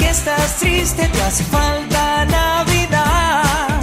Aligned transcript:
que 0.00 0.08
estás 0.08 0.56
triste, 0.58 1.06
te 1.08 1.22
hace 1.22 1.44
falta 1.44 2.24
Navidad. 2.24 3.80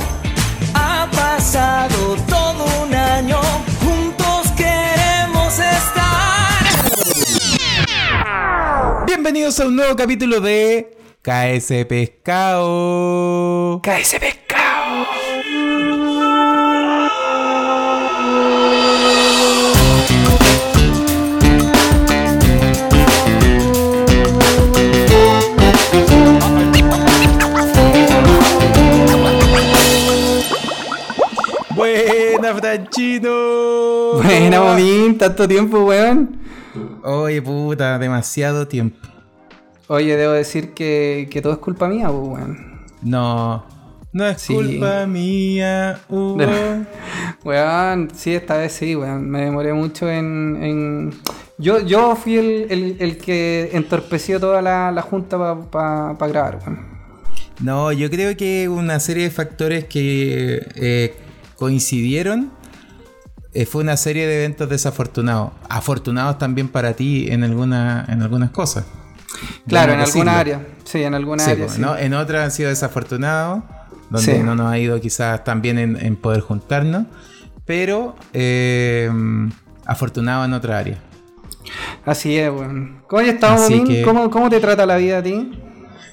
Ha 0.74 1.10
pasado 1.12 2.16
todo 2.28 2.66
un 2.84 2.94
año, 2.94 3.40
juntos 3.80 4.52
queremos 4.58 5.60
estar. 5.60 6.64
Bienvenidos 9.06 9.60
a 9.60 9.68
un 9.68 9.76
nuevo 9.76 9.96
capítulo 9.96 10.42
de 10.42 10.98
KS 11.22 11.86
Pescado. 11.88 13.82
KS 13.84 14.20
Pescado. 14.20 14.37
Buena, 32.54 32.60
Franchino. 32.60 34.14
Buena, 34.24 34.62
Momín, 34.62 35.18
tanto 35.18 35.48
tiempo, 35.48 35.80
weón. 35.86 36.40
Oye, 37.04 37.42
puta, 37.42 38.00
demasiado 38.00 38.68
tiempo. 38.68 39.06
Oye, 39.88 40.16
debo 40.16 40.32
decir 40.34 40.74
que, 40.74 41.28
que 41.30 41.42
todo 41.42 41.54
es 41.54 41.60
culpa 41.60 41.88
mía, 41.90 42.08
pues, 42.10 42.22
weón. 42.28 42.82
No, 43.02 43.66
no 44.14 44.26
es 44.28 44.42
Sí. 44.42 44.54
culpa 44.54 45.06
mía. 45.08 46.00
uh. 46.10 46.38
Weón, 47.44 48.10
sí, 48.16 48.34
esta 48.34 48.58
vez 48.58 48.72
sí, 48.74 48.96
weón. 48.96 49.30
Me 49.30 49.42
demoré 49.42 49.74
mucho 49.74 50.10
en. 50.10 50.58
en- 50.62 51.14
Yo, 51.58 51.80
yo 51.82 52.16
fui 52.16 52.36
el, 52.38 52.68
el- 52.70 52.96
el 53.00 53.18
que 53.18 53.72
entorpeció 53.74 54.40
toda 54.40 54.62
la, 54.62 54.92
la 54.92 55.02
junta 55.02 55.38
para 55.70 56.14
grabar, 56.28 56.60
weón. 56.66 56.80
No, 57.62 57.92
yo 57.92 58.10
creo 58.10 58.36
que 58.38 58.70
una 58.70 59.00
serie 59.00 59.24
de 59.26 59.32
factores 59.32 59.86
que 59.86 60.66
eh, 60.76 61.16
coincidieron 61.58 62.52
eh, 63.54 63.66
fue 63.66 63.82
una 63.84 63.98
serie 63.98 64.28
de 64.28 64.44
eventos 64.46 64.70
desafortunados. 64.70 65.52
Afortunados 65.70 66.38
también 66.38 66.68
para 66.68 66.94
ti 66.94 67.28
en, 67.30 67.44
alguna, 67.44 68.06
en 68.08 68.22
algunas 68.22 68.52
cosas. 68.52 68.86
Claro, 69.68 69.94
en 69.94 70.00
Debemos 70.00 70.16
alguna 70.16 70.32
decirlo. 70.38 70.56
área. 70.58 70.68
Sí, 70.84 71.04
en 71.04 71.14
alguna 71.14 71.44
Sí, 71.44 71.52
área. 71.52 71.66
pues, 71.66 71.76
sí. 71.76 71.82
¿no? 71.82 71.98
En 71.98 72.14
otras 72.14 72.44
han 72.46 72.52
sido 72.52 72.70
desafortunados, 72.70 73.64
donde 74.10 74.36
Sí. 74.38 74.44
no 74.44 74.56
nos 74.56 74.72
ha 74.72 74.78
ido 74.78 75.00
quizás 75.02 75.44
tan 75.44 75.62
bien 75.62 75.78
en, 75.80 75.98
en 76.04 76.16
poder 76.16 76.42
juntarnos, 76.42 77.06
pero 77.66 78.16
eh, 78.34 79.10
afortunado 79.86 80.46
en 80.46 80.54
otra 80.54 80.78
área. 80.78 81.00
Así 82.06 82.38
es, 82.38 82.50
weón. 82.50 83.02
¿Cómo 83.08 83.22
has 83.22 83.28
estado, 83.28 83.68
que- 83.86 84.02
¿Cómo, 84.04 84.30
¿Cómo 84.30 84.50
te 84.50 84.60
trata 84.60 84.86
la 84.86 84.98
vida 84.98 85.18
a 85.20 85.24
ti? 85.24 85.52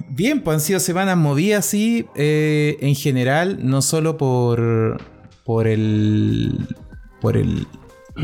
Bien, 0.08 0.40
pues 0.42 0.54
han 0.56 0.60
sido 0.60 0.80
semanas 0.80 1.16
movidas, 1.16 1.64
sí, 1.66 2.06
eh, 2.14 2.76
en 2.80 2.94
general, 2.94 3.58
no 3.62 3.80
solo 3.82 4.16
por, 4.16 5.00
por 5.44 5.66
el. 5.66 6.66
por 7.20 7.36
el. 7.36 7.66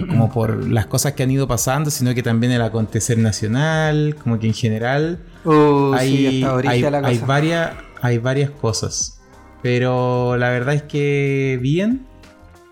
como 0.09 0.31
por 0.33 0.69
las 0.69 0.87
cosas 0.87 1.13
que 1.15 1.23
han 1.25 1.31
ido 1.31 1.49
pasando, 1.49 1.91
sino 1.91 2.15
que 2.15 2.23
también 2.23 2.53
el 2.53 2.63
acontecer 2.63 3.19
nacional, 3.19 4.17
como 4.23 4.39
que 4.39 4.47
en 4.47 4.55
general 4.55 5.19
Uh, 5.45 5.95
sí, 5.99 5.99
hay, 5.99 6.45
hay, 6.45 6.57
brígida 6.57 6.91
la 6.91 6.99
hay 7.09 7.15
cosa. 7.15 7.27
varias, 7.27 7.71
hay 8.03 8.19
varias 8.19 8.51
cosas. 8.51 9.21
Pero 9.63 10.37
la 10.37 10.51
verdad 10.51 10.75
es 10.75 10.83
que 10.83 11.59
bien. 11.63 12.07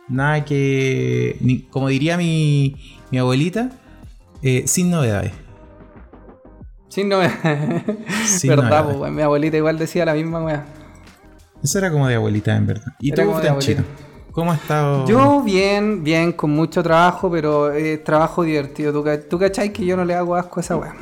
Nada 0.08 0.44
que. 0.44 1.36
ni- 1.40 1.62
como 1.62 1.88
diría 1.88 2.16
mi, 2.16 2.76
mi 3.10 3.18
abuelita, 3.18 3.70
eh, 4.42 4.64
sin 4.66 4.90
novedades. 4.90 5.32
Sí, 6.88 7.04
no 7.04 7.20
Sin 8.26 8.50
Verdad, 8.50 8.64
novedades. 8.84 8.96
pues. 8.96 9.12
Mi 9.12 9.22
abuelita 9.22 9.56
igual 9.56 9.78
decía 9.78 10.04
la 10.06 10.14
misma, 10.14 10.42
weón. 10.42 10.62
Eso 11.62 11.78
era 11.78 11.90
como 11.90 12.06
de 12.08 12.14
abuelita, 12.14 12.56
en 12.56 12.66
verdad. 12.66 12.92
¿Y 13.00 13.12
tú, 13.12 13.22
Franchito? 13.34 13.82
¿Cómo 14.38 14.52
has 14.52 14.60
estado? 14.60 15.04
Yo 15.04 15.42
bien, 15.42 16.04
bien, 16.04 16.30
con 16.30 16.50
mucho 16.50 16.80
trabajo, 16.80 17.28
pero 17.28 17.72
eh, 17.72 17.98
trabajo 17.98 18.44
divertido. 18.44 18.92
¿Tú, 18.92 19.04
tú 19.28 19.36
cachai 19.36 19.72
que 19.72 19.84
yo 19.84 19.96
no 19.96 20.04
le 20.04 20.14
hago 20.14 20.36
asco 20.36 20.60
a 20.60 20.62
esa 20.62 20.76
weá? 20.76 20.94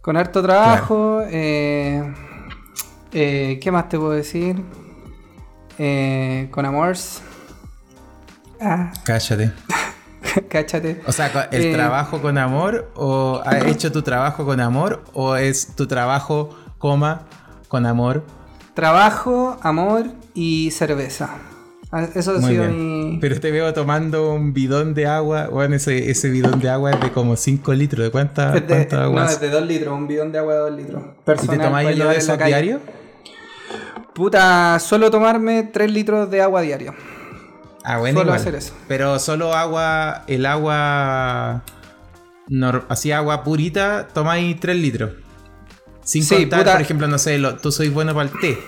Con 0.00 0.16
harto 0.16 0.42
trabajo, 0.42 1.20
eh, 1.26 2.14
eh, 3.12 3.60
¿qué 3.62 3.70
más 3.70 3.90
te 3.90 3.98
puedo 3.98 4.12
decir? 4.12 4.56
Con 6.50 6.64
amors. 6.64 7.20
Ah, 8.58 8.90
Cállate. 9.04 9.52
cáchate. 10.48 11.02
O 11.06 11.12
sea, 11.12 11.26
¿el 11.50 11.62
Eh, 11.62 11.72
trabajo 11.74 12.22
con 12.22 12.38
amor? 12.38 12.90
¿O 12.94 13.42
has 13.44 13.66
hecho 13.66 13.92
tu 13.92 14.00
trabajo 14.00 14.46
con 14.46 14.60
amor? 14.60 15.04
¿O 15.12 15.36
es 15.36 15.76
tu 15.76 15.86
trabajo, 15.86 16.56
coma, 16.78 17.26
con 17.68 17.84
amor? 17.84 18.24
Trabajo, 18.72 19.58
amor 19.60 20.06
y 20.32 20.70
cerveza. 20.70 21.28
Ah, 21.96 22.08
Eso 22.14 22.32
ha 22.32 22.38
Muy 22.38 22.50
sido 22.50 22.64
bien. 22.64 23.10
mi... 23.12 23.18
Pero 23.20 23.38
te 23.38 23.52
veo 23.52 23.72
tomando 23.72 24.32
un 24.32 24.52
bidón 24.52 24.94
de 24.94 25.06
agua. 25.06 25.46
Bueno, 25.46 25.76
ese, 25.76 26.10
ese 26.10 26.28
bidón 26.30 26.58
de 26.58 26.68
agua 26.68 26.90
es 26.90 27.00
de 27.00 27.12
como 27.12 27.36
5 27.36 27.72
litros. 27.74 28.04
¿De 28.04 28.10
cuánta, 28.10 28.50
de, 28.50 28.62
cuánta 28.64 29.04
agua 29.04 29.24
no, 29.24 29.30
es? 29.30 29.40
de 29.40 29.48
2 29.50 29.64
litros, 29.66 29.94
un 29.96 30.08
bidón 30.08 30.32
de 30.32 30.38
agua 30.40 30.54
de 30.54 30.60
2 30.60 30.72
litros. 30.72 31.02
¿Y 31.04 31.06
te 31.18 31.22
Personal 31.24 31.60
tomáis 31.60 31.88
lo 31.90 31.94
llevar 31.94 32.14
de 32.14 32.18
esos 32.20 32.36
calle. 32.36 32.48
diarios? 32.48 32.80
Puta, 34.14 34.78
suelo 34.80 35.10
tomarme 35.10 35.64
3 35.64 35.90
litros 35.90 36.30
de 36.30 36.40
agua 36.42 36.60
diario. 36.62 36.94
Ah, 37.84 37.98
bueno, 37.98 38.18
Suelo 38.20 38.30
igual. 38.30 38.40
hacer 38.40 38.54
eso. 38.54 38.74
Pero 38.88 39.18
solo 39.18 39.52
agua, 39.54 40.24
el 40.26 40.46
agua, 40.46 41.62
nor- 42.48 42.84
así 42.88 43.12
agua 43.12 43.44
purita, 43.44 44.08
tomáis 44.12 44.58
3 44.58 44.76
litros. 44.76 45.10
Sin 46.02 46.22
Sí, 46.24 46.36
contar, 46.36 46.60
puta. 46.60 46.72
por 46.72 46.80
ejemplo, 46.80 47.08
no 47.08 47.18
sé, 47.18 47.38
lo- 47.38 47.56
tú 47.56 47.70
sois 47.72 47.92
bueno 47.92 48.14
para 48.14 48.28
el 48.30 48.40
té. 48.40 48.58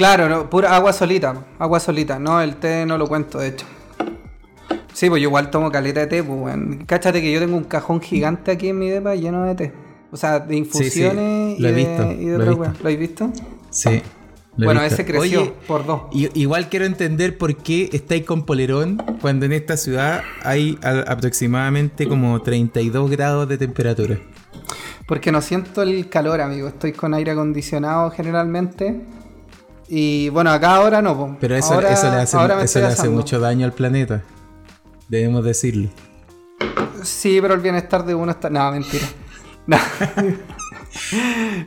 Claro, 0.00 0.30
no, 0.30 0.48
pura 0.48 0.74
agua 0.74 0.94
solita, 0.94 1.44
agua 1.58 1.78
solita. 1.78 2.18
No, 2.18 2.40
el 2.40 2.56
té 2.56 2.86
no 2.86 2.96
lo 2.96 3.06
cuento, 3.06 3.38
de 3.38 3.48
hecho. 3.48 3.66
Sí, 4.94 5.10
pues 5.10 5.20
yo 5.20 5.28
igual 5.28 5.50
tomo 5.50 5.70
caleta 5.70 6.00
de 6.00 6.06
té, 6.06 6.24
pues, 6.24 6.40
weón. 6.40 6.84
Cáchate 6.86 7.20
que 7.20 7.30
yo 7.30 7.38
tengo 7.38 7.54
un 7.54 7.64
cajón 7.64 8.00
gigante 8.00 8.50
aquí 8.50 8.70
en 8.70 8.78
mi 8.78 8.88
depa 8.88 9.14
lleno 9.14 9.44
de 9.44 9.54
té. 9.54 9.72
O 10.10 10.16
sea, 10.16 10.40
de 10.40 10.56
infusiones 10.56 11.60
lo 11.60 11.68
y, 11.68 11.70
he 11.70 11.74
de, 11.74 11.84
visto, 11.84 12.12
y 12.12 12.24
de 12.24 12.38
lo 12.38 12.44
he 12.44 12.48
visto. 12.48 12.64
¿Lo 12.64 12.80
habéis 12.80 12.98
visto? 12.98 13.30
Sí. 13.68 14.00
lo 14.56 14.64
Bueno, 14.64 14.80
visto. 14.80 14.94
ese 14.94 15.04
creció 15.04 15.42
Oye, 15.42 15.52
por 15.66 15.84
dos. 15.84 16.00
igual 16.12 16.70
quiero 16.70 16.86
entender 16.86 17.36
por 17.36 17.54
qué 17.56 17.90
estáis 17.92 18.24
con 18.24 18.46
polerón 18.46 18.96
cuando 19.20 19.44
en 19.44 19.52
esta 19.52 19.76
ciudad 19.76 20.22
hay 20.42 20.78
aproximadamente 20.82 22.08
como 22.08 22.40
32 22.40 23.10
grados 23.10 23.46
de 23.50 23.58
temperatura. 23.58 24.18
Porque 25.06 25.30
no 25.30 25.42
siento 25.42 25.82
el 25.82 26.08
calor, 26.08 26.40
amigo. 26.40 26.68
Estoy 26.68 26.92
con 26.92 27.12
aire 27.12 27.32
acondicionado 27.32 28.10
generalmente. 28.12 28.98
Y 29.92 30.28
bueno, 30.28 30.50
acá 30.50 30.76
ahora 30.76 31.02
no, 31.02 31.16
po. 31.16 31.36
Pero 31.40 31.56
eso, 31.56 31.74
Ahora- 31.74 31.90
eso 31.92 32.08
le 32.10 32.16
hace, 32.18 32.36
ahora 32.36 32.54
me 32.56 32.62
eso 32.62 32.78
estoy 32.78 32.82
le 32.82 32.88
hace 32.88 33.00
asando. 33.02 33.16
mucho 33.16 33.40
daño 33.40 33.66
al 33.66 33.72
planeta. 33.72 34.22
Debemos 35.08 35.44
decirlo. 35.44 35.88
Sí, 37.02 37.40
pero 37.42 37.54
el 37.54 37.60
bienestar 37.60 38.04
de 38.04 38.14
uno 38.14 38.30
está. 38.30 38.48
No, 38.50 38.70
mentira. 38.70 39.06
No, 39.66 39.76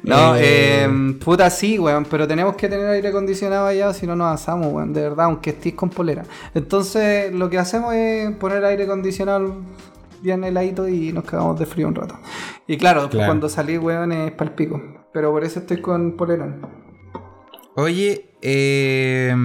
no 0.04 0.36
Eh. 0.36 0.84
eh, 0.86 1.14
puta 1.24 1.50
sí, 1.50 1.80
weón, 1.80 2.06
pero 2.10 2.28
tenemos 2.28 2.56
que 2.56 2.68
tener 2.68 2.88
aire 2.88 3.08
acondicionado 3.08 3.68
allá, 3.68 3.94
si 3.94 4.06
no 4.06 4.16
nos 4.18 4.34
asamos, 4.34 4.68
weón, 4.74 4.92
de 4.94 5.02
verdad, 5.02 5.26
aunque 5.26 5.52
estés 5.52 5.74
con 5.74 5.90
polera. 5.90 6.24
Entonces, 6.54 7.34
lo 7.34 7.50
que 7.50 7.58
hacemos 7.58 7.94
es 7.94 8.36
poner 8.36 8.64
aire 8.66 8.84
acondicionado 8.84 9.58
bien 10.22 10.44
heladito 10.44 10.88
y 10.90 11.14
nos 11.14 11.24
cagamos 11.24 11.58
de 11.60 11.66
frío 11.66 11.88
un 11.88 11.96
rato. 11.96 12.18
Y 12.68 12.78
claro, 12.78 13.10
cuando 13.10 13.48
salí, 13.48 13.78
weón, 13.78 14.12
es 14.12 14.32
palpico. 14.34 14.82
Pero 15.14 15.32
por 15.32 15.44
eso 15.46 15.60
estoy 15.60 15.80
con 15.82 16.18
polerón. 16.18 16.83
Oye, 17.76 18.26
eh, 18.42 19.36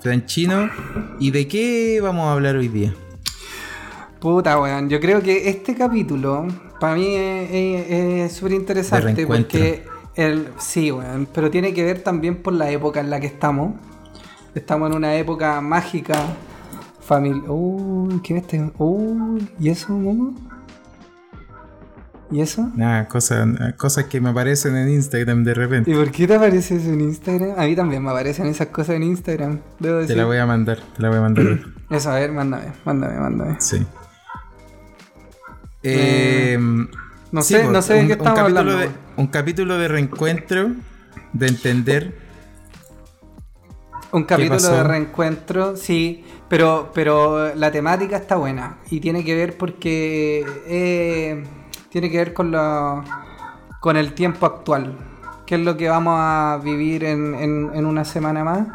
Franchino, 0.00 0.70
¿y 1.18 1.30
de 1.30 1.48
qué 1.48 2.00
vamos 2.02 2.26
a 2.26 2.32
hablar 2.32 2.56
hoy 2.56 2.68
día? 2.68 2.94
Puta, 4.20 4.60
weón. 4.60 4.88
Yo 4.88 5.00
creo 5.00 5.20
que 5.22 5.48
este 5.48 5.74
capítulo 5.74 6.46
para 6.80 6.94
mí 6.94 7.06
es- 7.14 7.50
es 7.50 7.90
es 7.90 8.32
súper 8.32 8.52
interesante 8.52 9.26
porque 9.26 9.84
el, 10.14 10.48
sí, 10.58 10.92
weón, 10.92 11.26
pero 11.32 11.50
tiene 11.50 11.74
que 11.74 11.84
ver 11.84 12.02
también 12.02 12.36
por 12.42 12.52
la 12.52 12.70
época 12.70 13.00
en 13.00 13.10
la 13.10 13.20
que 13.20 13.26
estamos. 13.26 13.74
Estamos 14.54 14.90
en 14.90 14.96
una 14.96 15.14
época 15.16 15.60
mágica, 15.60 16.14
familia. 17.00 17.50
Uy, 17.50 18.20
¿qué 18.22 18.34
ves? 18.34 18.44
Uy, 18.78 19.48
¿y 19.60 19.68
eso, 19.68 19.92
Momo? 19.92 20.34
¿Y 22.30 22.40
eso? 22.40 22.70
Nada, 22.74 23.06
cosas, 23.06 23.46
cosas 23.76 24.04
que 24.06 24.20
me 24.20 24.30
aparecen 24.30 24.74
en 24.76 24.88
Instagram 24.90 25.44
de 25.44 25.54
repente. 25.54 25.90
¿Y 25.90 25.94
por 25.94 26.10
qué 26.10 26.26
te 26.26 26.34
aparece 26.34 26.76
eso 26.76 26.88
en 26.92 27.00
Instagram? 27.00 27.54
A 27.56 27.64
mí 27.66 27.76
también 27.76 28.02
me 28.02 28.10
aparecen 28.10 28.46
esas 28.46 28.66
cosas 28.68 28.96
en 28.96 29.04
Instagram. 29.04 29.60
Debo 29.78 29.96
Te 29.96 30.00
decir. 30.02 30.16
la 30.16 30.24
voy 30.24 30.38
a 30.38 30.46
mandar, 30.46 30.78
te 30.96 31.02
la 31.02 31.08
voy 31.08 31.18
a 31.18 31.20
mandar. 31.20 31.46
Eso, 31.90 32.10
a 32.10 32.16
ver, 32.16 32.32
mándame, 32.32 32.64
mándame, 32.84 33.20
mándame. 33.20 33.56
sí. 33.60 33.86
Eh, 35.82 36.58
No 37.30 37.42
sí, 37.42 37.54
sé, 37.54 37.60
pues, 37.60 37.72
no 37.72 37.82
sé 37.82 37.94
de 37.94 38.00
un- 38.00 38.06
qué 38.08 38.12
un 38.14 38.18
estamos 38.18 38.38
capítulo 38.40 38.60
hablando. 38.60 38.80
de- 38.80 38.86
weón. 38.88 38.98
un 39.18 39.26
capítulo 39.28 39.78
de 39.78 39.88
reencuentro, 39.88 40.70
de 41.32 41.46
entender. 41.46 42.14
Un 44.12 44.24
capítulo 44.24 44.58
de 44.70 44.82
reencuentro, 44.84 45.76
sí, 45.76 46.24
pero, 46.48 46.90
pero 46.94 47.54
la 47.54 47.70
temática 47.70 48.16
está 48.16 48.36
buena 48.36 48.78
y 48.90 49.00
tiene 49.00 49.24
que 49.24 49.34
ver 49.34 49.56
porque 49.58 50.44
eh, 50.66 51.44
tiene 51.90 52.10
que 52.10 52.18
ver 52.18 52.34
con 52.34 52.50
la 52.50 53.02
con 53.80 53.96
el 53.96 54.12
tiempo 54.14 54.46
actual. 54.46 54.96
¿Qué 55.46 55.54
es 55.54 55.60
lo 55.60 55.76
que 55.76 55.88
vamos 55.88 56.14
a 56.18 56.58
vivir 56.62 57.04
en, 57.04 57.34
en- 57.34 57.70
en 57.74 57.86
una 57.86 58.04
semana 58.04 58.42
más? 58.42 58.66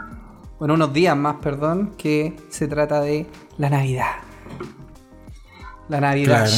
Bueno, 0.58 0.76
unos 0.76 0.94
días 0.94 1.18
más, 1.18 1.36
perdón, 1.42 1.94
que 1.98 2.36
se 2.50 2.68
trata 2.68 3.02
de 3.02 3.28
la 3.58 3.70
Navidad. 3.70 4.12
La 5.90 6.00
Navidad. 6.00 6.46
Claro. 6.46 6.52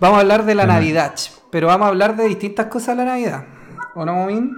Vamos 0.00 0.18
a 0.18 0.20
hablar 0.20 0.44
de 0.44 0.54
la 0.54 0.62
La 0.62 0.68
na- 0.68 0.74
Navidad, 0.74 1.14
pero 1.50 1.66
vamos 1.66 1.86
a 1.86 1.88
hablar 1.88 2.14
de 2.16 2.28
distintas 2.28 2.66
cosas 2.66 2.96
de 2.96 3.04
la 3.04 3.10
Navidad. 3.12 3.44
¿O 3.94 4.04
no, 4.04 4.14
Momín? 4.14 4.56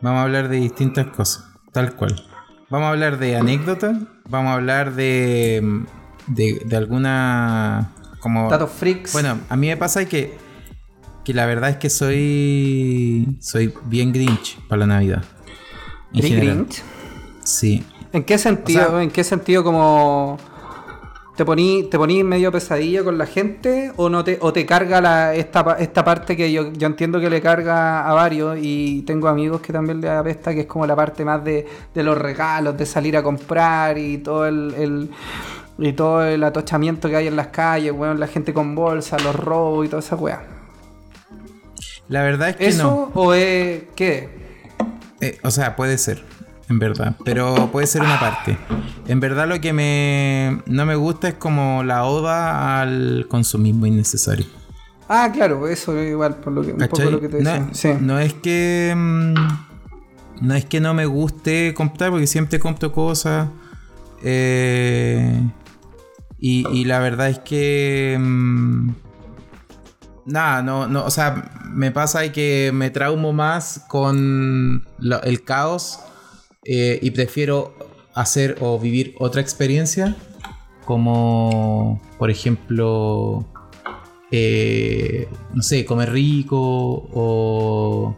Vamos 0.00 0.20
a 0.20 0.22
hablar 0.22 0.48
de 0.48 0.56
distintas 0.56 1.06
cosas, 1.08 1.44
tal 1.72 1.94
cual. 1.94 2.14
Vamos 2.70 2.86
a 2.86 2.90
hablar 2.90 3.18
de 3.18 3.36
anécdotas, 3.36 3.96
vamos 4.28 4.50
a 4.50 4.54
hablar 4.54 4.92
de, 4.94 5.84
de, 6.28 6.62
de 6.64 6.76
alguna... 6.76 7.90
Como, 8.20 8.48
Datos 8.50 8.70
freaks. 8.70 9.12
Bueno, 9.12 9.38
a 9.48 9.56
mí 9.56 9.68
me 9.68 9.76
pasa 9.76 10.04
que, 10.06 10.36
que 11.24 11.34
la 11.34 11.46
verdad 11.46 11.70
es 11.70 11.76
que 11.76 11.90
soy 11.90 13.36
soy 13.40 13.72
bien 13.86 14.12
Grinch 14.12 14.58
para 14.68 14.80
la 14.80 14.86
Navidad. 14.86 15.24
¿Eres. 16.14 16.32
Grinch? 16.36 16.82
Sí. 17.44 17.84
¿En 18.12 18.24
qué 18.24 18.38
sentido? 18.38 18.86
O 18.86 18.90
sea- 18.90 19.02
¿En 19.02 19.10
qué 19.10 19.22
sentido 19.24 19.62
como 19.62 20.38
te 21.36 21.44
poní, 21.44 21.84
te 21.84 21.96
poní 21.98 22.24
medio 22.24 22.50
pesadilla 22.50 23.04
con 23.04 23.16
la 23.16 23.24
gente 23.26 23.92
o 23.96 24.08
no 24.08 24.24
te 24.24 24.38
o 24.40 24.52
te 24.52 24.66
carga 24.66 25.00
la, 25.00 25.34
esta, 25.36 25.76
esta 25.78 26.04
parte 26.04 26.36
que 26.36 26.50
yo, 26.50 26.72
yo 26.72 26.86
entiendo 26.88 27.20
que 27.20 27.30
le 27.30 27.40
carga 27.40 28.08
a 28.08 28.12
varios 28.12 28.58
y 28.60 29.02
tengo 29.02 29.28
amigos 29.28 29.60
que 29.60 29.72
también 29.72 30.00
le 30.00 30.08
apesta 30.10 30.52
que 30.52 30.62
es 30.62 30.66
como 30.66 30.84
la 30.84 30.96
parte 30.96 31.24
más 31.24 31.44
de, 31.44 31.64
de 31.94 32.02
los 32.02 32.18
regalos, 32.18 32.76
de 32.76 32.84
salir 32.86 33.16
a 33.16 33.22
comprar 33.22 33.96
y 33.98 34.18
todo 34.18 34.46
el, 34.48 34.74
el- 34.76 35.10
y 35.78 35.92
todo 35.92 36.24
el 36.24 36.42
atochamiento 36.42 37.08
que 37.08 37.16
hay 37.16 37.26
en 37.28 37.36
las 37.36 37.48
calles, 37.48 37.92
bueno, 37.92 38.14
la 38.14 38.26
gente 38.26 38.52
con 38.52 38.74
bolsa, 38.74 39.16
los 39.20 39.34
robos 39.34 39.86
y 39.86 39.88
toda 39.88 40.00
esa 40.00 40.16
weá. 40.16 40.42
La 42.08 42.22
verdad 42.22 42.50
es 42.50 42.56
que 42.56 42.66
¿Eso 42.68 43.10
no. 43.14 43.20
o 43.20 43.34
es 43.34 43.84
qué? 43.94 44.28
Eh, 45.20 45.38
o 45.42 45.50
sea, 45.50 45.76
puede 45.76 45.98
ser, 45.98 46.24
en 46.68 46.78
verdad. 46.78 47.16
Pero 47.24 47.70
puede 47.70 47.86
ser 47.86 48.02
una 48.02 48.18
parte. 48.18 48.56
En 49.06 49.20
verdad 49.20 49.46
lo 49.46 49.60
que 49.60 49.72
me 49.72 50.62
no 50.66 50.84
me 50.84 50.96
gusta 50.96 51.28
es 51.28 51.34
como 51.34 51.84
la 51.84 52.04
oda 52.04 52.80
al 52.80 53.26
consumismo 53.28 53.86
innecesario. 53.86 54.46
Ah, 55.08 55.30
claro, 55.32 55.68
eso 55.68 55.98
igual 56.02 56.36
por 56.36 56.52
lo 56.52 56.62
que 56.62 56.72
un 56.72 56.78
poco 56.78 57.02
lo 57.04 57.20
que 57.20 57.28
te 57.28 57.42
no, 57.42 57.50
decía. 57.50 57.68
Sí. 57.72 57.98
no 58.00 58.18
es 58.18 58.34
que 58.34 58.92
mm, 58.94 59.34
no 60.42 60.54
es 60.54 60.64
que 60.64 60.80
no 60.80 60.92
me 60.92 61.06
guste 61.06 61.72
comprar 61.72 62.10
porque 62.10 62.26
siempre 62.26 62.58
compro 62.58 62.92
cosas 62.92 63.48
eh, 64.22 65.40
y, 66.40 66.84
la 66.84 67.00
verdad 67.00 67.28
es 67.28 67.38
que 67.40 68.16
mm, 68.18 68.90
nada 70.26 70.62
no 70.62 70.86
no 70.86 71.04
o 71.04 71.10
sea 71.10 71.50
me 71.70 71.90
pasa 71.90 72.30
que 72.32 72.70
me 72.72 72.90
traumo 72.90 73.32
más 73.32 73.84
con 73.88 74.86
el 75.00 75.44
caos 75.44 76.00
eh, 76.64 76.98
y 77.02 77.10
prefiero 77.10 77.74
hacer 78.14 78.56
o 78.60 78.78
vivir 78.78 79.14
otra 79.18 79.40
experiencia 79.40 80.16
como 80.84 82.00
por 82.18 82.30
ejemplo 82.30 83.46
eh, 84.30 85.26
no 85.54 85.62
sé, 85.62 85.84
comer 85.84 86.12
rico 86.12 86.58
o 86.60 88.14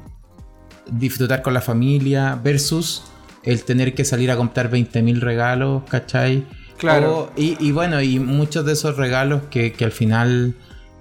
disfrutar 0.90 1.42
con 1.42 1.54
la 1.54 1.60
familia 1.60 2.38
versus 2.42 3.04
el 3.44 3.62
tener 3.62 3.94
que 3.94 4.04
salir 4.04 4.30
a 4.30 4.36
comprar 4.36 4.70
20.000 4.70 5.20
regalos, 5.20 5.82
¿cachai? 5.88 6.44
Claro. 6.80 7.12
O- 7.18 7.30
y, 7.36 7.56
y 7.64 7.72
bueno, 7.72 8.00
y 8.00 8.18
muchos 8.18 8.64
de 8.64 8.72
esos 8.72 8.96
regalos 8.96 9.42
que, 9.50 9.72
que 9.72 9.84
al 9.84 9.92
final 9.92 10.54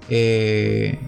eh, 0.09 0.99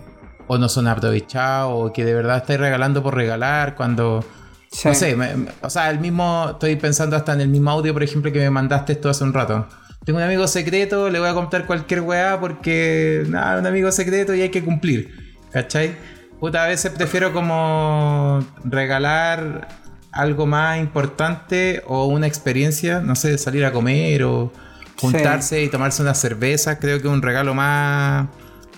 o 0.48 0.58
no 0.58 0.70
son 0.70 0.88
aprovechados 0.88 1.72
o 1.74 1.94
que 1.94 2.06
de 2.06 2.14
verdad 2.14 2.38
estáis 2.38 2.60
regalando 2.60 3.04
por 3.04 3.16
regalar 3.16 3.76
cuando... 3.76 4.26
Sí. 4.72 4.88
No 4.88 4.94
sé, 4.94 5.16
me- 5.18 5.36
me- 5.36 5.52
o 5.62 5.70
sea, 5.70 5.90
el 5.90 6.00
mismo, 6.00 6.52
estoy 6.54 6.78
pensando 6.78 7.16
hasta 7.18 7.34
en 7.34 7.42
el 7.42 7.50
mismo 7.50 7.72
audio, 7.72 7.94
por 7.94 8.04
ejemplo, 8.04 8.32
que 8.32 8.40
me 8.40 8.50
mandaste 8.50 8.94
esto 8.94 9.10
hace 9.10 9.24
un 9.26 9.34
rato. 9.34 9.68
Tengo 10.06 10.18
un 10.20 10.24
amigo 10.26 10.48
secreto, 10.48 11.10
le 11.10 11.20
voy 11.20 11.28
a 11.30 11.34
contar 11.34 11.66
cualquier 11.66 12.02
weá 12.02 12.40
porque, 12.40 13.24
nada, 13.28 13.60
un 13.60 13.68
amigo 13.68 13.92
secreto 13.92 14.34
y 14.34 14.42
hay 14.42 14.50
que 14.50 14.64
cumplir, 14.64 15.36
¿cachai? 15.52 15.96
Puta, 16.40 16.64
a 16.64 16.68
veces 16.68 16.92
prefiero 16.92 17.34
como 17.34 18.40
regalar 18.64 19.68
algo 20.12 20.46
más 20.46 20.80
importante 20.80 21.82
o 21.88 22.06
una 22.06 22.28
experiencia, 22.28 23.00
no 23.00 23.16
sé, 23.16 23.38
salir 23.38 23.64
a 23.66 23.72
comer 23.72 24.24
o 24.24 24.52
juntarse 25.00 25.64
y 25.64 25.70
tomarse 25.70 26.02
una 26.02 26.14
cerveza, 26.14 26.78
creo 26.80 27.02
que 27.02 27.08
es 27.08 27.14
un 27.14 27.22
regalo 27.22 27.54
más, 27.56 28.28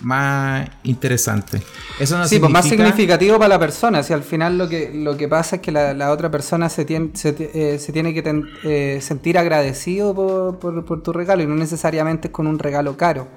más 0.00 0.68
interesante. 0.84 1.60
Eso 1.98 2.16
no 2.18 2.26
sí, 2.26 2.38
pues 2.38 2.50
más 2.50 2.64
significa- 2.64 2.86
significativo 2.90 3.36
para 3.38 3.48
la 3.48 3.58
persona. 3.58 4.02
Si 4.02 4.12
al 4.12 4.22
final 4.22 4.56
lo 4.58 4.68
que, 4.68 4.90
lo 4.94 5.16
que 5.16 5.28
pasa 5.28 5.56
es 5.56 5.62
que 5.62 5.70
la, 5.72 5.92
la 5.94 6.10
otra 6.12 6.30
persona 6.30 6.68
se 6.68 6.84
tiene, 6.84 7.10
se, 7.14 7.34
eh, 7.54 7.78
se 7.78 7.92
tiene 7.92 8.14
que 8.14 8.22
ten- 8.22 8.46
eh, 8.64 8.98
sentir 9.02 9.36
agradecido 9.38 10.14
por, 10.14 10.58
por- 10.58 10.84
por 10.84 11.02
tu 11.02 11.12
regalo 11.12 11.42
y 11.42 11.46
no 11.46 11.54
necesariamente 11.56 12.28
es 12.28 12.32
con 12.32 12.46
un 12.46 12.58
regalo 12.58 12.96
caro. 12.96 13.28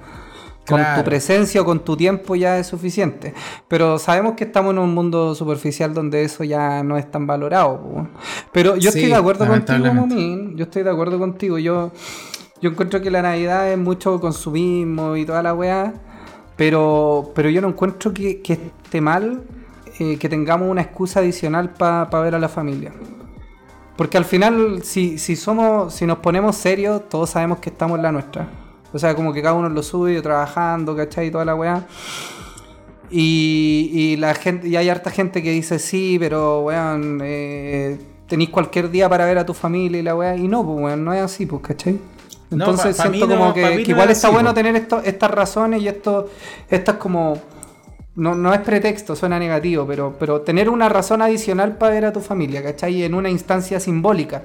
Con 0.67 0.81
tu 0.95 1.03
presencia 1.03 1.61
o 1.61 1.65
con 1.65 1.79
tu 1.79 1.95
tiempo 1.95 2.35
ya 2.35 2.57
es 2.59 2.67
suficiente. 2.67 3.33
Pero 3.67 3.97
sabemos 3.99 4.33
que 4.33 4.43
estamos 4.43 4.73
en 4.73 4.79
un 4.79 4.93
mundo 4.93 5.33
superficial 5.33 5.93
donde 5.93 6.23
eso 6.23 6.43
ya 6.43 6.83
no 6.83 6.97
es 6.97 7.09
tan 7.09 7.25
valorado. 7.25 8.07
Pero 8.51 8.75
yo 8.75 8.91
Sí, 8.91 8.99
estoy 8.99 9.11
de 9.11 9.15
acuerdo 9.15 9.47
contigo. 9.47 9.93
Momín. 9.93 10.57
Yo 10.57 10.65
estoy 10.65 10.83
de 10.83 10.89
acuerdo 10.89 11.17
contigo. 11.19 11.57
Yo, 11.57 11.91
yo 12.61 12.69
encuentro 12.69 13.01
que 13.01 13.09
la 13.09 13.21
Navidad 13.21 13.71
es 13.71 13.77
mucho 13.77 14.19
consumismo 14.19 15.15
y 15.15 15.25
toda 15.25 15.41
la 15.41 15.53
weá. 15.53 15.93
Pero, 16.55 17.31
pero 17.35 17.49
yo 17.49 17.61
no 17.61 17.69
encuentro 17.69 18.13
que, 18.13 18.41
que 18.41 18.53
esté 18.53 18.99
mal 18.99 19.43
eh, 19.99 20.17
que 20.17 20.29
tengamos 20.29 20.69
una 20.69 20.81
excusa 20.81 21.21
adicional 21.21 21.71
para 21.71 22.05
ver 22.21 22.35
a 22.35 22.39
la 22.39 22.49
familia. 22.49 22.93
Porque 23.95 24.17
al 24.17 24.25
final, 24.25 24.83
si, 24.83 25.17
si 25.17 25.35
somos, 25.35 25.93
si 25.93 26.05
nos 26.05 26.19
ponemos 26.19 26.55
serios, 26.55 27.09
todos 27.09 27.31
sabemos 27.31 27.57
que 27.59 27.69
estamos 27.69 27.97
en 27.97 28.03
la 28.03 28.11
nuestra. 28.11 28.47
O 28.93 28.99
sea, 28.99 29.15
como 29.15 29.33
que 29.33 29.41
cada 29.41 29.53
uno 29.55 29.69
lo 29.69 29.83
suyo, 29.83 30.21
trabajando, 30.21 30.95
¿cachai? 30.95 31.27
Y 31.27 31.31
toda 31.31 31.45
la 31.45 31.55
weá. 31.55 31.83
Y, 33.09 33.89
y 33.93 34.17
la 34.17 34.33
gente, 34.33 34.67
y 34.67 34.75
hay 34.75 34.89
harta 34.89 35.11
gente 35.11 35.41
que 35.41 35.51
dice, 35.51 35.79
sí, 35.79 36.17
pero 36.19 36.61
weón, 36.63 37.19
eh, 37.23 37.97
tenéis 38.27 38.49
cualquier 38.49 38.89
día 38.89 39.07
para 39.07 39.25
ver 39.25 39.37
a 39.37 39.45
tu 39.45 39.53
familia 39.53 39.99
y 39.99 40.03
la 40.03 40.15
weá. 40.15 40.35
Y 40.35 40.47
no, 40.47 40.65
pues 40.65 40.77
weón, 40.79 41.05
no 41.05 41.13
es 41.13 41.21
así, 41.21 41.45
pues, 41.45 41.61
¿cachai? 41.61 41.93
No, 42.49 42.57
Entonces 42.65 42.95
pa- 42.97 43.03
pa 43.03 43.09
siento 43.09 43.27
no- 43.27 43.37
como 43.39 43.53
que, 43.53 43.61
que 43.61 43.75
no 43.75 43.79
igual 43.81 44.09
es 44.09 44.17
está 44.17 44.27
así, 44.27 44.33
bueno 44.35 44.53
tener 44.53 44.75
esto, 44.75 45.01
estas 45.03 45.31
razones 45.31 45.81
y 45.81 45.87
esto, 45.87 46.29
estas 46.69 46.95
como 46.95 47.37
no, 48.15 48.35
no 48.35 48.53
es 48.53 48.59
pretexto, 48.61 49.15
suena 49.15 49.37
negativo, 49.37 49.85
pero, 49.85 50.15
pero 50.17 50.41
tener 50.41 50.69
una 50.69 50.89
razón 50.89 51.21
adicional 51.21 51.77
para 51.77 51.94
ver 51.94 52.06
a 52.06 52.13
tu 52.13 52.19
familia, 52.21 52.63
¿cachai? 52.63 53.03
En 53.03 53.13
una 53.13 53.29
instancia 53.29 53.79
simbólica. 53.79 54.41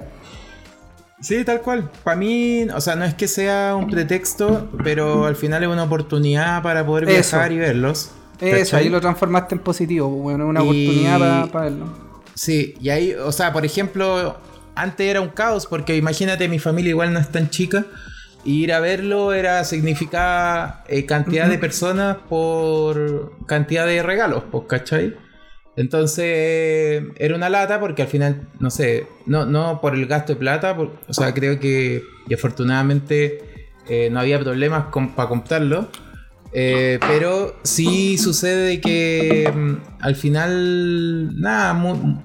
Sí, 1.23 1.43
tal 1.45 1.61
cual. 1.61 1.89
Para 2.03 2.17
mí, 2.17 2.67
o 2.75 2.81
sea, 2.81 2.95
no 2.95 3.05
es 3.05 3.13
que 3.15 3.27
sea 3.27 3.75
un 3.75 3.89
pretexto, 3.89 4.69
pero 4.83 5.25
al 5.25 5.35
final 5.35 5.63
es 5.63 5.69
una 5.69 5.83
oportunidad 5.83 6.61
para 6.61 6.85
poder 6.85 7.05
Eso. 7.09 7.37
viajar 7.37 7.51
y 7.53 7.57
verlos. 7.57 8.11
Eso, 8.41 8.75
ahí 8.77 8.89
lo 8.89 8.99
transformaste 8.99 9.55
en 9.55 9.61
positivo, 9.61 10.09
pues, 10.09 10.21
bueno, 10.21 10.47
una 10.47 10.59
Y- 10.59 10.63
oportunidad 10.63 11.19
para, 11.19 11.45
para 11.47 11.65
verlo. 11.69 11.85
Sí, 12.35 12.75
y 12.81 12.89
ahí, 12.89 13.13
o 13.13 13.31
sea, 13.31 13.53
por 13.53 13.63
ejemplo, 13.65 14.37
antes 14.75 15.07
era 15.07 15.21
un 15.21 15.29
caos, 15.29 15.65
porque 15.65 15.95
imagínate, 15.95 16.49
mi 16.49 16.59
familia 16.59 16.89
igual 16.89 17.13
no 17.13 17.19
es 17.19 17.29
tan 17.29 17.49
chica. 17.49 17.85
Y 18.45 18.63
ir 18.63 18.73
a 18.73 18.81
verlo 18.81 19.31
era 19.31 19.63
significar 19.63 20.83
eh, 20.89 21.05
cantidad 21.05 21.47
de 21.47 21.57
personas 21.57 22.17
por 22.27 23.31
cantidad 23.45 23.85
de 23.85 24.03
regalos, 24.03 24.43
pues, 24.51 24.65
¿cachai? 24.67 25.15
Entonces 25.75 27.03
era 27.17 27.35
una 27.35 27.49
lata 27.49 27.79
porque 27.79 28.03
al 28.03 28.07
final, 28.07 28.47
no 28.59 28.69
sé, 28.69 29.07
no, 29.25 29.45
no 29.45 29.79
por 29.81 29.95
el 29.95 30.05
gasto 30.05 30.33
de 30.33 30.39
plata, 30.39 30.77
o 31.07 31.13
sea, 31.13 31.33
creo 31.33 31.59
que 31.59 32.03
y 32.27 32.33
afortunadamente 32.33 33.67
eh, 33.87 34.09
no 34.11 34.19
había 34.19 34.39
problemas 34.39 34.85
para 35.15 35.29
comprarlo. 35.29 35.87
Eh, 36.55 36.99
pero 37.07 37.55
sí 37.63 38.17
sucede 38.19 38.79
que 38.79 39.51
mm, 39.51 39.73
al 40.01 40.15
final, 40.15 41.39
nada, 41.41 41.73
mu- 41.73 42.21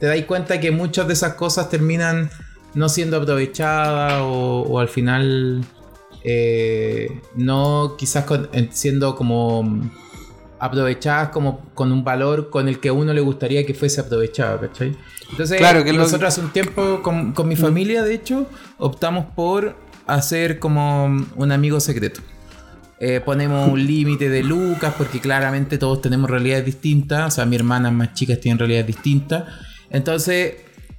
te 0.00 0.06
das 0.06 0.18
cuenta 0.22 0.58
que 0.60 0.70
muchas 0.70 1.06
de 1.06 1.12
esas 1.12 1.34
cosas 1.34 1.68
terminan 1.68 2.30
no 2.74 2.88
siendo 2.88 3.18
aprovechadas 3.18 4.20
o, 4.22 4.62
o 4.68 4.78
al 4.78 4.88
final 4.88 5.62
eh, 6.24 7.20
no 7.34 7.96
quizás 7.98 8.24
con- 8.24 8.48
en- 8.52 8.72
siendo 8.72 9.14
como 9.14 9.62
aprovechadas 10.58 11.28
como 11.30 11.60
con 11.74 11.92
un 11.92 12.02
valor 12.04 12.50
con 12.50 12.68
el 12.68 12.80
que 12.80 12.88
a 12.88 12.92
uno 12.92 13.12
le 13.12 13.20
gustaría 13.20 13.64
que 13.66 13.74
fuese 13.74 14.00
aprovechado, 14.00 14.60
¿cachai? 14.60 14.96
Entonces, 15.30 15.58
Claro, 15.58 15.82
que 15.84 15.92
lo- 15.92 15.98
nosotros 16.00 16.28
hace 16.28 16.40
un 16.40 16.50
tiempo 16.52 17.00
con, 17.02 17.32
con 17.32 17.48
mi 17.48 17.56
familia, 17.56 18.02
de 18.02 18.14
hecho, 18.14 18.46
optamos 18.78 19.26
por 19.34 19.76
hacer 20.06 20.58
como 20.58 21.06
un 21.36 21.52
amigo 21.52 21.80
secreto. 21.80 22.20
Eh, 22.98 23.20
ponemos 23.24 23.68
un 23.68 23.84
límite 23.86 24.28
de 24.30 24.42
lucas 24.42 24.94
porque 24.96 25.20
claramente 25.20 25.76
todos 25.78 26.00
tenemos 26.00 26.30
realidades 26.30 26.64
distintas. 26.64 27.26
O 27.26 27.30
sea, 27.30 27.44
mi 27.44 27.56
hermana 27.56 27.90
más 27.90 28.14
chicas 28.14 28.40
tienen 28.40 28.58
realidades 28.58 28.86
distintas. 28.86 29.44
Entonces, 29.90 30.54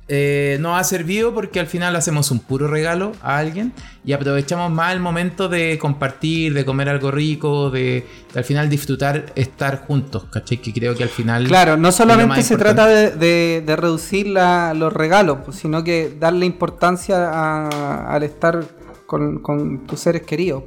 eh, 0.09 0.57
nos 0.61 0.79
ha 0.79 0.83
servido 0.85 1.33
porque 1.33 1.59
al 1.59 1.67
final 1.67 1.95
hacemos 1.95 2.31
un 2.31 2.39
puro 2.39 2.67
regalo 2.67 3.11
a 3.21 3.37
alguien 3.37 3.73
y 4.05 4.13
aprovechamos 4.13 4.71
más 4.71 4.93
el 4.93 5.01
momento 5.01 5.49
de 5.49 5.77
compartir, 5.77 6.53
de 6.53 6.63
comer 6.63 6.87
algo 6.87 7.11
rico, 7.11 7.69
de, 7.69 8.05
de 8.33 8.39
al 8.39 8.45
final 8.45 8.69
disfrutar 8.69 9.25
estar 9.35 9.85
juntos, 9.85 10.25
¿cachai? 10.31 10.59
Que 10.59 10.71
creo 10.71 10.95
que 10.95 11.03
al 11.03 11.09
final... 11.09 11.45
Claro, 11.47 11.75
no 11.75 11.91
solamente 11.91 12.41
se 12.41 12.53
importante. 12.53 12.81
trata 12.81 12.87
de, 12.89 13.11
de- 13.17 13.63
de 13.65 13.75
reducir 13.75 14.27
la- 14.27 14.73
los 14.73 14.93
regalos, 14.93 15.39
pues, 15.43 15.57
sino 15.57 15.83
que 15.83 16.15
darle 16.17 16.45
importancia 16.45 17.29
a- 17.29 18.13
al 18.13 18.23
estar 18.23 18.63
con, 19.05 19.39
con 19.39 19.85
tus 19.87 19.99
seres 19.99 20.21
queridos. 20.21 20.63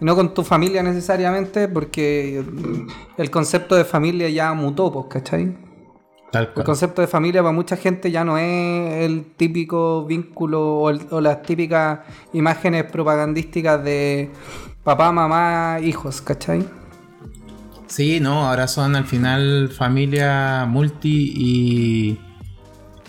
Y 0.00 0.04
no 0.04 0.14
con 0.14 0.32
tu 0.32 0.44
familia 0.44 0.82
necesariamente, 0.82 1.66
porque 1.68 2.42
el 3.18 3.30
concepto 3.30 3.74
de 3.74 3.84
familia 3.84 4.28
ya 4.30 4.52
mutó, 4.54 4.92
pues, 4.92 5.06
¿cachai? 5.10 5.54
Tal 6.32 6.50
El 6.56 6.64
concepto 6.64 7.00
de 7.02 7.08
familia 7.08 7.42
para 7.42 7.52
mucha 7.52 7.76
gente 7.76 8.10
ya 8.10 8.24
no 8.24 8.38
es 8.38 9.04
el 9.04 9.24
típico 9.36 10.04
vínculo 10.06 10.76
o, 10.76 10.90
el- 10.90 11.00
o 11.10 11.20
las 11.20 11.42
típicas 11.42 12.00
imágenes 12.32 12.84
propagandísticas 12.84 13.82
de 13.82 14.30
papá, 14.84 15.10
mamá, 15.12 15.78
hijos, 15.82 16.20
¿cachai? 16.22 16.64
Sí, 17.88 18.20
no, 18.20 18.48
ahora 18.48 18.68
son 18.68 18.94
al 18.94 19.04
final 19.04 19.70
familia 19.76 20.64
multi 20.68 21.32
y. 21.36 22.18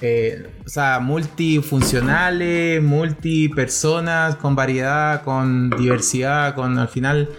eh, 0.01 0.47
o 0.65 0.69
sea, 0.69 0.99
multifuncionales, 0.99 2.81
multipersonas, 2.81 4.35
con 4.37 4.55
variedad, 4.55 5.21
con 5.23 5.69
diversidad, 5.69 6.55
con 6.55 6.79
al 6.79 6.87
final. 6.87 7.29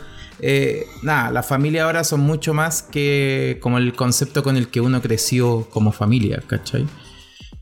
Eh, 0.43 0.87
nada, 1.03 1.31
las 1.31 1.47
familias 1.47 1.85
ahora 1.85 2.05
son 2.05 2.21
mucho 2.21 2.53
más 2.53 2.83
que 2.83 3.59
como 3.63 3.79
el 3.79 3.95
concepto 3.95 4.43
con 4.43 4.57
el 4.57 4.69
que 4.69 4.81
uno 4.81 5.01
creció 5.01 5.69
como 5.71 5.93
familia, 5.93 6.43
¿cachai? 6.47 6.87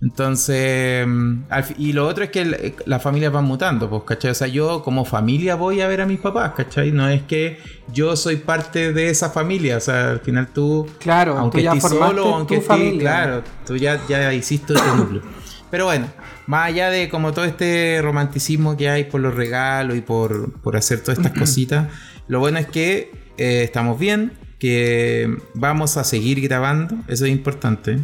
Entonces, 0.02 1.06
mm, 1.06 1.42
y 1.76 1.92
lo 1.92 2.06
otro 2.08 2.25
es 2.25 2.30
que 2.30 2.40
el- 2.40 2.75
las 2.87 3.02
familias 3.02 3.32
van 3.32 3.44
mutando, 3.44 3.90
pues, 3.90 4.02
¿cachai? 4.04 4.30
O 4.30 4.34
sea, 4.34 4.46
yo 4.49 4.82
como 4.82 5.04
familia 5.04 5.56
voy 5.56 5.82
a 5.82 5.88
ver 5.88 6.00
a 6.00 6.06
mis 6.06 6.18
papás, 6.18 6.52
¿cachai? 6.56 6.90
No 6.90 7.06
es 7.08 7.22
que 7.22 7.58
yo 7.92 8.16
soy 8.16 8.37
parte 8.37 8.94
de 8.94 9.10
esa 9.10 9.28
familia, 9.28 9.76
o 9.76 9.80
sea, 9.80 10.12
al 10.12 10.20
final 10.20 10.49
tú, 10.54 10.87
Claro, 10.99 11.37
aunque 11.37 11.58
tú 11.58 11.64
ya 11.64 11.72
estés 11.75 11.90
solo, 11.90 12.34
aunque 12.34 12.54
estés, 12.56 12.66
familia. 12.66 13.00
claro, 13.00 13.42
tú 13.66 13.76
ya, 13.76 14.00
ya 14.08 14.32
hiciste 14.32 14.72
tu 14.72 14.96
núcleo. 14.96 15.22
Pero 15.70 15.84
bueno, 15.84 16.06
más 16.46 16.66
allá 16.68 16.90
de 16.90 17.08
como 17.08 17.32
todo 17.32 17.44
este 17.44 18.00
romanticismo 18.02 18.76
que 18.76 18.88
hay 18.90 19.04
por 19.04 19.20
los 19.20 19.34
regalos 19.34 19.96
y 19.96 20.00
por, 20.00 20.52
por 20.60 20.76
hacer 20.76 21.00
todas 21.00 21.18
estas 21.18 21.32
cositas, 21.38 21.88
lo 22.28 22.40
bueno 22.40 22.58
es 22.58 22.66
que 22.66 23.12
eh, 23.38 23.62
estamos 23.64 23.98
bien, 23.98 24.32
que 24.58 25.34
vamos 25.54 25.96
a 25.96 26.04
seguir 26.04 26.40
grabando, 26.40 26.96
eso 27.08 27.24
es 27.24 27.30
importante. 27.32 27.98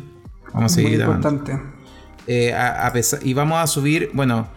Vamos 0.54 0.72
a 0.72 0.74
seguir 0.74 0.90
Muy 0.90 0.98
grabando. 0.98 1.28
importante. 1.28 1.62
Eh, 2.28 2.52
a- 2.54 2.86
a 2.86 2.92
pesar- 2.92 3.20
y 3.22 3.34
vamos 3.34 3.58
a 3.58 3.66
subir, 3.66 4.10
bueno, 4.14 4.48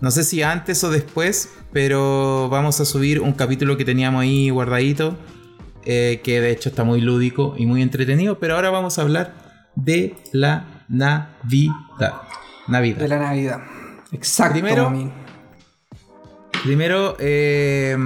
no 0.00 0.10
sé 0.10 0.22
si 0.24 0.42
antes 0.42 0.84
o 0.84 0.90
después, 0.90 1.50
pero 1.72 2.48
vamos 2.50 2.80
a 2.80 2.84
subir 2.84 3.20
un 3.20 3.32
capítulo 3.32 3.76
que 3.76 3.84
teníamos 3.84 4.22
ahí 4.22 4.50
guardadito, 4.50 5.16
eh, 5.84 6.20
que 6.22 6.40
de 6.40 6.50
hecho 6.52 6.68
está 6.68 6.84
muy 6.84 7.00
lúdico 7.00 7.54
y 7.58 7.66
muy 7.66 7.82
entretenido, 7.82 8.38
pero 8.38 8.54
ahora 8.54 8.70
vamos 8.70 8.98
a 8.98 9.02
hablar 9.02 9.34
de 9.74 10.14
la 10.32 10.84
Navidad. 10.88 12.14
Navidad. 12.68 12.98
De 12.98 13.08
la 13.08 13.18
Navidad. 13.18 13.60
Exacto. 14.12 14.52
Primero- 14.54 14.84
mami. 14.90 15.10
Primero 16.64 17.16
eh, 17.20 17.96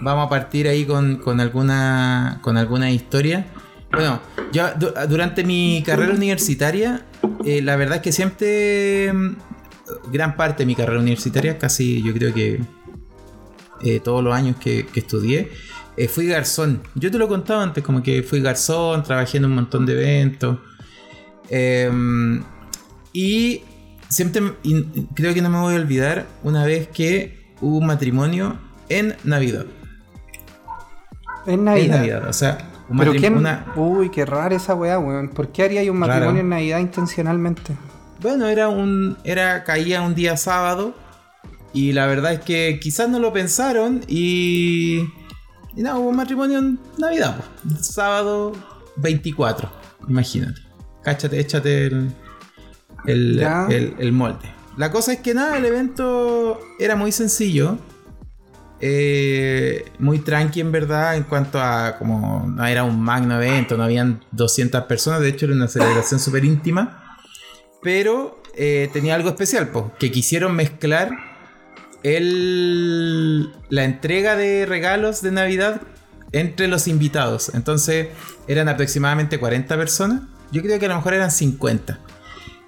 vamos 0.00 0.26
a 0.26 0.28
partir 0.28 0.68
ahí 0.68 0.84
con, 0.84 1.16
con 1.16 1.40
alguna 1.40 2.40
con 2.42 2.56
alguna 2.58 2.90
historia. 2.90 3.46
Bueno, 3.90 4.20
yo 4.52 4.68
du- 4.78 4.92
durante 5.08 5.44
mi 5.44 5.82
carrera 5.84 6.12
universitaria, 6.12 7.06
eh, 7.44 7.62
la 7.62 7.76
verdad 7.76 7.96
es 7.96 8.02
que 8.02 8.12
siempre, 8.12 9.12
mm, 9.12 9.36
gran 10.12 10.36
parte 10.36 10.62
de 10.62 10.66
mi 10.66 10.74
carrera 10.74 11.00
universitaria, 11.00 11.58
casi 11.58 12.02
yo 12.02 12.12
creo 12.12 12.34
que 12.34 12.60
eh, 13.82 14.00
todos 14.00 14.22
los 14.22 14.34
años 14.34 14.56
que, 14.56 14.86
que 14.86 15.00
estudié, 15.00 15.50
eh, 15.96 16.06
fui 16.08 16.26
garzón. 16.26 16.82
Yo 16.94 17.10
te 17.10 17.18
lo 17.18 17.28
contaba 17.28 17.62
antes, 17.62 17.82
como 17.82 18.02
que 18.02 18.22
fui 18.22 18.40
garzón, 18.42 19.02
trabajé 19.02 19.38
en 19.38 19.46
un 19.46 19.54
montón 19.54 19.86
de 19.86 19.92
eventos. 19.94 20.58
Em, 21.48 22.42
y 23.12 23.62
siempre, 24.12 24.42
y 24.62 24.82
creo 25.14 25.34
que 25.34 25.42
no 25.42 25.50
me 25.50 25.58
voy 25.60 25.74
a 25.74 25.78
olvidar, 25.78 26.26
una 26.42 26.64
vez 26.64 26.88
que 26.88 27.52
hubo 27.60 27.78
un 27.78 27.86
matrimonio 27.86 28.58
en 28.88 29.16
Navidad. 29.24 29.66
En 31.46 31.64
Navidad. 31.64 31.96
Navidad, 31.96 32.28
o 32.28 32.32
sea, 32.32 32.58
un 32.88 32.98
Pero 32.98 33.12
quién... 33.14 33.36
una- 33.36 33.66
Uy, 33.76 34.10
qué 34.10 34.24
rara 34.24 34.54
esa 34.54 34.74
weá, 34.74 34.98
weón. 34.98 35.28
¿Por 35.30 35.48
qué 35.50 35.64
haría 35.64 35.90
un 35.90 35.98
matrimonio 35.98 36.28
Raro. 36.30 36.40
en 36.40 36.48
Navidad 36.48 36.78
intencionalmente? 36.78 37.74
Bueno, 38.20 38.46
era 38.46 38.68
un. 38.68 39.16
Era. 39.24 39.64
caía 39.64 40.02
un 40.02 40.14
día 40.14 40.36
sábado. 40.36 40.94
Y 41.72 41.92
la 41.92 42.06
verdad 42.06 42.34
es 42.34 42.40
que 42.40 42.78
quizás 42.80 43.08
no 43.08 43.18
lo 43.18 43.32
pensaron. 43.32 44.02
Y. 44.06 45.00
Y 45.74 45.82
nada, 45.82 45.98
hubo 45.98 46.10
un 46.10 46.16
matrimonio 46.16 46.58
en 46.58 46.78
Navidad, 46.98 47.36
pues. 47.64 47.86
Sábado 47.86 48.52
24. 48.96 49.68
Imagínate. 50.08 50.60
Cáchate, 51.02 51.40
échate 51.40 51.86
el. 51.86 52.12
El, 53.06 53.38
el- 53.70 53.94
el 53.98 54.12
molde. 54.12 54.50
La 54.76 54.90
cosa 54.90 55.12
es 55.12 55.20
que 55.20 55.34
nada, 55.34 55.58
el 55.58 55.64
evento 55.64 56.60
era 56.78 56.96
muy 56.96 57.12
sencillo. 57.12 57.78
eh, 58.84 59.84
muy 60.00 60.18
tranqui 60.18 60.60
en 60.60 60.72
verdad 60.72 61.16
en 61.16 61.22
cuanto 61.22 61.60
a 61.60 61.96
como 61.98 62.46
no 62.48 62.64
era 62.66 62.82
un 62.82 63.00
magno 63.00 63.36
evento, 63.40 63.76
no 63.76 63.84
habían 63.84 64.24
200 64.32 64.84
personas, 64.86 65.20
de 65.20 65.28
hecho 65.28 65.46
era 65.46 65.54
una 65.54 65.68
celebración 65.68 66.18
súper 66.26 66.44
íntima. 66.44 67.16
Pero 67.82 68.42
eh, 68.56 68.88
tenía 68.92 69.14
algo 69.14 69.28
especial, 69.28 69.68
pues, 69.68 69.84
que 69.98 70.10
quisieron 70.10 70.54
mezclar 70.56 71.10
el, 72.02 73.52
la 73.70 73.84
entrega 73.84 74.36
de 74.36 74.66
regalos 74.66 75.22
de 75.22 75.32
Navidad 75.32 75.80
entre 76.32 76.66
los 76.68 76.88
invitados. 76.88 77.50
Entonces 77.54 78.08
eran 78.48 78.68
aproximadamente 78.68 79.38
40 79.38 79.76
personas. 79.76 80.22
Yo 80.50 80.62
creo 80.62 80.78
que 80.78 80.86
a 80.86 80.88
lo 80.88 80.96
mejor 80.96 81.14
eran 81.14 81.30
50. 81.30 81.98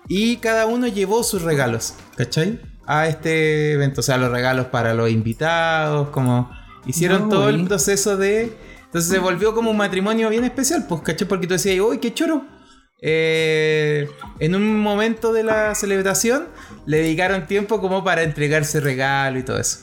Y 0.09 0.37
cada 0.37 0.67
uno 0.67 0.87
llevó 0.87 1.23
sus 1.23 1.43
regalos, 1.43 1.95
¿cachai? 2.17 2.61
A 2.87 3.09
este 3.09 3.73
evento. 3.73 4.01
O 4.01 4.05
sea, 4.05 4.19
los 4.19 4.31
regalos 4.31 4.67
para 4.67 4.95
los 4.95 5.11
invitados, 5.11 6.09
como 6.11 6.51
hicieron 6.87 7.23
No, 7.23 7.29
todo 7.29 7.49
el 7.49 7.65
proceso 7.67 8.17
de... 8.17 8.57
Entonces 8.85 9.11
se 9.11 9.19
volvió 9.19 9.55
como 9.55 9.71
un 9.71 9.77
matrimonio 9.77 10.29
bien 10.29 10.45
especial, 10.45 10.87
pues, 10.89 11.01
¿cachai? 11.03 11.27
Porque 11.27 11.47
tú 11.47 11.55
decías, 11.55 11.81
uy, 11.81 11.99
qué 11.99 12.15
choro. 12.15 12.45
Eh, 13.07 14.09
en 14.39 14.55
un 14.55 14.81
momento 14.81 15.33
de 15.33 15.43
la 15.43 15.75
celebración 15.75 16.47
le 16.87 16.99
dedicaron 16.99 17.47
tiempo 17.47 17.81
como 17.81 18.03
para 18.03 18.23
entregarse 18.23 18.81
regalo 18.81 19.39
y 19.39 19.43
todo 19.43 19.59
eso. 19.59 19.81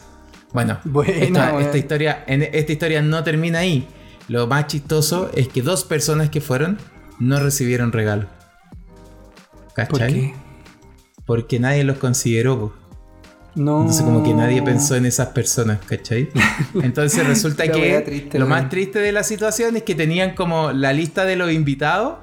Bueno, 0.53 0.79
Buena, 0.85 1.59
esta, 1.59 1.77
historia, 1.77 2.23
en, 2.27 2.41
esta 2.41 2.71
historia 2.71 3.01
no 3.01 3.23
termina 3.23 3.59
ahí. 3.59 3.87
Lo 4.27 4.47
más 4.47 4.67
chistoso 4.67 5.29
es 5.35 5.47
que 5.49 5.61
dos 5.61 5.83
personas 5.83 6.29
que 6.29 6.41
fueron 6.41 6.77
no 7.19 7.39
recibieron 7.39 7.91
regalo. 7.91 8.27
¿Por 9.75 9.99
¿Cachai? 9.99 10.13
qué? 10.13 10.33
Porque 11.25 11.59
nadie 11.59 11.83
los 11.83 11.97
consideró. 11.97 12.59
po. 12.59 12.73
No. 13.55 13.81
Entonces 13.81 14.03
como 14.03 14.23
que 14.23 14.33
nadie 14.33 14.61
pensó 14.61 14.95
en 14.95 15.05
esas 15.05 15.29
personas, 15.29 15.79
¿cachai? 15.85 16.29
Entonces 16.81 17.25
resulta 17.27 17.69
que 17.69 17.99
triste, 18.01 18.39
lo 18.39 18.47
más 18.47 18.69
triste 18.69 18.99
de 18.99 19.11
la 19.11 19.23
situación 19.23 19.75
es 19.75 19.83
que 19.83 19.93
tenían 19.93 20.35
como 20.35 20.71
la 20.71 20.93
lista 20.93 21.25
de 21.25 21.35
los 21.35 21.51
invitados. 21.51 22.19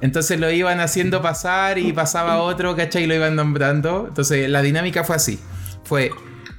Entonces 0.00 0.38
lo 0.40 0.50
iban 0.50 0.80
haciendo 0.80 1.22
pasar 1.22 1.78
y 1.78 1.92
pasaba 1.92 2.38
otro, 2.38 2.76
¿cachai? 2.76 3.04
Y 3.04 3.06
lo 3.06 3.14
iban 3.14 3.36
nombrando. 3.36 4.06
Entonces 4.08 4.48
la 4.48 4.62
dinámica 4.62 5.04
fue 5.04 5.16
así. 5.16 5.38
Fue, 5.84 6.10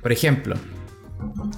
por 0.01 0.11
ejemplo, 0.11 0.55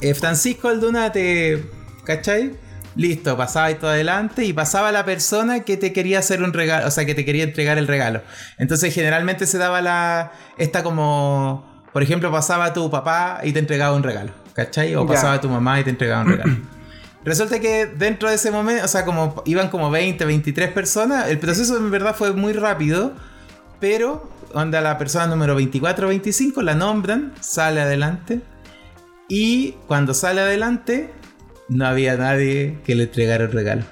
eh, 0.02 0.14
Francisco 0.14 0.70
Aldunate, 0.70 1.66
¿cachai? 2.06 2.54
Listo, 2.98 3.38
pasaba 3.38 3.70
esto 3.70 3.88
adelante 3.88 4.44
y 4.44 4.54
pasaba 4.54 4.92
la 4.92 5.06
persona 5.06 5.60
que 5.62 5.78
te 5.78 5.94
quería 5.94 6.20
hacer 6.20 6.42
un 6.42 6.52
regalo, 6.52 6.88
o 6.88 6.92
sea, 6.92 7.06
que 7.06 7.14
te 7.14 7.24
quería 7.26 7.44
entregar 7.44 7.78
el 7.78 7.88
regalo. 7.88 8.22
Entonces 8.58 8.94
generalmente 8.94 9.46
se 9.46 9.58
daba 9.60 9.82
la, 9.82 10.32
esta 10.58 10.84
como, 10.84 11.84
por 11.94 12.02
ejemplo, 12.02 12.32
pasaba 12.32 12.74
tu 12.74 12.90
papá 12.90 13.42
y 13.44 13.54
te 13.54 13.60
entregaba 13.60 13.96
un 13.96 14.02
regalo, 14.04 14.32
¿cachai? 14.54 14.96
O 14.96 15.06
Ya. 15.06 15.14
pasaba 15.14 15.40
tu 15.40 15.48
mamá 15.48 15.80
y 15.80 15.84
te 15.84 15.92
entregaba 15.92 16.24
un 16.24 16.32
regalo. 16.32 16.58
Resulta 17.24 17.60
que 17.60 17.86
dentro 17.86 18.30
de 18.30 18.36
ese 18.36 18.52
momento, 18.52 18.86
o 18.86 18.88
sea, 18.88 19.06
como 19.06 19.44
iban 19.46 19.70
como 19.70 19.92
20, 19.92 20.26
23 20.26 20.72
personas, 20.72 21.30
el 21.30 21.38
proceso 21.40 21.78
en 21.78 21.92
verdad 21.92 22.16
fue 22.16 22.32
muy 22.34 22.54
rápido, 22.54 23.14
pero 23.80 24.30
onda 24.54 24.82
la 24.82 24.98
persona 24.98 25.28
número 25.28 25.54
24 25.54 26.08
o 26.08 26.10
25 26.10 26.62
la 26.64 26.74
nombran, 26.74 27.34
sale 27.42 27.82
adelante 27.82 28.40
y 29.28 29.74
cuando 29.88 30.14
sale 30.14 30.42
adelante 30.42 31.12
no 31.70 31.86
había 31.86 32.16
nadie 32.18 32.78
que 32.86 32.96
le 32.96 33.04
entregara 33.04 33.44
el 33.46 33.52
regalo. 33.52 33.84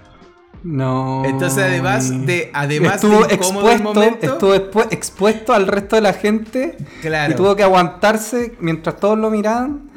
No. 0.64 1.24
Entonces, 1.26 1.64
además 1.64 2.26
de- 2.26 2.50
además 2.54 2.96
estuvo 2.96 3.26
de 3.26 3.36
incómodo 3.36 3.70
el 3.70 3.76
expuesto, 3.76 3.94
momento- 3.94 4.26
estuvo 4.26 4.56
expu- 4.56 4.88
expuesto 4.92 5.54
al 5.54 5.68
resto 5.68 5.96
de 5.96 6.02
la 6.02 6.14
gente 6.14 6.76
Claro. 7.02 7.34
y 7.34 7.36
tuvo 7.36 7.56
que 7.56 7.62
aguantarse 7.64 8.56
mientras 8.60 9.00
todos 9.00 9.18
lo 9.18 9.30
miraban. 9.30 9.92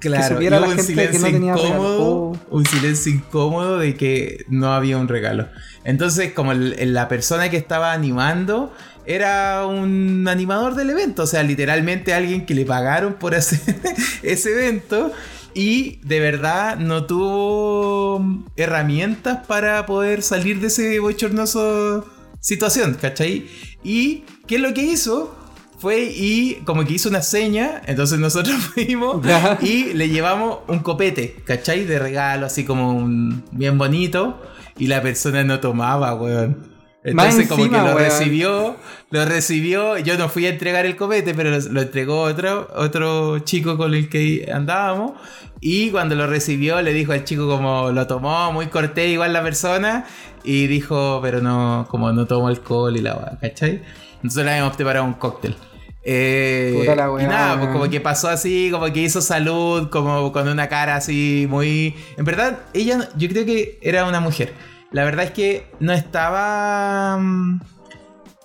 Claro, 0.00 0.40
y 0.40 0.48
la 0.48 0.60
un 0.62 0.76
gente 0.76 0.94
que 0.94 0.94
no 1.06 1.12
silencio 1.12 1.22
tenía 1.32 1.52
incómodo, 1.52 2.02
Oh. 2.30 2.36
un 2.50 2.64
silencio 2.64 3.12
incómodo 3.12 3.78
de 3.78 3.96
que 3.96 4.44
no 4.48 4.72
había 4.72 4.96
un 4.96 5.08
regalo. 5.08 5.48
Entonces, 5.84 6.32
como 6.32 6.52
el- 6.52 6.94
la 6.94 7.08
persona 7.08 7.50
que 7.50 7.56
estaba 7.56 7.92
animando 7.92 8.72
era 9.06 9.66
un 9.66 10.26
animador 10.28 10.74
del 10.76 10.90
evento, 10.90 11.24
o 11.24 11.26
sea, 11.26 11.42
literalmente 11.42 12.14
alguien 12.14 12.46
que 12.46 12.54
le 12.54 12.64
pagaron 12.64 13.14
por 13.14 13.34
hacer 13.34 13.58
ese 14.22 14.52
evento 14.52 15.10
y 15.54 16.00
de 16.04 16.20
verdad 16.20 16.76
no 16.78 17.04
tuvo 17.06 18.24
herramientas 18.56 19.46
para 19.46 19.86
poder 19.86 20.22
salir 20.22 20.60
de 20.60 20.68
ese 20.68 20.98
bochornoso 21.00 22.06
situación, 22.40 22.96
¿cachai? 23.00 23.46
Y 23.82 24.24
¿qué 24.46 24.56
es 24.56 24.60
lo 24.60 24.74
que 24.74 24.82
hizo? 24.82 25.34
Fue 25.78 26.02
y 26.12 26.54
como 26.64 26.84
que 26.84 26.94
hizo 26.94 27.08
una 27.08 27.22
seña, 27.22 27.82
entonces 27.86 28.18
nosotros 28.18 28.56
fuimos 28.74 29.24
Ya. 29.24 29.58
y 29.62 29.92
le 29.94 30.08
llevamos 30.08 30.58
un 30.66 30.80
copete, 30.80 31.36
¿cachai? 31.44 31.84
De 31.84 31.98
regalo, 31.98 32.46
así 32.46 32.64
como 32.64 32.92
un 32.92 33.44
bien 33.52 33.78
bonito, 33.78 34.40
y 34.76 34.88
la 34.88 35.02
persona 35.02 35.44
no 35.44 35.60
tomaba, 35.60 36.14
weón. 36.14 36.77
Entonces 37.04 37.48
como 37.48 37.64
encima, 37.64 37.78
que 37.78 37.88
lo 37.88 37.94
weón. 37.96 38.08
recibió, 38.08 38.76
lo 39.10 39.24
recibió, 39.24 39.98
yo 39.98 40.18
no 40.18 40.28
fui 40.28 40.46
a 40.46 40.50
entregar 40.50 40.84
el 40.84 40.96
copete, 40.96 41.32
pero 41.32 41.50
lo, 41.50 41.58
lo 41.58 41.82
entregó 41.82 42.22
otro, 42.22 42.68
otro 42.74 43.38
chico 43.40 43.76
con 43.76 43.94
el 43.94 44.08
que 44.08 44.50
andábamos, 44.52 45.12
y 45.60 45.90
cuando 45.90 46.14
lo 46.14 46.26
recibió 46.26 46.82
le 46.82 46.92
dijo 46.92 47.12
al 47.12 47.24
chico 47.24 47.48
como 47.48 47.92
lo 47.92 48.06
tomó, 48.06 48.52
muy 48.52 48.66
cortés 48.66 49.10
igual 49.10 49.32
la 49.32 49.42
persona, 49.42 50.06
y 50.44 50.66
dijo, 50.66 51.20
pero 51.22 51.40
no, 51.40 51.86
como 51.88 52.12
no 52.12 52.26
tomo 52.26 52.48
alcohol 52.48 52.96
y 52.96 53.00
la 53.00 53.16
weá, 53.16 53.38
¿cachai? 53.40 53.82
Nosotros 54.22 54.46
le 54.46 54.52
habíamos 54.52 54.76
preparado 54.76 55.04
un 55.04 55.14
cóctel. 55.14 55.56
Eh, 56.02 56.74
Puta 56.78 56.96
la 56.96 57.22
y 57.22 57.26
nada, 57.26 57.58
pues 57.58 57.70
como 57.70 57.90
que 57.90 58.00
pasó 58.00 58.28
así, 58.28 58.70
como 58.72 58.90
que 58.92 59.00
hizo 59.00 59.20
salud, 59.20 59.90
como 59.90 60.32
con 60.32 60.48
una 60.48 60.68
cara 60.68 60.96
así 60.96 61.46
muy... 61.48 61.94
En 62.16 62.24
verdad, 62.24 62.60
ella 62.72 63.08
yo 63.16 63.28
creo 63.28 63.44
que 63.44 63.78
era 63.82 64.06
una 64.06 64.20
mujer. 64.20 64.54
La 64.90 65.04
verdad 65.04 65.26
es 65.26 65.30
que 65.32 65.66
no 65.80 65.92
estaba... 65.92 67.18
mm, 67.18 67.60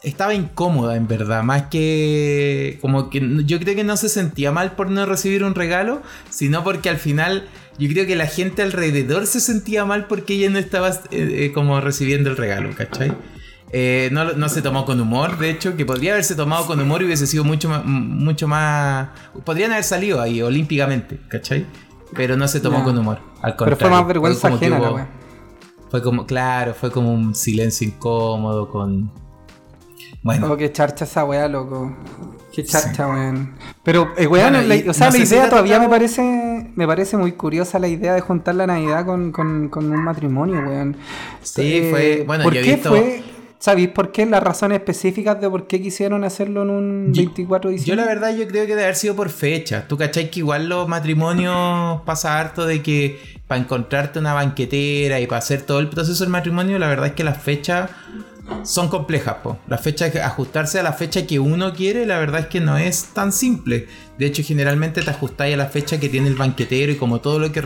Estaba 0.03 0.33
incómoda, 0.33 0.97
en 0.97 1.07
verdad. 1.07 1.43
Más 1.43 1.63
que... 1.63 2.77
Como 2.81 3.09
que 3.09 3.21
yo 3.45 3.57
creo 3.59 3.73
que 3.73 3.85
no 3.85 3.95
se 3.95 4.09
sentía 4.09 4.51
mal 4.51 4.73
por 4.73 4.89
no 4.91 5.05
recibir 5.05 5.45
un 5.45 5.55
regalo, 5.55 6.01
sino 6.29 6.61
porque 6.65 6.89
al 6.89 6.97
final 6.97 7.47
yo 7.79 7.87
creo 7.87 8.05
que 8.05 8.17
la 8.17 8.27
gente 8.27 8.61
alrededor 8.61 9.27
se 9.27 9.39
sentía 9.39 9.85
mal 9.85 10.07
porque 10.07 10.33
ella 10.33 10.49
no 10.49 10.59
estaba 10.59 10.89
eh, 10.89 10.95
eh, 11.11 11.51
como 11.53 11.79
recibiendo 11.79 12.29
el 12.29 12.35
regalo, 12.35 12.71
¿cachai? 12.75 13.13
Eh, 13.71 14.09
no, 14.11 14.33
no 14.33 14.49
se 14.49 14.61
tomó 14.61 14.85
con 14.85 14.99
humor, 14.99 15.39
de 15.39 15.49
hecho, 15.49 15.77
que 15.77 15.85
podría 15.85 16.11
haberse 16.11 16.35
tomado 16.35 16.67
con 16.67 16.81
humor 16.81 17.01
y 17.01 17.05
hubiese 17.05 17.25
sido 17.25 17.45
mucho 17.45 17.69
más, 17.69 17.85
mucho 17.85 18.47
más... 18.47 19.07
Podrían 19.45 19.71
haber 19.71 19.85
salido 19.85 20.21
ahí 20.21 20.41
olímpicamente, 20.41 21.17
¿cachai? 21.29 21.65
Pero 22.13 22.35
no 22.35 22.47
se 22.49 22.59
tomó 22.59 22.83
con 22.83 22.97
humor. 22.97 23.19
Al 23.41 23.55
Pero 23.55 23.77
fue 23.77 23.89
más 23.89 24.05
vergüenza 24.05 24.49
ajena 24.49 24.79
la. 24.79 25.22
Fue 25.93 26.01
como, 26.01 26.25
claro, 26.25 26.73
fue 26.73 26.89
como 26.89 27.13
un 27.13 27.35
silencio 27.35 27.87
incómodo 27.87 28.67
con... 28.67 29.11
Bueno, 30.23 30.51
Oh, 30.51 30.57
qué 30.57 30.71
charcha 30.71 31.05
esa 31.05 31.23
weá, 31.23 31.47
loco. 31.47 31.95
Qué 32.51 32.63
charcha, 32.63 33.07
weón. 33.07 33.53
Pero, 33.83 34.09
eh, 34.17 34.25
weón, 34.25 34.53
Bueno, 34.53 34.67
la- 34.67 34.75
y 34.75 34.89
o 34.89 34.93
sea, 34.95 35.11
no 35.11 35.13
la 35.19 35.23
si 35.23 35.31
idea 35.35 35.49
todavía 35.51 35.79
me 35.79 35.87
parece 35.89 36.71
me 36.75 36.87
parece 36.87 37.15
muy 37.15 37.33
curiosa 37.33 37.77
la 37.77 37.87
idea 37.89 38.15
de 38.15 38.21
juntar 38.21 38.55
la 38.55 38.65
Navidad 38.65 39.05
con, 39.05 39.31
con, 39.31 39.69
con 39.69 39.91
un 39.91 40.03
matrimonio, 40.03 40.61
weón. 40.67 40.97
Sí, 41.43 41.61
Eh, 41.61 41.87
fue- 41.91 42.23
bueno, 42.25 42.43
¿Por 42.43 42.53
yo 42.55 42.61
he 42.61 42.63
qué 42.63 42.73
visto- 42.73 42.89
fue? 42.89 43.23
¿Sabéis 43.63 43.87
por 43.91 44.11
qué? 44.11 44.25
Las 44.25 44.43
razones 44.43 44.79
específicas 44.79 45.39
de 45.39 45.49
por 45.49 45.67
qué 45.67 45.81
quisieron 45.81 46.25
hacerlo 46.25 46.63
en 46.63 46.69
un 46.69 47.13
Yo- 47.13 47.23
24 47.23 47.69
de 47.69 47.77
Yo 47.77 47.79
diciembre. 47.79 48.05
la 48.05 48.13
verdad 48.13 48.35
yo 48.37 48.45
creo 48.45 48.63
que 48.63 48.71
debe 48.71 48.83
haber 48.83 48.95
sido 48.97 49.15
por 49.15 49.29
fecha. 49.29 49.87
Tú 49.87 49.95
cachai 49.97 50.29
que 50.29 50.39
igual 50.41 50.67
los 50.67 50.85
matrimonios 50.89 52.01
pasa 52.01 52.37
harto 52.41 52.65
de 52.65 52.81
que 52.81 53.17
para 53.47 53.61
encontrarte 53.61 54.19
una 54.19 54.33
banquetera 54.33 55.21
y 55.21 55.27
para 55.27 55.39
hacer 55.39 55.61
todo 55.61 55.79
el 55.79 55.87
proceso 55.87 56.25
del 56.25 56.31
matrimonio, 56.31 56.77
la 56.77 56.89
verdad 56.89 57.05
es 57.07 57.13
que 57.13 57.23
las 57.23 57.41
fechas 57.41 57.89
son 58.63 58.89
complejas. 58.89 59.35
Po. 59.41 59.57
Las 59.69 59.79
fechas, 59.79 60.13
ajustarse 60.17 60.81
a 60.81 60.83
la 60.83 60.91
fecha 60.91 61.25
que 61.25 61.39
uno 61.39 61.71
quiere, 61.73 62.05
la 62.05 62.19
verdad 62.19 62.41
es 62.41 62.47
que 62.47 62.59
no 62.59 62.77
es 62.77 63.13
tan 63.13 63.31
simple. 63.31 63.87
De 64.17 64.25
hecho, 64.25 64.43
generalmente 64.43 65.01
te 65.03 65.09
ajustáis 65.09 65.53
a 65.53 65.57
la 65.57 65.67
fecha 65.67 66.01
que 66.01 66.09
tiene 66.09 66.27
el 66.27 66.35
banquetero 66.35 66.91
y 66.91 66.97
como 66.97 67.21
todo 67.21 67.39
lo 67.39 67.53
que, 67.53 67.61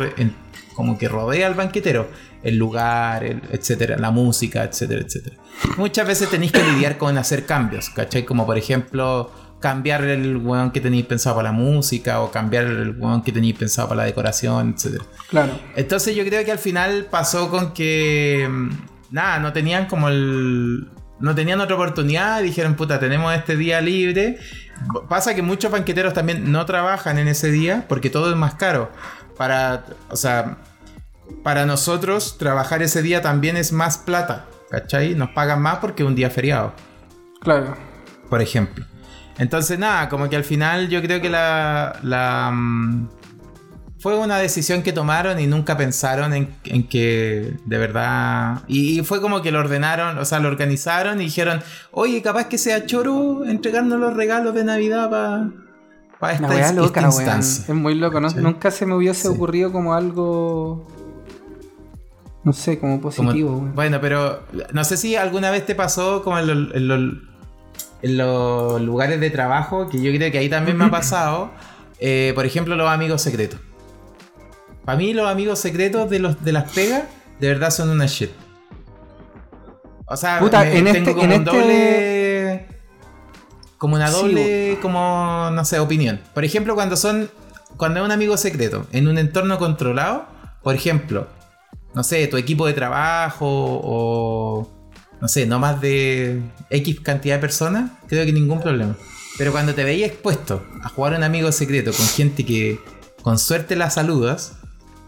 como 0.75 0.99
que 0.99 1.09
rodea 1.09 1.47
al 1.47 1.55
banquetero. 1.55 2.07
El 2.43 2.57
lugar, 2.57 3.23
el- 3.23 3.41
etcétera, 3.51 3.97
la 3.97 4.11
música, 4.11 4.63
etcétera, 4.63 5.01
etcétera. 5.05 5.35
Muchas 5.77 6.07
veces 6.07 6.29
tenéis 6.29 6.51
que 6.51 6.63
lidiar 6.63 6.97
con 6.97 7.17
hacer 7.17 7.45
cambios, 7.45 7.89
¿cachai? 7.89 8.25
Como 8.25 8.45
por 8.45 8.57
ejemplo 8.57 9.31
cambiar 9.59 10.03
el 10.03 10.37
weón 10.37 10.69
que 10.71 10.79
tenéis 10.79 11.05
pensado 11.07 11.37
para 11.37 11.49
la 11.49 11.51
música 11.51 12.21
o 12.21 12.29
cambiar 12.29 12.65
el 12.65 12.95
weón 12.97 13.23
que 13.23 13.31
tenéis 13.31 13.55
pensado 13.57 13.87
para 13.89 14.01
la 14.01 14.05
decoración, 14.05 14.75
etcétera. 14.75 15.03
Claro. 15.29 15.59
Entonces 15.75 16.15
yo 16.15 16.23
creo 16.25 16.45
que 16.45 16.51
al 16.51 16.59
final 16.59 17.07
pasó 17.09 17.49
con 17.49 17.73
que 17.73 18.47
mm, 18.49 18.69
nada, 19.11 19.39
no 19.39 19.53
tenían 19.53 19.87
como 19.87 20.09
el 20.09 20.87
no 21.19 21.33
tenían 21.33 21.59
otra 21.59 21.75
oportunidad, 21.75 22.43
dijeron, 22.43 22.75
puta, 22.75 22.99
tenemos 22.99 23.33
este 23.33 23.57
día 23.57 23.81
libre. 23.81 24.37
Pasa 25.09 25.33
que 25.33 25.41
muchos 25.41 25.71
banqueteros 25.71 26.13
también 26.13 26.51
no 26.51 26.63
trabajan 26.67 27.17
en 27.17 27.27
ese 27.27 27.49
día 27.49 27.85
porque 27.89 28.11
todo 28.11 28.29
es 28.29 28.35
más 28.37 28.53
caro. 28.53 28.91
Para, 29.35 29.85
o 30.11 30.15
sea, 30.15 30.57
para 31.43 31.65
nosotros 31.65 32.37
trabajar 32.37 32.81
ese 32.83 33.01
día 33.01 33.21
también 33.21 33.57
es 33.57 33.71
más 33.71 33.97
plata, 33.97 34.45
¿cachai? 34.69 35.15
Nos 35.15 35.29
pagan 35.31 35.61
más 35.61 35.77
porque 35.79 36.03
es 36.03 36.07
un 36.09 36.15
día 36.15 36.29
feriado 36.29 36.73
Claro. 37.41 37.75
por 38.29 38.41
ejemplo. 38.41 38.85
Entonces, 39.37 39.77
nada, 39.77 40.09
como 40.09 40.29
que 40.29 40.35
al 40.35 40.43
final 40.43 40.89
yo 40.89 41.01
creo 41.01 41.21
que 41.21 41.29
la. 41.29 41.99
la, 42.01 42.51
mm, 42.51 43.09
fue 43.99 44.17
una 44.17 44.37
decisión 44.37 44.81
que 44.83 44.93
tomaron 44.93 45.39
y 45.39 45.47
nunca 45.47 45.75
pensaron 45.77 46.33
en, 46.33 46.55
en 46.65 46.87
que 46.87 47.53
de 47.65 47.77
verdad. 47.77 48.63
Y, 48.67 48.99
y 48.99 49.03
fue 49.03 49.21
como 49.21 49.41
que 49.43 49.51
lo 49.51 49.59
ordenaron, 49.59 50.17
o 50.17 50.25
sea, 50.25 50.39
lo 50.39 50.47
organizaron 50.49 51.21
y 51.21 51.25
dijeron: 51.25 51.61
Oye, 51.91 52.21
capaz 52.23 52.45
que 52.47 52.57
sea 52.57 52.85
choro 52.87 53.43
entregarnos 53.45 53.99
los 53.99 54.15
regalos 54.15 54.53
de 54.55 54.63
Navidad 54.63 55.09
para 56.19 56.33
esta, 56.33 56.47
weá 56.47 56.59
esta 56.61 56.73
loca, 56.73 57.01
weón. 57.01 57.11
instancia. 57.13 57.63
Es 57.67 57.75
muy 57.75 57.93
loco. 57.95 58.19
¿no? 58.19 58.29
Sí. 58.31 58.37
Nunca 58.39 58.71
se 58.71 58.85
me 58.87 58.95
hubiese 58.95 59.23
Sí. 59.23 59.27
ocurrido 59.27 59.71
como 59.71 59.93
algo. 59.93 60.87
No 62.43 62.53
sé, 62.53 62.79
como 62.79 63.01
positivo, 63.01 63.59
bueno, 63.75 63.99
pero 63.99 64.43
no 64.71 64.83
sé 64.85 64.95
si 64.97 65.15
alguna 65.15 65.51
vez 65.51 65.65
te 65.65 65.75
pasó 65.75 66.23
como 66.23 66.39
en, 66.39 66.47
lo- 66.47 66.75
en 66.75 66.87
lo- 66.87 67.21
en 68.01 68.17
los 68.17 68.81
lugares 68.81 69.19
de 69.19 69.29
trabajo, 69.29 69.89
que 69.89 70.01
yo 70.01 70.11
creo 70.15 70.31
que 70.31 70.37
ahí 70.37 70.49
también 70.49 70.77
me 70.77 70.85
ha 70.85 70.91
pasado. 70.91 71.51
eh, 71.99 72.31
por 72.35 72.45
ejemplo, 72.45 72.75
los 72.75 72.87
amigos 72.89 73.21
secretos. 73.23 73.59
Para 74.85 74.97
mí, 74.99 75.13
los 75.15 75.27
amigos 75.27 75.57
secretos 75.59 76.09
de, 76.09 76.19
los, 76.19 76.43
de 76.43 76.51
las 76.51 76.71
pegas, 76.71 77.03
de 77.39 77.47
verdad 77.47 77.71
son 77.71 77.89
una 77.89 78.05
shit. 78.05 78.29
O 80.05 80.15
sea, 80.15 80.39
Puta, 80.39 80.61
me- 80.61 80.77
en 80.77 80.85
tengo 80.85 80.97
este- 80.99 81.11
como 81.13 81.23
en 81.23 81.31
un 81.31 81.47
este- 81.47 81.57
doble. 81.57 82.67
Como 83.77 83.95
una 83.95 84.07
Sí, 84.07 84.13
doble, 84.21 84.77
como, 84.81 85.49
no 85.51 85.65
sé, 85.65 85.79
opinión. 85.79 86.21
Por 86.33 86.45
ejemplo, 86.45 86.75
cuando 86.75 86.95
son. 86.95 87.29
Cuando 87.77 87.99
es 87.99 88.05
un 88.05 88.11
amigo 88.11 88.37
secreto, 88.37 88.85
en 88.91 89.07
un 89.07 89.17
entorno 89.17 89.57
controlado, 89.59 90.25
por 90.63 90.73
ejemplo, 90.75 91.27
no 91.97 92.03
sé, 92.03 92.27
tu 92.27 92.37
equipo 92.37 92.67
de 92.67 92.73
trabajo 92.73 93.47
o. 93.47 94.71
No 95.19 95.27
sé, 95.27 95.47
no 95.47 95.57
más 95.57 95.81
de 95.81 96.43
X 96.69 96.99
cantidad 96.99 97.37
de 97.37 97.41
personas, 97.41 97.89
creo 98.07 98.23
que 98.23 98.31
ningún 98.31 98.61
problema. 98.61 98.95
Pero 99.39 99.51
cuando 99.51 99.73
te 99.73 99.83
veías 99.83 100.11
expuesto 100.11 100.63
a 100.83 100.89
jugar 100.89 101.15
un 101.15 101.23
amigo 101.23 101.51
secreto 101.51 101.91
con 101.91 102.05
gente 102.05 102.45
que 102.45 102.79
con 103.23 103.39
suerte 103.39 103.75
la 103.75 103.89
saludas, 103.89 104.59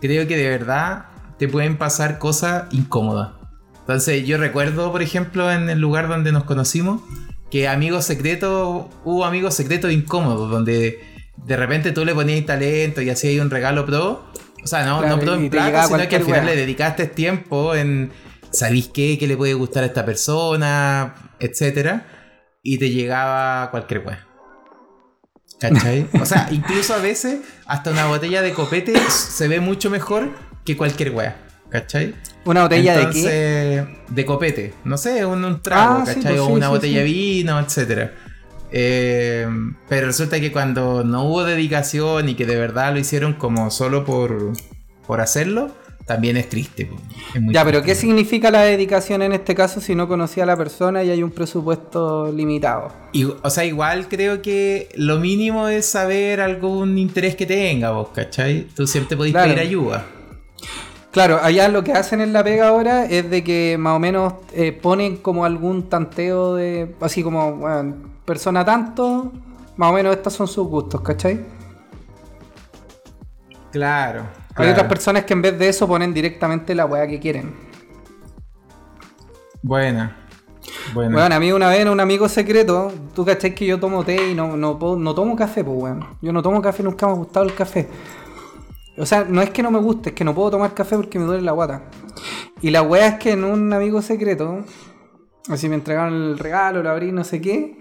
creo 0.02 0.28
que 0.28 0.36
de 0.36 0.49
verdad 0.49 1.06
te 1.38 1.47
pueden 1.47 1.78
pasar 1.78 2.17
cosas 2.17 2.63
incómodas. 2.71 3.34
Entonces 3.82 4.25
yo 4.25 4.39
recuerdo, 4.39 4.91
por 4.91 5.04
ejemplo, 5.04 5.52
en 5.52 5.69
el 5.69 5.80
lugar 5.80 6.08
donde 6.08 6.32
nos 6.32 6.45
conocimos, 6.45 7.04
que 7.52 7.67
amigos 7.67 8.06
secretos, 8.06 8.88
hubo 9.06 9.25
amigos 9.25 9.54
secretos 9.54 9.91
incómodos, 9.91 10.49
donde 10.49 10.99
de 11.45 11.56
repente 11.56 11.91
tú 11.91 12.04
le 12.04 12.15
ponías 12.15 12.47
talento 12.47 13.04
y 13.04 13.12
hacías 13.12 13.45
un 13.45 13.52
regalo 13.52 13.86
pro. 13.86 14.25
O 14.63 14.67
sea, 14.67 14.86
no, 14.86 15.00
Claro, 15.00 15.17
no 15.17 15.36
y 15.36 15.45
en 15.45 15.50
plata, 15.50 15.84
sino 15.88 16.08
que 16.08 16.15
al 16.17 16.24
final 16.24 16.41
wea. 16.45 16.50
le 16.52 16.56
dedicaste 16.56 17.08
tiempo 17.08 17.76
en 17.76 18.12
¿sabéis 18.52 18.89
qué? 18.93 19.17
¿Qué 19.17 19.28
le 19.28 19.38
puede 19.38 19.54
gustar 19.54 19.84
a 19.84 19.88
esta 19.88 20.06
persona? 20.06 21.15
Etcétera. 21.39 22.06
Y 22.63 22.78
te 22.78 22.89
llegaba 22.89 23.69
cualquier 23.72 24.06
wea. 24.06 24.26
¿Cachai? 25.60 26.08
O 26.22 26.26
sea, 26.26 26.48
incluso 26.52 26.93
a 26.93 26.98
veces 27.00 27.39
hasta 27.65 27.91
una 27.91 28.08
botella 28.08 28.41
de 28.41 28.54
copete 28.54 28.93
se 29.10 29.48
ve 29.48 29.60
mucho 29.60 29.89
mejor 29.89 30.30
que 30.65 30.78
cualquier 30.78 31.12
wea. 31.12 31.36
¿Cachai? 31.69 32.15
¿Una 32.45 32.63
botella 32.63 32.98
de 32.98 33.10
qué? 33.12 33.88
De 34.10 34.26
copete. 34.26 34.74
No 34.86 34.98
sé, 34.98 35.24
un, 35.26 35.43
un 35.45 35.62
trago, 35.62 36.00
Ah, 36.02 36.06
sí, 36.06 36.15
¿cachai? 36.15 36.32
pues 36.32 36.39
o 36.39 36.48
una 36.48 36.65
sí, 36.67 36.72
botella 36.72 36.98
de 37.00 37.04
vino, 37.04 37.60
etcétera. 37.60 38.13
Eh, 38.71 39.47
pero 39.88 40.08
resulta 40.08 40.39
que 40.39 40.51
cuando 40.51 41.03
no 41.03 41.23
hubo 41.25 41.43
dedicación 41.43 42.29
y 42.29 42.36
que 42.36 42.45
de 42.45 42.55
verdad 42.55 42.93
lo 42.93 42.99
hicieron 42.99 43.34
como 43.34 43.71
solo 43.71 44.05
por, 44.05 44.53
por 45.08 45.21
hacerlo, 45.21 45.71
también 46.05 46.38
es 46.38 46.49
triste. 46.49 46.86
po. 46.88 46.95
Es 47.36 47.41
muy 47.41 47.53
Ya, 47.53 47.63
pero 47.63 47.84
¿qué 47.84 47.93
significa 47.95 48.49
la 48.51 48.62
dedicación 48.63 49.21
en 49.21 49.34
este 49.34 49.53
caso 49.53 49.79
si 49.79 49.93
no 49.95 50.08
conocía 50.08 50.43
a 50.43 50.45
la 50.47 50.58
persona 50.58 51.03
y 51.03 51.10
hay 51.12 51.21
un 51.21 51.32
presupuesto 51.32 52.32
limitado? 52.32 52.91
Y, 53.12 53.25
o 53.25 53.49
sea, 53.49 53.63
igual 53.65 54.08
creo 54.08 54.41
que 54.41 54.89
lo 54.95 55.19
mínimo 55.19 55.67
es 55.67 55.86
saber 55.86 56.41
algún 56.41 56.97
interés 56.97 57.36
que 57.36 57.45
tenga 57.45 57.91
vos, 57.91 58.10
¿cachai? 58.13 58.67
Tú 58.75 58.88
siempre 58.88 59.17
podés 59.17 59.34
Claro. 59.34 59.49
pedir 59.53 59.60
ayuda. 59.67 60.05
Claro, 61.12 61.39
allá 61.41 61.67
lo 61.69 61.84
que 61.84 61.91
hacen 61.91 62.21
en 62.21 62.34
la 62.34 62.43
pega 62.43 62.67
ahora 62.67 63.05
es 63.05 63.29
de 63.32 63.43
que 63.43 63.77
más 63.79 63.95
o 63.95 63.99
menos 63.99 64.34
eh, 64.53 64.71
ponen 64.71 65.17
como 65.17 65.43
algún 65.43 65.89
tanteo 65.89 66.53
de. 66.53 66.93
Así 67.01 67.23
como, 67.23 67.55
bueno, 67.55 67.95
persona 68.30 68.63
tanto, 68.63 69.32
más 69.76 69.89
o 69.89 69.94
menos 69.94 70.15
estos 70.15 70.34
son 70.34 70.48
sus 70.48 70.68
gustos, 70.68 71.02
¿cachai? 71.02 71.48
Claro. 73.72 74.22
Hay 74.50 74.54
claro. 74.54 74.72
otras 74.74 74.88
personas 74.88 75.24
que 75.24 75.34
en 75.34 75.42
vez 75.42 75.58
de 75.58 75.68
eso 75.68 75.88
ponen 75.88 76.13
directamente 76.13 76.76
la 76.76 76.86
weá 76.86 77.08
que 77.08 77.20
quieren. 77.20 77.56
Buena. 79.63 80.15
Buena. 80.94 81.15
Bueno, 81.15 81.36
a 81.36 81.39
mí 81.39 81.52
una 81.52 81.70
vez 81.70 81.80
en 81.80 81.89
un 81.89 82.00
amigo 82.00 82.30
secreto, 82.30 82.94
tú 83.15 83.26
cachai 83.26 83.56
que 83.56 83.65
yo 83.65 83.80
tomo 83.80 84.04
té 84.04 84.30
y 84.30 84.36
no, 84.36 84.56
no, 84.56 84.78
no 84.78 85.15
tomo 85.15 85.36
café, 85.36 85.63
pues 85.63 85.82
weón. 85.82 86.06
Yo 86.22 86.32
no 86.32 86.44
tomo 86.44 86.62
café, 86.62 86.84
nunca 86.84 87.08
me 87.08 87.13
ha 87.13 87.15
gustado 87.15 87.48
el 87.48 87.56
café. 87.56 87.88
O 88.96 89.08
sea, 89.08 89.26
no 89.28 89.42
es 89.42 89.50
que 89.50 89.63
no 89.63 89.72
me 89.72 89.80
guste, 89.80 90.10
es 90.10 90.15
que 90.15 90.24
no 90.24 90.36
puedo 90.36 90.52
tomar 90.52 90.76
café 90.76 90.98
porque 90.98 91.18
me 91.18 91.26
duele 91.26 91.42
la 91.42 91.54
guata. 91.54 91.89
Y 92.62 92.70
la 92.70 92.84
weá 92.84 93.08
es 93.08 93.15
que 93.15 93.32
en 93.32 93.44
un 93.44 93.74
amigo 93.74 94.04
secreto, 94.04 94.65
así 95.50 95.68
me 95.68 95.74
entregaron 95.74 96.13
el 96.13 96.38
regalo, 96.38 96.84
lo 96.84 96.92
abrí, 96.92 97.12
no 97.12 97.24
sé 97.24 97.42
qué, 97.42 97.76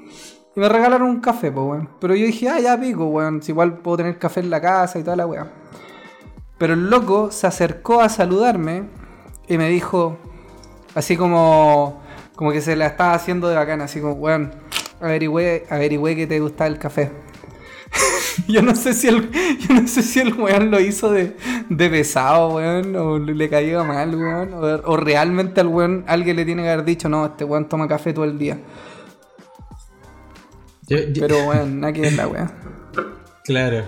y 0.59 0.61
me 0.61 0.69
regalaron 0.69 1.09
un 1.09 1.21
café, 1.21 1.53
pues 1.53 1.65
weón. 1.65 1.89
Pero 2.01 2.17
yo 2.17 2.27
dije, 2.27 2.49
ah, 2.49 2.59
ya 2.59 2.81
pico, 2.81 3.07
weón, 3.07 3.41
si 3.41 3.53
igual 3.53 3.79
puedo 3.79 3.99
tener 3.99 4.19
café 4.19 4.41
en 4.41 4.51
la 4.51 4.61
casa 4.61 4.99
y 4.99 5.05
toda 5.05 5.15
la 5.15 5.25
weá. 5.25 5.47
Pero 6.59 6.75
el 6.75 6.91
loco 6.91 7.31
se 7.31 7.47
acercó 7.47 8.01
a 8.01 8.09
saludarme 8.09 8.83
y 9.47 9.57
me 9.57 9.69
dijo, 9.69 10.19
así 10.97 11.17
como, 11.17 12.03
como 12.35 12.51
que 12.51 12.61
se 12.61 12.75
la 12.75 12.87
estaba 12.89 13.15
haciendo 13.15 13.49
de 13.49 13.55
bacana, 13.55 13.85
así 13.85 14.01
como, 14.01 14.15
weón, 14.15 14.51
averigüé, 15.01 15.65
averigüé 15.71 16.17
que 16.17 16.27
te 16.27 16.41
gusta 16.41 16.67
el 16.67 16.77
café. 16.77 17.13
yo 18.49 18.61
no 18.61 18.75
sé 18.75 18.95
si 18.95 19.07
el, 19.07 19.31
yo 19.61 19.81
no 19.81 19.87
sé 19.87 20.03
si 20.03 20.19
el 20.19 20.35
weón 20.35 20.73
lo 20.73 20.81
hizo 20.81 21.13
de, 21.13 21.37
de 21.69 21.89
pesado, 21.89 22.57
weón, 22.57 22.97
o 22.97 23.21
le 23.21 23.49
caía 23.49 23.85
mal, 23.85 24.13
weón, 24.13 24.55
o, 24.55 24.91
o 24.91 24.97
realmente 24.97 25.61
al 25.61 25.69
weón 25.69 26.03
alguien 26.09 26.35
le 26.35 26.45
tiene 26.45 26.65
que 26.65 26.71
haber 26.71 26.85
dicho, 26.85 27.09
no, 27.09 27.27
este 27.27 27.45
weón 27.45 27.69
toma 27.69 27.87
café 27.87 28.13
todo 28.13 28.25
el 28.25 28.37
día. 28.41 28.59
Yo- 30.89 30.99
yo- 30.99 31.21
Pero 31.27 31.47
weón, 31.49 31.81
nada 31.81 31.93
que 31.93 32.01
ver 32.03 32.13
la 32.15 32.27
weón. 32.29 32.51
Claro. 33.45 33.85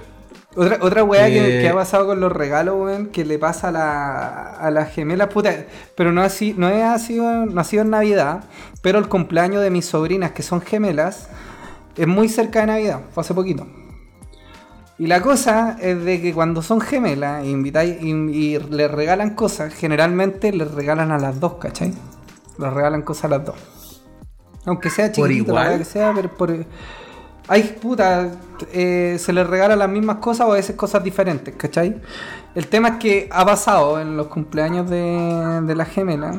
Otra, 0.57 0.79
otra 0.81 1.05
weá 1.05 1.27
que, 1.27 1.59
Eh. 1.59 1.61
que 1.63 1.69
ha 1.69 1.75
pasado 1.75 2.07
con 2.07 2.19
los 2.19 2.33
regalos, 2.33 2.75
weón, 2.79 3.07
que 3.09 3.25
le 3.25 3.39
pasa 3.39 3.69
a, 3.69 3.73
la, 3.73 4.29
a 4.57 4.71
las 4.71 4.91
gemelas, 4.93 5.29
puta, 5.29 5.55
pero 5.97 6.11
no, 6.13 6.23
así, 6.23 6.55
no, 6.57 6.67
ha 6.67 6.99
sido, 6.99 7.47
no 7.47 7.61
ha 7.61 7.65
sido 7.65 7.83
en 7.83 7.91
Navidad, 7.91 8.45
pero 8.83 8.99
el 8.99 9.09
cumpleaños 9.09 9.63
de 9.63 9.71
mis 9.71 9.85
sobrinas, 9.87 10.33
que 10.33 10.43
son 10.43 10.61
gemelas, 10.61 11.29
es 11.97 12.07
muy 12.07 12.29
cerca 12.29 12.61
de 12.61 12.67
Navidad, 12.67 13.01
fue 13.13 13.21
hace 13.21 13.35
poquito. 13.35 13.67
Y 14.99 15.07
la 15.07 15.21
cosa 15.23 15.77
es 15.81 16.03
de 16.05 16.21
que 16.21 16.35
cuando 16.35 16.63
son 16.63 16.81
gemelas 16.81 17.45
invitáis 17.47 18.03
y, 18.03 18.09
y 18.11 18.59
les 18.59 18.91
regalan 18.91 19.31
cosas, 19.35 19.73
generalmente 19.75 20.53
les 20.53 20.71
regalan 20.73 21.11
a 21.13 21.19
las 21.19 21.39
dos, 21.39 21.55
¿cachai? 21.55 21.93
Les 22.59 22.73
regalan 22.73 23.03
cosas 23.03 23.27
a 23.27 23.29
las 23.29 23.45
dos. 23.45 23.57
Aunque 24.67 24.91
sea 24.91 25.07
¿Por 25.07 25.15
chiquitito, 25.15 25.51
igual? 25.51 25.69
weá 25.69 25.79
que 25.79 25.85
sea, 25.85 26.13
pero 26.15 26.35
por... 26.35 26.55
Ay, 27.49 27.77
puta, 27.81 28.31
eh, 28.73 29.17
se 29.19 29.33
les 29.33 29.47
regala 29.47 29.75
las 29.75 29.89
mismas 29.89 30.17
cosas 30.17 30.47
o 30.47 30.53
a 30.53 30.55
veces 30.55 30.77
cosas 30.77 31.03
diferentes, 31.03 31.55
¿cachai? 31.57 32.01
El 32.55 32.69
tema 32.69 32.91
es 32.91 32.97
que 32.99 33.29
ha 33.33 33.45
pasado 33.45 34.01
en 34.01 34.17
los 34.17 34.29
cumpleaños 34.29 34.89
de, 34.89 35.61
de 35.63 35.75
la 35.75 35.85
gemela, 35.85 36.33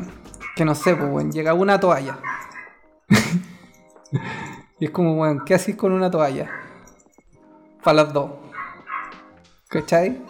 que 0.56 0.64
no 0.64 0.74
sé, 0.74 0.96
pues, 0.96 1.10
weón, 1.12 1.32
llega 1.32 1.54
una 1.54 1.80
toalla. 1.80 2.18
y 4.80 4.86
es 4.86 4.92
como, 4.92 5.16
weón, 5.16 5.44
¿qué 5.44 5.54
haces 5.54 5.76
con 5.76 5.92
una 5.92 6.10
toalla? 6.10 6.50
Para 7.84 8.04
las 8.04 8.14
dos. 8.14 8.32
¿Cachai? 9.68 10.22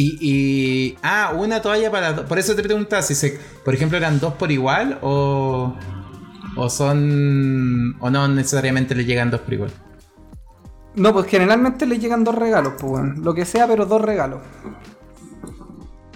Y, 0.00 0.16
y- 0.20 0.96
Ah, 1.02 1.32
una 1.36 1.60
toalla 1.60 1.90
para. 1.90 2.24
Por 2.24 2.38
eso 2.38 2.54
te 2.54 2.62
preguntaba 2.62 3.02
si 3.02 3.16
se. 3.16 3.40
Por 3.64 3.74
ejemplo, 3.74 3.98
eran 3.98 4.20
dos 4.20 4.34
por 4.34 4.52
igual 4.52 4.98
o. 5.02 5.74
O 6.56 6.70
son. 6.70 7.96
O 8.00 8.08
no 8.08 8.28
necesariamente 8.28 8.94
le 8.94 9.04
llegan 9.04 9.30
dos 9.32 9.40
por 9.40 9.54
igual. 9.54 9.70
No, 10.94 11.12
pues 11.12 11.26
generalmente 11.26 11.84
le 11.84 11.98
llegan 11.98 12.22
dos 12.22 12.34
regalos, 12.36 12.74
pues, 12.78 12.92
weón. 12.92 13.24
Lo 13.24 13.34
que 13.34 13.44
sea, 13.44 13.66
pero 13.66 13.86
dos 13.86 14.00
regalos. 14.00 14.40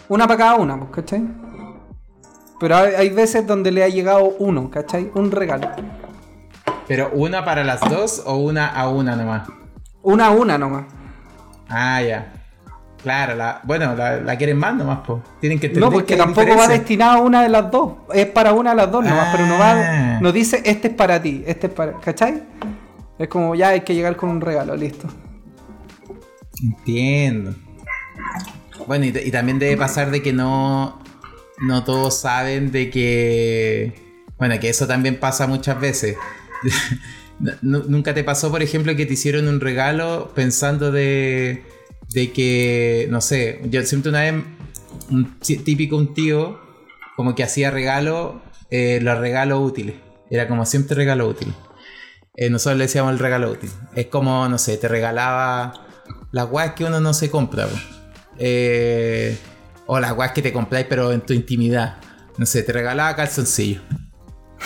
Una 0.08 0.26
para 0.28 0.38
cada 0.38 0.54
una, 0.56 0.78
pues, 0.78 0.90
¿cachai? 0.92 1.24
Pero 2.60 2.76
hay, 2.76 2.94
hay 2.94 3.08
veces 3.10 3.46
donde 3.46 3.72
le 3.72 3.82
ha 3.82 3.88
llegado 3.88 4.24
uno, 4.38 4.70
¿cachai? 4.70 5.10
Un 5.14 5.30
regalo. 5.32 5.68
Pero 6.86 7.10
una 7.14 7.44
para 7.44 7.64
las 7.64 7.80
dos 7.80 8.22
o 8.26 8.36
una 8.36 8.66
a 8.68 8.88
una 8.88 9.16
nomás. 9.16 9.48
Una 10.02 10.26
a 10.26 10.30
una 10.30 10.56
nomás. 10.58 10.84
Ah, 11.68 12.00
ya. 12.02 12.32
Claro, 13.02 13.34
la, 13.34 13.60
bueno, 13.64 13.96
la, 13.96 14.18
la 14.20 14.36
quieren 14.38 14.58
más 14.58 14.74
nomás, 14.76 15.00
pues. 15.04 15.20
Tienen 15.40 15.58
que 15.58 15.66
entender 15.66 15.88
No, 15.88 15.92
porque 15.92 16.14
que 16.14 16.16
tampoco 16.16 16.56
va 16.56 16.68
destinado 16.68 17.18
a 17.18 17.20
una 17.22 17.42
de 17.42 17.48
las 17.48 17.70
dos. 17.70 17.94
Es 18.14 18.26
para 18.26 18.52
una 18.52 18.70
de 18.70 18.76
las 18.76 18.92
dos 18.92 19.04
nomás, 19.04 19.28
pero 19.34 19.46
no 19.46 19.58
va. 19.58 19.72
Ah. 19.72 20.18
No 20.20 20.30
dice 20.30 20.62
este 20.64 20.88
es 20.88 20.94
para 20.94 21.20
ti, 21.20 21.42
este 21.46 21.66
es 21.66 21.72
para. 21.72 21.98
¿Cachai? 22.00 22.42
Es 23.18 23.28
como 23.28 23.54
ya 23.56 23.68
hay 23.70 23.80
que 23.80 23.94
llegar 23.94 24.14
con 24.16 24.28
un 24.30 24.40
regalo, 24.40 24.76
listo. 24.76 25.08
Entiendo. 26.62 27.54
Bueno, 28.86 29.04
y, 29.06 29.08
y 29.08 29.30
también 29.30 29.58
debe 29.58 29.76
pasar 29.76 30.10
de 30.10 30.22
que 30.22 30.32
no, 30.32 31.00
no 31.60 31.84
todos 31.84 32.20
saben 32.20 32.72
de 32.72 32.90
que... 32.90 33.94
Bueno, 34.38 34.58
que 34.60 34.68
eso 34.68 34.86
también 34.86 35.18
pasa 35.18 35.46
muchas 35.46 35.80
veces. 35.80 36.16
Nu- 37.40 37.52
nu- 37.62 37.84
Nunca 37.88 38.14
te 38.14 38.22
pasó, 38.22 38.50
por 38.52 38.62
ejemplo, 38.62 38.94
que 38.94 39.04
te 39.06 39.14
hicieron 39.14 39.48
un 39.48 39.58
regalo 39.60 40.30
pensando 40.34 40.92
de, 40.92 41.64
de 42.12 42.32
que, 42.32 43.06
no 43.10 43.20
sé, 43.20 43.60
yo 43.64 43.82
siempre 43.84 44.10
una 44.10 44.20
vez, 44.20 44.34
un 45.10 45.38
tí- 45.40 45.58
típico 45.58 45.96
un 45.96 46.14
tío, 46.14 46.58
como 47.16 47.34
que 47.34 47.42
hacía 47.42 47.70
regalo, 47.70 48.42
eh, 48.70 48.98
los 49.02 49.18
regalos 49.18 49.60
útiles. 49.60 49.96
Era 50.30 50.48
como 50.48 50.64
siempre 50.66 50.96
regalo 50.96 51.28
útil. 51.28 51.52
Eh, 52.36 52.48
nosotros 52.48 52.78
le 52.78 52.84
decíamos 52.84 53.12
el 53.12 53.18
regalo 53.18 53.50
útil. 53.50 53.70
Es 53.94 54.06
como, 54.06 54.48
no 54.48 54.56
sé, 54.58 54.78
te 54.78 54.88
regalaba 54.88 55.86
las 56.32 56.48
guas 56.48 56.72
que 56.72 56.84
uno 56.84 56.98
no 57.00 57.12
se 57.12 57.30
compra. 57.30 57.68
Eh, 58.38 59.36
o 59.86 60.00
las 60.00 60.14
guas 60.14 60.32
que 60.32 60.40
te 60.42 60.52
compráis 60.52 60.86
pero 60.88 61.12
en 61.12 61.20
tu 61.20 61.34
intimidad. 61.34 61.98
No 62.38 62.46
sé, 62.46 62.62
te 62.62 62.72
regalaba 62.72 63.14
calzoncillo. 63.14 63.82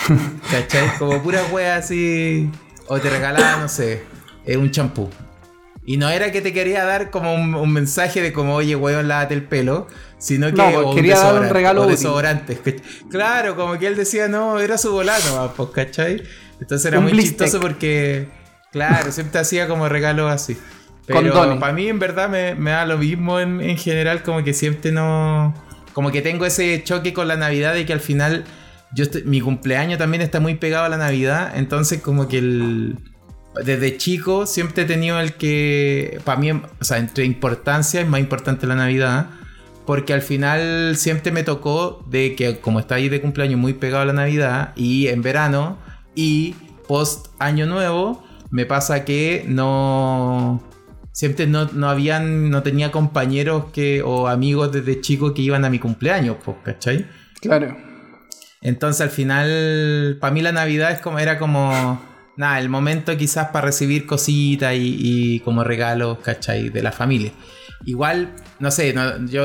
¿Cachai? 0.51 0.97
Como 0.97 1.21
puras 1.21 1.51
weas 1.51 1.83
así. 1.85 2.49
O 2.87 2.99
te 2.99 3.09
regalaba, 3.09 3.57
no 3.59 3.67
sé, 3.67 4.03
un 4.57 4.71
champú. 4.71 5.09
Y 5.87 5.97
no 5.97 6.09
era 6.09 6.31
que 6.33 6.41
te 6.41 6.51
quería 6.51 6.83
dar 6.83 7.09
como 7.11 7.33
un, 7.33 7.55
un 7.55 7.71
mensaje 7.73 8.21
de 8.21 8.33
como, 8.33 8.53
oye, 8.55 8.75
weón, 8.75 9.07
lávate 9.07 9.33
el 9.33 9.43
pelo, 9.43 9.87
sino 10.19 10.47
que 10.47 10.53
No, 10.57 10.83
pues 10.83 10.95
quería 10.97 11.17
dar 11.17 11.41
un 11.41 11.49
regalo 11.49 11.81
o 11.81 11.85
útil. 11.85 11.95
desodorantes. 11.95 12.59
¿cach- 12.61 12.81
Claro, 13.09 13.55
como 13.55 13.79
que 13.79 13.87
él 13.87 13.95
decía, 13.95 14.27
no, 14.27 14.59
era 14.59 14.77
su 14.77 14.91
volano, 14.91 15.53
pues, 15.55 15.69
¿cachai? 15.69 16.23
Entonces 16.59 16.85
era 16.85 16.97
Un 16.99 17.05
muy 17.05 17.13
blistec. 17.13 17.45
chistoso 17.47 17.61
porque, 17.61 18.27
claro, 18.71 19.11
siempre 19.13 19.39
hacía 19.39 19.67
como 19.69 19.87
regalos 19.89 20.29
así. 20.31 20.57
Pero 21.07 21.33
para 21.57 21.71
mí, 21.71 21.87
en 21.87 21.99
verdad, 21.99 22.27
me, 22.27 22.53
me 22.55 22.71
da 22.71 22.85
lo 22.85 22.97
mismo 22.97 23.39
en, 23.39 23.61
en 23.61 23.77
general, 23.77 24.23
como 24.23 24.43
que 24.43 24.53
siempre 24.53 24.91
no. 24.91 25.53
Como 25.93 26.11
que 26.11 26.21
tengo 26.21 26.45
ese 26.45 26.83
choque 26.83 27.13
con 27.13 27.29
la 27.29 27.37
Navidad 27.37 27.73
de 27.73 27.85
que 27.85 27.93
al 27.93 28.01
final. 28.01 28.43
Yo 28.93 29.03
estoy- 29.05 29.23
mi 29.23 29.39
cumpleaños 29.39 29.99
también 29.99 30.21
está 30.21 30.41
muy 30.41 30.55
pegado 30.55 30.83
a 30.83 30.89
la 30.89 30.97
Navidad, 30.97 31.53
entonces 31.55 32.01
como 32.01 32.27
que 32.27 32.39
el. 32.39 32.97
Desde 33.63 33.97
chico 33.97 34.45
siempre 34.45 34.83
he 34.83 34.85
tenido 34.85 35.19
el 35.19 35.33
que. 35.33 36.19
Para 36.23 36.39
mí, 36.39 36.51
o 36.51 36.61
sea, 36.81 36.97
entre 36.97 37.25
importancia 37.25 38.01
es 38.01 38.07
más 38.07 38.19
importante 38.19 38.67
la 38.67 38.75
Navidad. 38.75 39.29
Porque 39.85 40.13
al 40.13 40.21
final 40.21 40.97
siempre 40.97 41.31
me 41.31 41.43
tocó 41.43 42.03
de 42.09 42.35
que 42.35 42.59
como 42.59 42.79
está 42.79 42.95
ahí 42.95 43.07
de 43.07 43.21
cumpleaños 43.21 43.57
muy 43.57 43.73
pegado 43.73 44.03
a 44.03 44.05
la 44.05 44.11
Navidad 44.11 44.73
y 44.75 45.07
en 45.07 45.21
verano 45.21 45.77
y 46.13 46.55
post 46.89 47.27
año 47.39 47.65
nuevo 47.67 48.21
me 48.49 48.65
pasa 48.65 49.05
que 49.05 49.45
no 49.47 50.61
siempre 51.13 51.47
no, 51.47 51.65
no 51.71 51.89
habían 51.89 52.49
no 52.49 52.63
tenía 52.63 52.91
compañeros 52.91 53.65
que 53.71 54.01
o 54.01 54.27
amigos 54.27 54.73
desde 54.73 54.99
chico 54.99 55.33
que 55.33 55.41
iban 55.41 55.63
a 55.63 55.69
mi 55.69 55.79
cumpleaños, 55.79 56.35
pues, 56.43 56.57
¿cachai? 56.63 57.07
Claro. 57.41 57.75
Entonces 58.61 59.01
al 59.01 59.09
final, 59.09 60.17
para 60.19 60.33
mí 60.33 60.41
la 60.41 60.51
Navidad 60.51 60.91
es 60.91 60.99
como, 60.99 61.19
era 61.19 61.37
como, 61.37 62.01
nada, 62.37 62.59
el 62.59 62.69
momento 62.69 63.15
quizás 63.17 63.49
para 63.49 63.65
recibir 63.65 64.05
cositas 64.05 64.73
y, 64.75 64.97
y 64.99 65.39
como 65.41 65.63
regalos, 65.63 66.19
¿cachai? 66.19 66.69
De 66.69 66.81
la 66.81 66.91
familia. 66.91 67.31
Igual, 67.85 68.33
no 68.59 68.71
sé, 68.71 68.93
no- 68.93 69.25
yo 69.27 69.43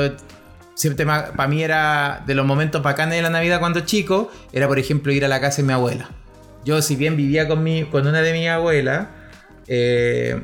siempre, 0.75 1.05
para 1.07 1.47
mí 1.49 1.63
era 1.63 2.23
de 2.27 2.35
los 2.35 2.47
momentos 2.47 2.83
bacanes 2.83 3.17
de 3.17 3.23
la 3.23 3.31
Navidad 3.31 3.61
cuando 3.61 3.81
chico, 3.81 4.31
era 4.53 4.69
por 4.69 4.79
ejemplo 4.79 5.13
ir 5.13 5.25
a 5.25 5.29
la 5.29 5.41
casa 5.41 5.59
de 5.63 5.67
mi 5.69 5.73
abuela. 5.73 6.09
Yo 6.65 6.81
si 6.81 6.95
bien 6.97 7.17
vivía 7.17 7.49
con, 7.49 7.63
mi, 7.65 7.85
con 7.85 8.07
una 8.07 8.21
de 8.23 8.33
mis 8.33 8.49
abuelas, 8.49 9.09
eh, 9.67 10.41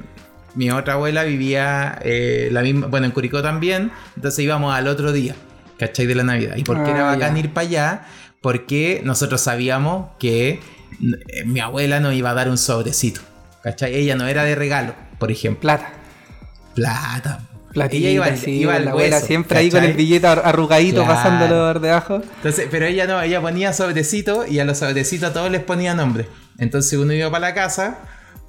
mi 0.54 0.70
otra 0.70 0.94
abuela 0.94 1.22
vivía 1.24 1.98
eh, 2.02 2.48
la 2.52 2.62
misma, 2.62 2.86
bueno, 2.88 3.06
en 3.06 3.12
Curicó 3.12 3.42
también, 3.42 3.90
entonces 4.16 4.40
íbamos 4.44 4.74
al 4.74 4.88
otro 4.88 5.12
día, 5.12 5.34
¿cachai? 5.78 6.06
De 6.06 6.14
la 6.14 6.24
Navidad. 6.24 6.56
¿Y 6.56 6.64
por 6.64 6.82
qué 6.84 6.90
Ah, 6.90 6.94
era 6.94 7.04
bacán 7.04 7.34
ya. 7.34 7.40
ir 7.40 7.52
para 7.52 7.66
allá? 7.68 8.02
Porque 8.40 9.00
nosotros 9.04 9.40
sabíamos 9.40 10.10
que 10.18 10.60
mi 11.46 11.60
abuela 11.60 12.00
nos 12.00 12.14
iba 12.14 12.30
a 12.30 12.34
dar 12.34 12.48
un 12.48 12.58
sobrecito, 12.58 13.20
¿cachai? 13.62 13.94
Ella 13.94 14.16
no 14.16 14.26
era 14.26 14.44
de 14.44 14.54
regalo, 14.54 14.94
por 15.18 15.30
ejemplo. 15.30 15.60
Plata. 15.62 15.92
Plata. 16.74 17.40
Plata 17.72 17.90
Platita, 17.90 18.08
ella 18.08 18.10
iba, 18.10 18.36
sí, 18.36 18.50
iba 18.52 18.74
al 18.76 18.86
la 18.86 18.90
abuela 18.92 19.20
siempre 19.20 19.58
ahí 19.58 19.70
con 19.70 19.84
el 19.84 19.92
billete 19.92 20.26
ar- 20.26 20.42
arrugadito 20.44 21.04
Claro. 21.04 21.14
pasándolo 21.14 21.72
por 21.72 21.80
debajo. 21.82 22.22
Entonces, 22.36 22.66
pero 22.70 22.86
ella 22.86 23.06
no, 23.06 23.20
ella 23.20 23.40
ponía 23.42 23.72
sobrecito 23.74 24.46
y 24.46 24.58
a 24.58 24.64
los 24.64 24.78
sobrecitos 24.78 25.30
a 25.30 25.32
todos 25.34 25.50
les 25.50 25.62
ponía 25.62 25.94
nombre. 25.94 26.26
Entonces 26.58 26.98
uno 26.98 27.12
iba 27.12 27.30
para 27.30 27.48
la 27.48 27.54
casa 27.54 27.98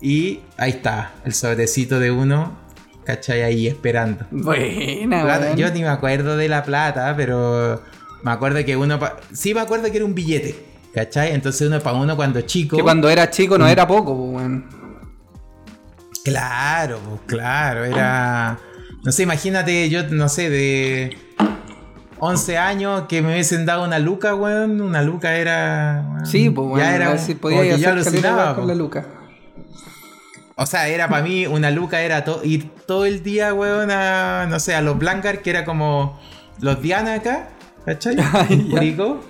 y 0.02 0.40
ahí 0.58 0.72
está, 0.72 1.12
el 1.26 1.34
sobrecito 1.34 2.00
de 2.00 2.12
uno, 2.12 2.58
¿cachai? 3.06 3.44
Ahí 3.44 3.68
esperando. 3.68 4.26
Buena, 4.32 5.22
Plata- 5.24 5.56
yo 5.56 5.70
ni 5.72 5.82
me 5.82 5.90
acuerdo 5.90 6.38
de 6.38 6.48
la 6.48 6.64
plata, 6.64 7.14
pero 7.18 7.84
me 8.24 8.32
acuerdo 8.32 8.64
que 8.64 8.78
uno... 8.78 9.00
Sí 9.34 9.54
me 9.54 9.60
acuerdo 9.60 9.92
que 9.92 9.98
era 9.98 10.06
un 10.06 10.16
billete, 10.16 10.56
¿cachai? 10.94 11.34
Entonces 11.34 11.68
uno 11.68 11.80
para 11.80 11.98
uno 11.98 12.16
cuando 12.16 12.42
chico... 12.42 12.78
Que 12.78 12.84
cuando 12.84 13.10
era 13.10 13.30
chico 13.30 13.56
Mm. 13.56 13.60
no 13.60 13.68
era 13.68 13.88
poco, 13.88 14.16
pues, 14.16 14.36
weón. 14.44 14.66
Claro, 16.24 17.00
pues, 17.08 17.22
claro, 17.28 17.86
era... 17.86 18.58
No 19.04 19.12
sé, 19.12 19.24
imagínate, 19.24 19.90
yo 19.90 20.04
no 20.10 20.28
sé, 20.28 20.50
de 20.50 21.18
11 22.20 22.58
años 22.58 23.04
que 23.08 23.22
me 23.22 23.32
hubiesen 23.32 23.66
dado 23.66 23.86
una 23.86 23.98
luca, 24.00 24.36
weón. 24.36 24.82
Una 24.82 25.02
luca 25.02 25.36
era... 25.36 26.06
weón, 26.12 26.26
Sí, 26.26 26.50
pues, 26.50 26.68
weón. 26.68 26.80
ya 26.80 26.96
era 26.96 27.18
si 27.18 27.36
podía 27.36 27.78
yo 27.78 27.90
alucinaba, 27.90 28.56
con 28.56 28.66
pues. 28.66 28.68
la 28.68 28.76
luca. 28.76 29.06
O 30.56 30.66
sea, 30.66 30.90
era 30.90 31.08
para 31.08 31.24
mí 31.24 31.48
una 31.48 31.72
luca, 31.72 32.02
era 32.02 32.26
to- 32.26 32.42
ir 32.44 32.70
todo 32.86 33.06
el 33.06 33.24
día, 33.24 33.54
weón, 33.54 33.90
a, 33.92 34.46
no 34.50 34.60
sé, 34.60 34.76
a 34.76 34.82
los 34.82 34.98
Blancar, 35.00 35.42
que 35.42 35.52
era 35.52 35.64
como 35.64 36.20
los 36.60 36.82
Diana 36.82 37.14
acá, 37.14 37.48
¿cachai? 37.86 38.18
En 38.50 38.68
Ya. 38.68 38.72
Curicó. 38.76 39.22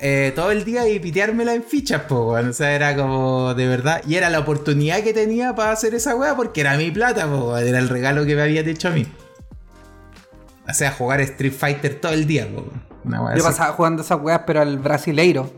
Eh, 0.00 0.32
todo 0.34 0.50
el 0.50 0.64
día 0.64 0.88
y 0.88 0.98
piteármela 0.98 1.54
en 1.54 1.62
fichas, 1.62 2.02
po. 2.02 2.32
O 2.36 2.52
sea, 2.52 2.74
era 2.74 2.96
como 2.96 3.54
de 3.54 3.66
verdad. 3.68 4.02
Y 4.06 4.16
era 4.16 4.28
la 4.30 4.40
oportunidad 4.40 5.02
que 5.02 5.12
tenía 5.14 5.54
para 5.54 5.72
hacer 5.72 5.94
esa 5.94 6.16
weá 6.16 6.34
porque 6.34 6.60
era 6.62 6.76
mi 6.76 6.90
plata, 6.90 7.26
po. 7.28 7.56
Era 7.56 7.78
el 7.78 7.88
regalo 7.88 8.26
que 8.26 8.34
me 8.34 8.42
habían 8.42 8.68
hecho 8.68 8.88
a 8.88 8.90
mí. 8.90 9.06
O 10.68 10.72
sea, 10.74 10.90
jugar 10.92 11.20
Street 11.20 11.52
Fighter 11.52 12.00
todo 12.00 12.12
el 12.12 12.26
día, 12.26 12.48
po. 12.52 12.64
Una 13.04 13.22
weá 13.22 13.34
Yo 13.36 13.42
así. 13.46 13.52
pasaba 13.52 13.72
jugando 13.74 14.02
esas 14.02 14.20
weas, 14.20 14.40
pero 14.46 14.60
al 14.62 14.78
brasileiro. 14.78 15.52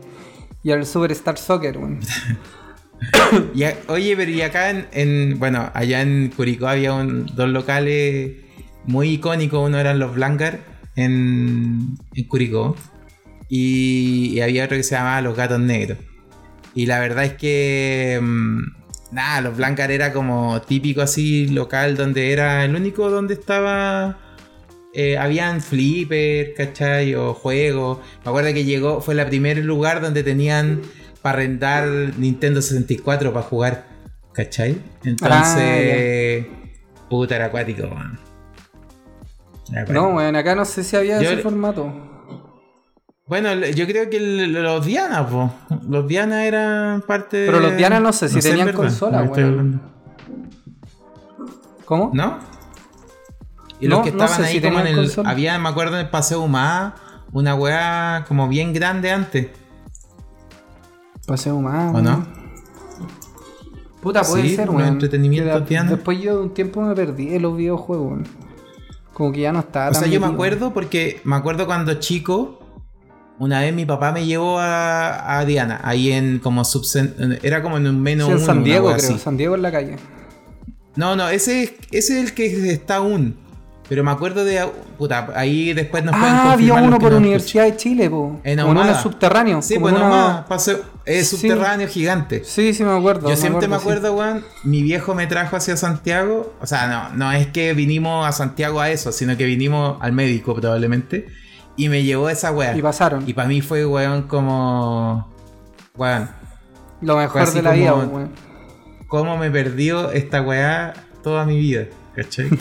Y 0.63 0.71
al 0.71 0.85
Superstar 0.85 1.37
Soccer, 1.37 1.77
weón. 1.77 1.99
Y 3.53 3.63
a- 3.63 3.77
oye, 3.89 4.15
pero 4.17 4.31
y 4.31 4.41
acá 4.41 4.69
en, 4.71 4.87
en- 4.91 5.39
bueno, 5.39 5.69
allá 5.73 6.01
en 6.01 6.29
Curicó 6.35 6.67
había 6.67 6.93
un- 6.93 7.25
dos 7.35 7.47
locales 7.49 8.37
muy 8.85 9.09
icónicos. 9.09 9.67
Uno 9.67 9.77
eran 9.79 9.99
los 9.99 10.13
Blancar 10.15 10.59
en, 10.95 11.95
en 12.15 12.23
Curicó. 12.27 12.75
Y, 13.49 14.31
y 14.33 14.41
había 14.41 14.65
otro 14.65 14.77
que 14.77 14.83
se 14.83 14.95
llamaba 14.95 15.21
Los 15.21 15.35
Gatos 15.35 15.59
Negros. 15.59 15.97
Y 16.75 16.85
la 16.85 16.99
verdad 16.99 17.25
es 17.25 17.33
que. 17.33 18.19
mm, 18.21 18.59
nada, 19.11 19.41
los 19.41 19.55
Blancar 19.57 19.89
era 19.91 20.11
como 20.13 20.61
típico 20.61 21.01
así 21.01 21.47
local 21.47 21.95
donde 21.97 22.31
era 22.33 22.65
el 22.65 22.75
único 22.75 23.09
donde 23.09 23.33
estaba. 23.35 24.19
eh, 24.93 25.17
habían 25.17 25.61
flipper, 25.61 26.53
¿cachai? 26.55 27.13
O 27.15 27.33
juegos. 27.33 27.99
Me 28.25 28.29
acuerdo 28.29 28.53
que 28.53 28.65
llegó, 28.65 28.99
fue 29.01 29.13
el 29.13 29.25
primer 29.27 29.57
lugar 29.63 30.01
donde 30.01 30.23
tenían 30.23 30.81
para 31.21 31.39
arrendar 31.39 31.87
Nintendo 32.17 32.61
64 32.61 33.31
para 33.33 33.45
jugar, 33.45 33.85
¿cachai? 34.33 34.77
Entonces, 35.03 36.45
puta, 37.09 37.35
era 37.35 37.45
acuático, 37.45 37.87
man. 37.87 38.19
Era 39.71 39.81
acuático. 39.81 39.93
No, 39.93 40.15
weón, 40.15 40.35
acá 40.35 40.55
no 40.55 40.65
sé 40.65 40.83
si 40.83 40.95
había 40.95 41.21
Yo 41.21 41.31
ese 41.31 41.41
formato. 41.41 42.16
Bueno, 43.27 43.53
yo 43.53 43.85
creo 43.87 44.09
que 44.09 44.19
los 44.19 44.85
Diana, 44.85 45.27
po. 45.27 45.51
Los 45.89 46.07
Diana 46.07 46.45
eran 46.45 47.01
parte 47.01 47.37
de. 47.37 47.45
Pero 47.47 47.59
los 47.59 47.75
Diana 47.75 47.99
no 47.99 48.13
sé 48.13 48.29
si 48.29 48.39
tenían 48.39 48.59
en 48.61 48.65
verdad. 48.67 48.81
consola, 48.81 49.23
No 49.23 49.33
hablando. 49.33 49.79
¿Cómo? 51.85 52.11
¿No? 52.13 52.37
Y 53.79 53.87
No, 53.87 53.97
los 53.97 54.03
que 54.03 54.09
estaban 54.09 54.35
sé 54.37 54.43
ahí 54.45 54.53
si 54.55 54.61
como 54.61 54.79
en 54.79 54.87
el. 54.87 54.95
consola. 54.95 55.29
Había, 55.29 55.57
me 55.59 55.69
acuerdo, 55.69 55.95
en 55.95 56.05
el 56.05 56.09
Paseo 56.09 56.41
Humada, 56.41 56.95
una 57.33 57.53
weá 57.55 58.25
como 58.27 58.47
bien 58.47 58.73
grande 58.73 59.11
antes. 59.11 59.47
Paseo 61.25 61.59
más. 61.59 61.93
¿O 61.93 62.01
no? 62.01 62.25
Puta, 64.01 64.21
puede 64.23 64.43
Sí, 64.43 64.55
ser, 64.55 64.69
weón. 64.69 64.87
entretenimientos 64.87 65.53
Que 65.53 65.59
de- 65.59 65.65
Diana. 65.65 65.89
Después 65.91 66.19
yo 66.21 66.37
de 66.37 66.43
un 66.43 66.53
tiempo 66.53 66.81
me 66.81 66.95
perdí 66.95 67.27
de 67.29 67.39
los 67.41 67.57
videojuegos, 67.57 68.07
weón. 68.07 68.27
Como 69.13 69.31
que 69.31 69.41
ya 69.41 69.51
no 69.51 69.59
estaba 69.59 69.89
O 69.89 69.93
sea, 69.93 70.07
yo 70.07 70.21
me 70.21 70.27
acuerdo 70.27 70.73
porque 70.73 71.19
me 71.23 71.35
acuerdo 71.35 71.65
cuando 71.65 71.95
chico, 71.95 72.59
una 73.39 73.61
vez 73.61 73.73
mi 73.73 73.85
papá 73.85 74.11
me 74.11 74.25
llevó 74.25 74.59
a, 74.59 75.37
a 75.39 75.45
Diana, 75.45 75.79
ahí 75.83 76.11
en 76.11 76.39
como 76.39 76.63
subcen- 76.63 77.39
era 77.43 77.61
como 77.61 77.77
en 77.77 77.87
un 77.87 78.01
menos 78.01 78.25
Sí, 78.27 78.31
en 78.31 78.37
uno, 78.37 78.45
San 78.45 78.63
Diego, 78.63 78.85
creo. 78.93 78.97
así. 78.97 79.17
San 79.19 79.37
Diego 79.37 79.55
en 79.55 79.61
la 79.61 79.71
calle. 79.71 79.95
No, 80.95 81.15
no, 81.15 81.29
ese, 81.29 81.63
es- 81.63 81.73
ese 81.91 82.19
es 82.19 82.25
el 82.29 82.33
que 82.33 82.71
está 82.71 82.97
aún. 82.97 83.35
Pero 83.89 84.03
me 84.03 84.11
acuerdo 84.11 84.43
de. 84.43 84.67
Puta, 84.97 85.29
ahí 85.33 85.71
después 85.71 86.03
nos 86.03 86.13
pueden 86.13 86.33
Ah, 86.35 86.51
había 86.51 86.73
uno 86.73 86.99
por 86.99 87.13
Universidad 87.13 87.63
de 87.63 87.77
Chile, 87.77 88.09
po. 88.09 88.41
En 88.43 88.53
en 88.53 88.59
Ahumada. 88.59 88.91
un 88.97 88.99
subterráneo. 89.01 89.61
Sí, 89.61 89.79
pues 89.79 89.95
en 89.95 90.01
una- 90.01 90.45
paseo- 90.45 90.81
es 91.05 91.29
Sí. 91.29 91.37
subterráneo 91.37 91.87
gigante. 91.87 92.43
Sí, 92.43 92.73
sí, 92.73 92.83
me 92.83 92.91
acuerdo. 92.91 93.29
Yo 93.29 93.37
siempre 93.37 93.65
me 93.69 93.77
sí. 93.77 93.81
acuerdo, 93.81 94.13
weón, 94.13 94.43
mi 94.65 94.83
viejo 94.83 95.15
me 95.15 95.25
trajo 95.27 95.55
hacia 95.55 95.77
Santiago. 95.77 96.53
O 96.59 96.65
sea, 96.67 96.87
no, 96.87 97.15
no 97.15 97.31
es 97.31 97.47
que 97.47 97.73
vinimos 97.73 98.27
a 98.27 98.33
Santiago 98.33 98.81
a 98.81 98.89
eso, 98.89 99.13
sino 99.13 99.37
que 99.37 99.45
vinimos 99.45 99.95
al 100.01 100.11
médico 100.11 100.53
probablemente. 100.55 101.27
Y 101.77 101.89
me 101.89 102.03
llevó 102.03 102.29
esa 102.29 102.51
weá. 102.51 102.75
Y 102.75 102.81
pasaron. 102.81 103.23
Y 103.27 103.33
para 103.33 103.47
mí 103.47 103.61
fue, 103.61 103.85
weón, 103.85 104.23
como. 104.23 105.31
Weón, 105.95 106.29
Lo 107.01 107.17
mejor 107.17 107.51
de 107.53 107.61
la 107.61 107.71
vida, 107.71 107.91
como- 107.91 108.03
weón. 108.15 108.29
cómo 109.07 109.37
me 109.37 109.49
perdió 109.51 110.11
esta 110.11 110.41
weá 110.41 110.93
toda 111.23 111.45
mi 111.45 111.57
vida. 111.57 111.85
¿Cachai? 112.15 112.49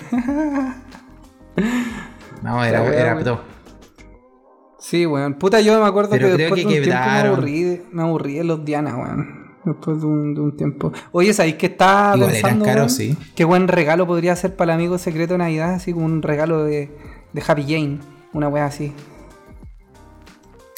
No, 2.43 2.63
era, 2.63 2.83
weá, 2.83 2.93
era. 3.01 3.41
Sí, 4.79 5.07
weón. 5.07 5.35
Puta, 5.35 5.61
yo 5.61 5.81
me 5.81 5.87
acuerdo 5.89 6.11
Pero 6.11 6.29
que 6.29 6.37
después 6.37 6.65
que 6.65 6.69
de 6.69 6.77
un 6.79 6.85
tiempo 6.85 7.01
me 7.05 7.19
aburrí, 7.29 7.63
de- 7.63 7.83
me 7.91 8.03
aburrí 8.03 8.35
de 8.35 8.45
los 8.45 8.65
Diana, 8.65 8.97
weón. 8.97 9.47
Después 9.65 10.01
de 10.01 10.07
un, 10.07 10.35
de 10.35 10.41
un 10.43 10.57
tiempo. 10.57 10.93
Oye, 11.11 11.33
¿sabéis 11.33 11.57
que 11.57 11.67
Igual 11.67 12.21
eran 12.21 12.31
pensando? 12.31 12.65
weón? 12.67 12.91
sí. 12.91 13.17
Qué 13.35 13.45
buen 13.45 13.67
regalo 13.67 14.07
podría 14.07 14.37
ser 14.37 14.55
para 14.55 14.75
el 14.75 14.79
amigo 14.81 14.99
secreto 14.99 15.35
de 15.35 15.39
Navidad, 15.39 15.75
así 15.75 15.93
como 15.93 16.05
un 16.07 16.23
regalo 16.23 16.63
de, 16.63 16.91
de 17.33 17.43
Happy 17.45 17.63
Jane. 17.65 17.99
Una 18.37 18.49
weá 18.49 18.67
así. 18.67 18.93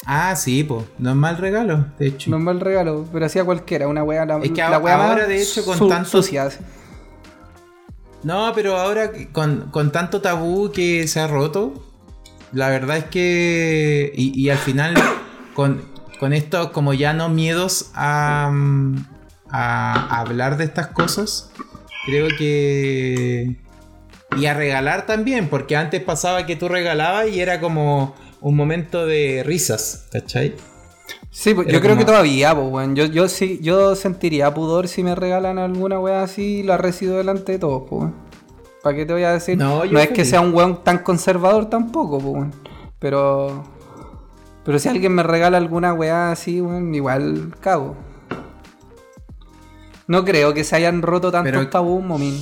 Ah, 0.05 0.33
sí, 0.37 0.63
pues. 0.63 0.85
No 0.97 1.09
es 1.09 1.15
mal 1.17 1.37
regalo, 1.37 1.87
de 1.99 2.07
hecho. 2.07 2.31
No 2.31 2.37
es 2.37 2.43
mal 2.43 2.59
regalo, 2.61 3.05
pero 3.11 3.25
hacía 3.25 3.43
cualquiera, 3.43 3.87
una 3.89 4.01
weá 4.01 4.25
la, 4.25 4.37
Es 4.37 4.51
que 4.51 4.61
la 4.61 4.79
weá 4.79 5.09
ahora, 5.09 5.27
de 5.27 5.41
hecho, 5.41 5.65
con 5.65 5.77
su- 5.77 5.89
tanto- 5.89 6.09
sucia, 6.09 6.43
así. 6.43 6.59
No, 8.23 8.51
pero 8.55 8.77
ahora 8.77 9.11
con, 9.33 9.69
con 9.71 9.91
tanto 9.91 10.21
tabú 10.21 10.71
que 10.71 11.05
se 11.09 11.19
ha 11.19 11.27
roto, 11.27 11.73
la 12.53 12.69
verdad 12.69 12.95
es 12.97 13.05
que. 13.05 14.11
Y, 14.15 14.39
y 14.41 14.49
al 14.49 14.57
final, 14.57 14.93
con, 15.53 15.81
con 16.17 16.31
esto, 16.31 16.71
como 16.71 16.93
ya 16.93 17.11
no 17.11 17.27
miedos 17.27 17.91
a, 17.93 18.49
mm, 18.53 19.05
a 19.51 20.19
hablar 20.21 20.55
de 20.55 20.63
estas 20.63 20.87
cosas, 20.87 21.51
creo 22.05 22.27
que. 22.37 23.57
Y 24.37 24.45
a 24.45 24.53
regalar 24.53 25.05
también, 25.05 25.47
porque 25.49 25.75
antes 25.75 26.01
pasaba 26.01 26.45
que 26.45 26.55
tú 26.55 26.67
regalabas 26.69 27.27
y 27.29 27.39
era 27.41 27.59
como 27.59 28.15
un 28.41 28.55
momento 28.55 29.05
de 29.05 29.43
risas, 29.45 30.07
¿cachai? 30.11 30.55
Sí, 31.31 31.53
pues, 31.53 31.67
yo 31.67 31.81
creo 31.81 31.97
que 31.97 32.05
todavía, 32.05 32.55
pues, 32.55 32.67
weón. 32.69 32.95
Yo, 32.95 33.05
yo 33.05 33.27
sí, 33.27 33.59
yo 33.61 33.95
sentiría 33.95 34.53
pudor 34.53 34.87
si 34.87 35.03
me 35.03 35.15
regalan 35.15 35.57
alguna 35.57 35.99
weá 35.99 36.23
así 36.23 36.59
y 36.59 36.63
la 36.63 36.77
recibo 36.77 37.15
delante 37.17 37.53
de 37.53 37.59
todos, 37.59 37.83
pues. 37.89 38.11
¿Para 38.83 38.95
qué 38.95 39.05
te 39.05 39.13
voy 39.13 39.23
a 39.23 39.33
decir? 39.33 39.57
No, 39.57 39.83
No, 39.85 39.99
es 39.99 40.09
que 40.09 40.23
sea 40.25 40.41
un 40.41 40.53
weón 40.53 40.83
tan 40.83 40.99
conservador 40.99 41.69
tampoco, 41.69 42.19
pues, 42.19 42.33
weón. 42.33 42.53
Pero. 42.99 43.63
Pero 44.63 44.77
si 44.79 44.89
alguien 44.89 45.13
me 45.13 45.23
regala 45.23 45.57
alguna 45.57 45.93
weá 45.93 46.31
así, 46.31 46.61
weón, 46.61 46.93
igual 46.93 47.55
cago. 47.59 47.95
No 50.07 50.23
creo 50.25 50.53
que 50.53 50.63
se 50.63 50.75
hayan 50.75 51.01
roto 51.01 51.31
tantos 51.31 51.51
Pero- 51.51 51.69
tabús, 51.69 52.03
momín. 52.03 52.35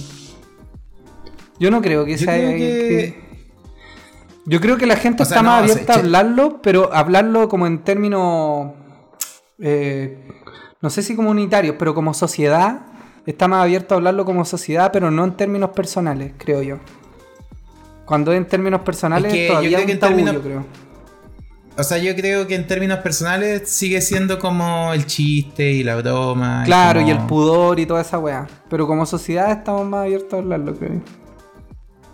Yo 1.60 1.72
no 1.72 1.82
creo 1.82 2.06
que 2.06 2.12
Yo 2.14 2.18
se 2.20 2.26
creo 2.26 2.50
que- 2.52 2.58
que- 2.58 3.28
Yo 4.46 4.62
creo 4.62 4.78
que 4.78 4.86
la 4.86 4.96
gente 4.96 5.24
O 5.24 5.26
sea, 5.26 5.38
está 5.38 5.44
más 5.44 5.62
o 5.62 5.66
sea, 5.66 5.74
abierta 5.74 5.94
a 5.94 6.00
hablarlo, 6.00 6.62
pero 6.62 6.94
hablarlo 6.94 7.50
como 7.50 7.68
en 7.68 7.80
términos. 7.80 8.72
eh, 9.60 10.18
no 10.82 10.90
sé 10.92 11.02
si 11.02 11.16
comunitarios, 11.16 11.76
pero 11.80 11.94
como 11.96 12.14
sociedad. 12.14 12.82
Está 13.26 13.48
más 13.50 13.64
abierto 13.64 13.94
a 13.94 13.98
hablarlo 13.98 14.24
como 14.24 14.46
sociedad, 14.46 14.92
pero 14.94 15.12
no 15.12 15.26
en 15.26 15.36
términos 15.36 15.72
personales, 15.72 16.32
creo 16.38 16.62
yo. 16.62 16.78
Cuando 18.06 18.32
es 18.32 18.38
en 18.38 18.46
términos 18.48 18.82
personales, 18.82 19.34
Es 19.34 19.38
que 19.38 19.48
yo 19.48 19.52
todavía 19.52 19.70
creo 19.70 19.80
es 19.80 19.86
que 19.86 19.92
un 19.92 19.96
en 19.96 20.00
tabú, 20.00 20.14
términos- 20.16 20.36
yo 20.36 20.42
creo. 20.42 20.66
O 21.80 21.84
sea, 21.84 21.98
yo 21.98 22.16
creo 22.16 22.48
que 22.48 22.56
en 22.56 22.66
términos 22.68 23.00
personales 23.00 23.70
sigue 23.70 24.00
siendo 24.02 24.40
como 24.40 24.94
el 24.94 25.06
chiste 25.06 25.72
y 25.72 25.84
la 25.84 25.96
broma. 25.98 26.64
Claro, 26.66 27.02
y 27.02 27.04
como- 27.04 27.16
el 27.22 27.28
pudor 27.28 27.80
y 27.82 27.86
toda 27.86 28.02
esa 28.02 28.18
weá. 28.18 28.48
Pero 28.70 28.88
como 28.88 29.06
sociedad 29.06 29.52
estamos 29.52 29.86
más 29.86 30.06
abiertos 30.06 30.34
a 30.34 30.38
hablarlo, 30.38 30.74
creo. 30.78 31.02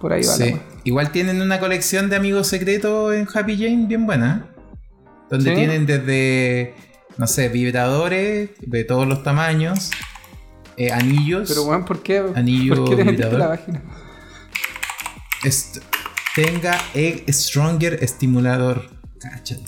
Por 0.03 0.11
ahí 0.11 0.21
va 0.25 0.33
Sí. 0.33 0.53
Igual 0.83 1.13
tienen 1.13 1.41
una 1.41 1.61
colección 1.61 2.09
de 2.09 2.17
amigos 2.17 2.47
secretos 2.47 3.15
en 3.15 3.25
Happy 3.33 3.55
Jane 3.55 3.85
bien 3.87 4.05
buena. 4.05 4.47
Donde 5.29 5.51
¿Sí? 5.51 5.55
tienen 5.55 5.85
desde, 5.85 6.75
no 7.17 7.25
sé, 7.25 7.47
vibradores 7.47 8.49
de 8.59 8.83
todos 8.83 9.07
los 9.07 9.23
tamaños, 9.23 9.91
eh, 10.75 10.91
anillos. 10.91 11.47
Pero 11.47 11.63
weón, 11.63 11.85
¿por 11.85 12.03
qué? 12.03 12.21
Anillo 12.35 12.75
¿Por 12.75 12.89
qué 12.89 12.95
te 12.97 13.05
metiste 13.05 13.29
vibrador. 13.29 13.39
la 13.39 13.47
vagina? 13.47 13.81
est- 15.45 15.77
tenga 16.35 16.77
egg 16.93 17.23
stronger 17.33 17.97
estimulador. 18.03 18.89
Cáchate. 19.21 19.63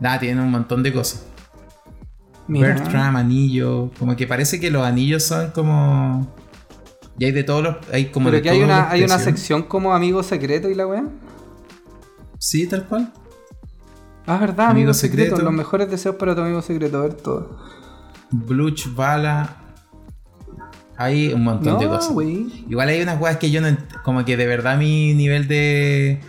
Nada, 0.00 0.18
tienen 0.18 0.40
un 0.42 0.50
montón 0.50 0.82
de 0.82 0.92
cosas. 0.92 1.24
Mira. 2.48 2.74
Bertram, 2.74 3.14
anillo. 3.14 3.92
Como 3.96 4.16
que 4.16 4.26
parece 4.26 4.58
que 4.58 4.70
los 4.72 4.84
anillos 4.84 5.22
son 5.22 5.52
como. 5.52 6.34
Y 7.18 7.24
hay 7.26 7.32
de 7.32 7.44
todos 7.44 7.62
los. 7.62 7.76
Hay 7.92 8.06
como 8.06 8.30
Pero 8.30 8.42
que 8.42 8.50
hay 8.50 8.62
una, 8.62 8.90
hay 8.90 9.02
una 9.04 9.18
sección 9.18 9.62
como 9.62 9.94
amigo 9.94 10.22
secreto 10.22 10.68
y 10.68 10.74
la 10.74 10.86
weá. 10.86 11.04
Sí, 12.38 12.66
tal 12.66 12.86
cual. 12.86 13.12
Ah, 14.26 14.38
verdad, 14.38 14.66
Amigo 14.66 14.70
amigo 14.90 14.94
secreto. 14.94 15.30
secreto. 15.30 15.44
Los 15.44 15.52
mejores 15.54 15.90
deseos 15.90 16.16
para 16.16 16.34
tu 16.34 16.40
amigo 16.40 16.60
secreto. 16.62 16.98
A 16.98 17.02
ver 17.02 17.14
todo. 17.14 17.58
Bluch, 18.30 18.92
bala. 18.94 19.56
Hay 20.96 21.32
un 21.32 21.42
montón 21.44 21.78
de 21.78 21.86
cosas. 21.86 22.12
Igual 22.68 22.88
hay 22.88 23.02
unas 23.02 23.20
weas 23.20 23.36
que 23.36 23.50
yo 23.50 23.60
no. 23.60 23.68
Como 24.04 24.24
que 24.24 24.36
de 24.36 24.46
verdad 24.46 24.78
mi 24.78 25.14
nivel 25.14 25.46
de. 25.48 26.20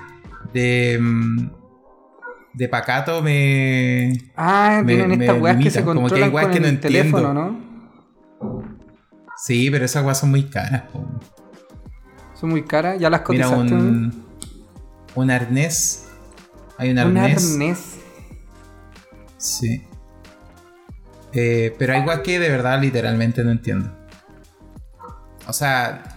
De. 0.54 0.98
mm, 1.02 1.50
De 2.54 2.70
pacato 2.70 3.22
me. 3.22 4.18
Ah, 4.36 4.82
Me- 4.84 4.96
tienen 4.96 5.22
estas 5.22 5.42
weas 5.42 5.58
que 5.58 5.70
se 5.72 5.80
limitan, 5.82 5.96
como 5.96 6.08
que 6.10 6.16
hay 6.16 6.22
controlan 6.22 6.46
con 6.46 6.54
que 6.54 6.60
no 6.60 6.68
el 6.68 6.74
entiendo. 6.76 7.00
teléfono, 7.18 7.34
¿no? 7.34 7.65
Sí, 9.38 9.70
pero 9.70 9.86
esas 9.86 10.04
weas 10.06 10.20
son 10.20 10.32
muy 10.32 10.44
caras. 10.44 10.84
po. 10.92 11.06
Son 12.40 12.50
muy 12.50 12.64
caras. 12.64 13.00
Ya 13.00 13.10
las 13.10 13.22
Mira, 13.30 13.48
cotizaste. 13.48 13.74
¿no? 13.76 13.80
un. 13.82 14.26
Un 15.16 15.32
arnés. 15.32 16.08
Hay 16.78 16.90
un 16.92 17.00
Un 17.00 17.18
arnés. 17.18 17.52
arnés. 17.54 17.80
Sí. 19.38 19.84
Eh, 21.34 21.76
pero 21.78 21.94
hay 21.94 22.02
weas 22.02 22.22
que 22.22 22.40
de 22.40 22.50
verdad 22.50 22.82
literalmente 22.82 23.44
no 23.44 23.52
entiendo. 23.52 23.92
O 25.48 25.54
sea. 25.54 26.12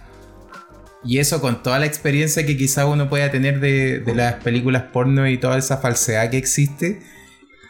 Y 1.03 1.19
eso 1.19 1.39
con 1.39 1.63
toda 1.63 1.79
la 1.79 1.85
experiencia 1.85 2.45
que 2.45 2.57
quizá 2.57 2.85
uno 2.85 3.07
pueda 3.09 3.31
tener 3.31 3.61
de, 3.61 3.99
de 3.99 4.13
las 4.15 4.33
películas 4.35 4.83
porno 4.91 5.25
y 5.29 5.37
toda 5.37 5.57
esa 5.57 5.77
falsedad 5.77 6.29
que 6.29 6.37
existe. 6.37 7.01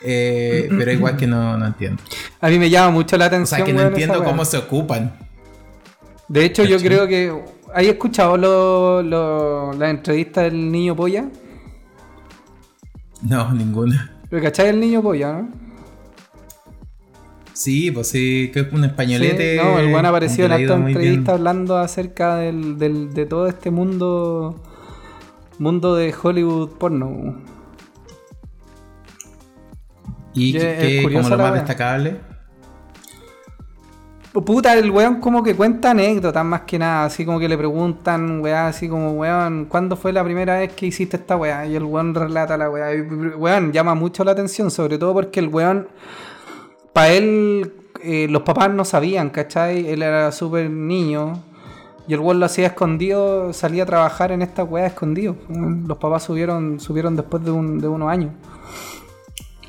eh, 0.02 0.68
pero 0.76 0.92
igual 0.92 1.16
que 1.16 1.28
no, 1.28 1.56
no 1.56 1.68
entiendo. 1.68 2.02
A 2.42 2.50
mí 2.50 2.58
me 2.58 2.72
llama 2.72 2.90
mucho 2.90 3.18
la 3.18 3.26
O 3.26 3.28
atención. 3.28 3.58
sea 3.58 3.66
que 3.66 3.74
no 3.74 3.82
entiendo 3.84 4.24
cómo 4.24 4.46
se 4.46 4.58
ocupan. 4.58 5.14
De 6.30 6.46
hecho, 6.46 6.64
yo 6.64 6.78
creo 6.80 7.08
que. 7.08 7.34
¿Has 7.74 7.84
escuchado 7.84 8.36
lo, 8.38 9.04
lo- 9.04 9.74
la 9.74 9.90
entrevista 9.90 10.42
del 10.42 10.72
niño 10.72 10.96
polla? 10.96 11.30
No, 13.22 13.52
ninguna. 13.54 14.20
¿Lo 14.32 14.42
cachai 14.42 14.70
el 14.70 14.80
niño 14.80 15.02
polla, 15.04 15.34
no? 15.34 15.50
Sí, 17.54 17.92
pues 17.92 18.08
sí, 18.08 18.50
que 18.54 18.62
es 18.62 18.72
un 18.74 18.86
españolete. 18.86 19.58
Sí, 19.58 19.64
no, 19.64 19.80
el 19.80 19.92
buen 19.92 20.06
apareció 20.06 20.46
en 20.46 20.52
que 20.56 20.64
esta 20.64 20.76
bien. 20.78 20.88
entrevista 20.88 21.34
hablando 21.34 21.78
acerca 21.78 22.38
del, 22.38 22.78
del- 22.80 23.14
de 23.14 23.26
todo 23.26 23.48
este 23.48 23.70
mundo. 23.72 24.64
Mundo 25.58 25.94
de 25.96 26.16
Hollywood 26.24 26.70
porno. 26.78 27.36
¿Y 30.34 30.54
curiosa 31.04 31.30
como 31.30 31.36
lo 31.38 31.44
más 31.44 31.54
destacable? 31.54 32.18
Puta, 34.32 34.76
el 34.78 34.92
weón 34.92 35.20
como 35.20 35.42
que 35.42 35.56
cuenta 35.56 35.90
anécdotas 35.90 36.46
más 36.46 36.62
que 36.62 36.78
nada, 36.78 37.06
así 37.06 37.26
como 37.26 37.40
que 37.40 37.50
le 37.50 37.58
preguntan, 37.58 38.42
weá, 38.42 38.68
así 38.68 38.88
como, 38.88 39.14
weón, 39.14 39.66
¿cuándo 39.66 39.96
fue 39.96 40.14
la 40.14 40.24
primera 40.24 40.60
vez 40.60 40.72
que 40.74 40.86
hiciste 40.86 41.18
esta 41.18 41.36
weá? 41.36 41.66
Y 41.66 41.76
el 41.76 41.84
weón 41.84 42.14
relata 42.14 42.56
la 42.56 42.70
weá. 42.70 42.94
Y, 42.94 43.02
weón, 43.02 43.72
llama 43.72 43.96
mucho 43.96 44.24
la 44.24 44.32
atención, 44.34 44.70
sobre 44.70 45.00
todo 45.00 45.14
porque 45.14 45.40
el 45.40 45.48
weón, 45.48 45.88
para 46.94 47.10
él, 47.10 47.74
eh, 48.04 48.28
los 48.30 48.44
papás 48.44 48.70
no 48.72 48.86
sabían, 48.86 49.32
¿cachai? 49.32 49.88
Él 49.90 50.04
era 50.04 50.32
súper 50.32 50.70
niño. 50.70 51.42
Y 52.08 52.14
el 52.14 52.20
weón 52.20 52.40
lo 52.40 52.46
hacía 52.46 52.68
escondido, 52.68 53.52
salía 53.54 53.82
a 53.84 53.86
trabajar 53.88 54.32
en 54.32 54.44
esta 54.44 54.64
weá 54.64 54.86
escondido. 54.86 55.36
Los 55.88 55.98
papás 55.98 56.24
subieron, 56.24 56.80
subieron 56.80 57.16
después 57.16 57.44
de, 57.44 57.50
un- 57.52 57.80
de 57.80 57.88
unos 57.88 58.10
años. 58.10 58.32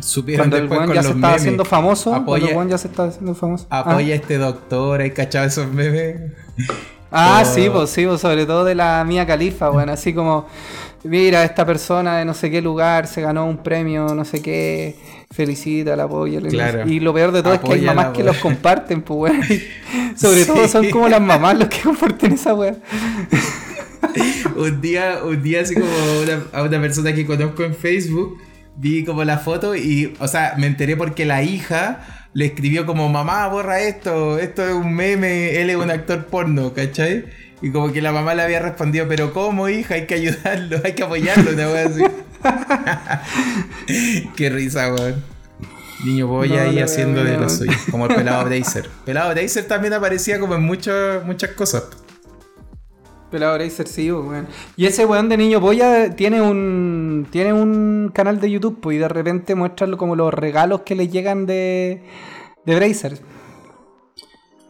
Supieron 0.01 0.51
Cuando 0.51 0.57
el 0.57 0.69
con 0.87 0.95
ya 0.95 1.03
se 1.03 1.11
estaba 1.11 1.35
haciendo 1.35 1.65
famoso, 1.65 2.11
cuando 2.11 2.37
el 2.37 2.43
Apoya- 2.45 2.57
weón 2.57 2.69
ya 2.69 2.79
se 2.79 2.89
estaba 2.89 3.09
haciendo 3.09 3.35
famoso. 3.35 3.67
Ah. 3.71 3.81
Apoya 3.81 4.15
a 4.15 4.17
este 4.17 4.39
doctor, 4.39 5.01
¿hay 5.01 5.11
cachado 5.11 5.47
esos 5.47 5.71
memes? 5.73 6.17
Ah, 7.13 7.43
Oh. 7.45 7.55
sí, 7.55 7.69
pues 7.73 7.91
sí, 7.91 8.07
pues, 8.07 8.21
sobre 8.21 8.47
todo 8.47 8.65
de 8.65 8.75
la 8.75 9.05
mía 9.05 9.27
califa, 9.27 9.69
bueno, 9.69 9.93
así 9.93 10.15
como, 10.15 10.47
mira, 11.03 11.43
esta 11.45 11.67
persona 11.67 12.19
de 12.19 12.25
no 12.25 12.35
sé 12.35 12.51
qué 12.51 12.63
lugar 12.63 13.07
se 13.09 13.21
ganó 13.21 13.47
un 13.47 13.59
premio, 13.59 14.15
no 14.15 14.25
sé 14.25 14.41
qué, 14.41 14.97
felicita, 15.33 15.97
la 15.97 16.05
apoya. 16.05 16.41
Claro. 16.41 16.89
Y 16.89 17.01
lo 17.01 17.13
peor 17.13 17.33
de 17.33 17.43
todo 17.43 17.55
es 17.55 17.61
que 17.61 17.73
hay 17.73 17.81
mamás 17.83 18.09
que 18.09 18.23
los 18.23 18.37
comparten, 18.39 19.03
pues, 19.03 19.33
weón. 19.33 19.43
Sobre 20.17 20.45
todo 20.45 20.69
son 20.69 20.89
como 20.91 21.09
las 21.09 21.21
mamás 21.21 21.59
los 21.59 21.69
que 21.69 21.81
comparten 21.83 22.33
esa 22.33 22.55
weá. 22.55 22.77
un 24.57 24.81
día, 24.81 25.19
un 25.25 25.43
día 25.43 25.63
así 25.63 25.75
como 25.75 25.87
una- 26.23 26.43
a 26.53 26.63
una 26.63 26.81
persona 26.81 27.13
que 27.15 27.27
conozco 27.27 27.63
en 27.65 27.75
Facebook, 27.75 28.39
vi 28.77 29.05
como 29.05 29.25
la 29.25 29.39
foto 29.39 29.75
y, 29.75 30.15
o 30.21 30.29
sea, 30.29 30.55
me 30.59 30.67
enteré 30.67 30.97
porque 30.97 31.25
la 31.27 31.43
hija 31.43 32.01
le 32.33 32.47
escribió 32.47 32.87
como, 32.87 33.09
mamá, 33.09 33.47
borra 33.49 33.81
esto, 33.81 34.39
esto 34.39 34.67
es 34.67 34.73
un 34.73 34.95
meme, 34.95 35.61
él 35.61 35.71
es 35.71 35.77
un 35.77 35.91
actor 35.91 36.27
porno, 36.27 36.73
¿cachai? 36.73 37.27
Y 37.63 37.71
como 37.71 37.93
que 37.93 38.01
la 38.01 38.13
mamá 38.13 38.35
le 38.35 38.43
había 38.43 38.61
respondido, 38.61 39.07
pero 39.09 39.33
¿cómo, 39.33 39.69
hija? 39.69 39.95
Hay 39.95 40.07
que 40.07 40.15
ayudarlo, 40.15 40.81
hay 40.85 40.93
que 40.93 41.03
apoyarlo, 41.03 41.53
una 41.53 41.69
wea 41.69 41.87
así. 41.87 42.03
Qué 44.37 44.49
risa, 44.49 44.95
weón. 44.95 45.23
Niño 46.05 46.29
boya 46.29 46.65
No, 46.65 46.71
ahí 46.71 46.79
haciendo 46.79 47.23
de 47.23 47.37
lo 47.37 47.51
suyo, 47.51 47.73
como 47.91 48.07
el 48.07 48.15
pelado 48.15 48.45
Bracer. 48.47 48.89
Pelado 49.05 49.31
Bracer 49.31 49.65
también 49.65 49.93
aparecía 49.93 50.41
como 50.41 50.55
en 50.55 50.63
muchas 50.63 51.25
muchas 51.25 51.51
cosas. 51.51 51.85
Pelado 53.31 53.55
Bracer, 53.55 53.87
sí, 53.87 54.11
pues, 54.11 54.25
weón. 54.27 54.47
Y 54.77 54.87
ese 54.87 55.07
weón 55.07 55.29
de 55.29 55.37
niño 55.37 55.61
polla 55.61 56.15
tiene 56.15 56.41
un 56.43 57.27
tiene 57.31 57.53
un 57.53 58.11
canal 58.13 58.41
de 58.41 58.51
YouTube, 58.51 58.79
pues, 58.81 58.97
y 58.97 58.99
de 58.99 59.09
repente 59.09 59.55
muestra 59.55 59.87
como 59.97 60.17
los 60.17 60.33
regalos 60.35 60.81
que 60.83 60.95
le 60.97 61.09
llegan 61.09 61.47
de, 61.47 62.03
de 62.67 62.75
Bracer. 62.77 63.19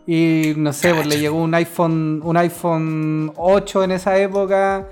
Y 0.06 0.54
no 0.56 0.72
sé, 0.72 0.92
pues 0.92 1.06
le 1.06 1.18
llegó 1.20 1.40
un 1.40 1.54
iPhone, 1.54 2.20
un 2.24 2.36
iPhone 2.36 3.32
8 3.36 3.84
en 3.84 3.90
esa 3.92 4.18
época, 4.18 4.88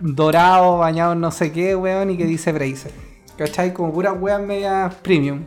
dorado, 0.00 0.78
bañado 0.78 1.12
en 1.12 1.20
no 1.20 1.30
sé 1.30 1.52
qué, 1.52 1.76
weón, 1.76 2.10
y 2.10 2.16
que 2.16 2.24
dice 2.24 2.50
Bracer. 2.52 2.92
¿Cachai? 3.36 3.72
Como 3.74 3.92
puras 3.92 4.14
weas 4.18 4.40
medias 4.40 4.94
premium. 4.96 5.40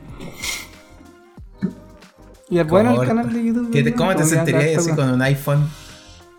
Y 2.50 2.60
es 2.60 2.68
bueno 2.68 3.02
el 3.02 3.08
canal 3.08 3.34
de 3.34 3.44
YouTube. 3.44 3.72
¿Qué 3.72 3.82
te- 3.84 3.90
weón, 3.90 3.98
¿Cómo 3.98 4.16
te 4.16 4.24
sentirías 4.26 4.78
así 4.78 4.92
con 4.92 5.10
un 5.10 5.22
iPhone? 5.24 5.68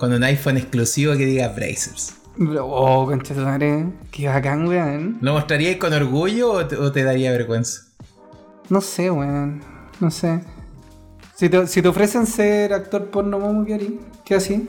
Con 0.04 0.12
un 0.12 0.22
iPhone 0.22 0.58
exclusivo 0.58 1.16
que 1.16 1.24
diga 1.24 1.48
Brazers. 1.48 2.14
Oh, 2.60 3.06
concha 3.06 3.32
madre. 3.36 3.86
Qué 4.10 4.28
bacán, 4.28 4.68
weón. 4.68 5.16
¿Lo 5.22 5.32
mostrarías 5.32 5.76
con 5.76 5.94
orgullo 5.94 6.52
o 6.52 6.66
te, 6.66 6.76
o 6.76 6.92
te 6.92 7.04
daría 7.04 7.30
vergüenza? 7.30 7.84
No 8.68 8.82
sé, 8.82 9.10
weón. 9.10 9.62
No 10.00 10.10
sé. 10.10 10.40
Si 11.34 11.48
te, 11.48 11.66
si 11.66 11.80
te 11.80 11.88
ofrecen 11.88 12.26
ser 12.26 12.74
actor 12.74 13.06
porno, 13.06 13.40
¿cómo 13.40 13.64
qué 13.64 13.72
harías? 13.76 13.92
¿Qué 14.26 14.34
así? 14.34 14.68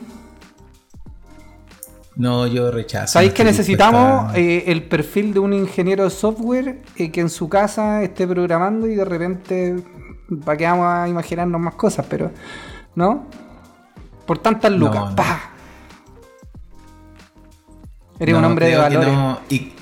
No, 2.14 2.46
yo 2.46 2.70
rechazo. 2.70 3.12
¿Sabéis 3.12 3.34
que 3.34 3.44
necesitamos 3.44 4.34
eh, 4.34 4.64
el 4.68 4.84
perfil 4.84 5.34
de 5.34 5.40
un 5.40 5.52
ingeniero 5.52 6.04
de 6.04 6.10
software 6.10 6.80
eh, 6.96 7.10
que 7.10 7.20
en 7.20 7.28
su 7.28 7.50
casa 7.50 8.02
esté 8.02 8.26
programando 8.26 8.86
y 8.86 8.94
de 8.94 9.04
repente, 9.04 9.76
¿para 10.46 10.56
qué 10.56 10.64
vamos 10.64 10.86
a 10.86 11.06
imaginarnos 11.06 11.60
más 11.60 11.74
cosas? 11.74 12.06
Pero, 12.08 12.30
¿no? 12.94 13.26
Por 14.26 14.38
tantas 14.38 14.72
lucas, 14.72 15.14
no. 15.14 15.14
No, 18.18 18.38
un 18.38 18.44
hombre 18.44 18.68
de 18.68 18.76
valores. 18.76 19.14
y, 19.50 19.72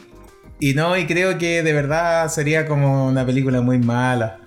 y 0.58 0.74
no, 0.74 0.96
y 0.96 1.06
creo 1.06 1.38
que 1.38 1.62
de 1.62 1.72
verdad 1.72 2.28
sería 2.28 2.66
como 2.66 3.06
una 3.06 3.24
película 3.24 3.60
muy 3.60 3.78
mala. 3.78 4.38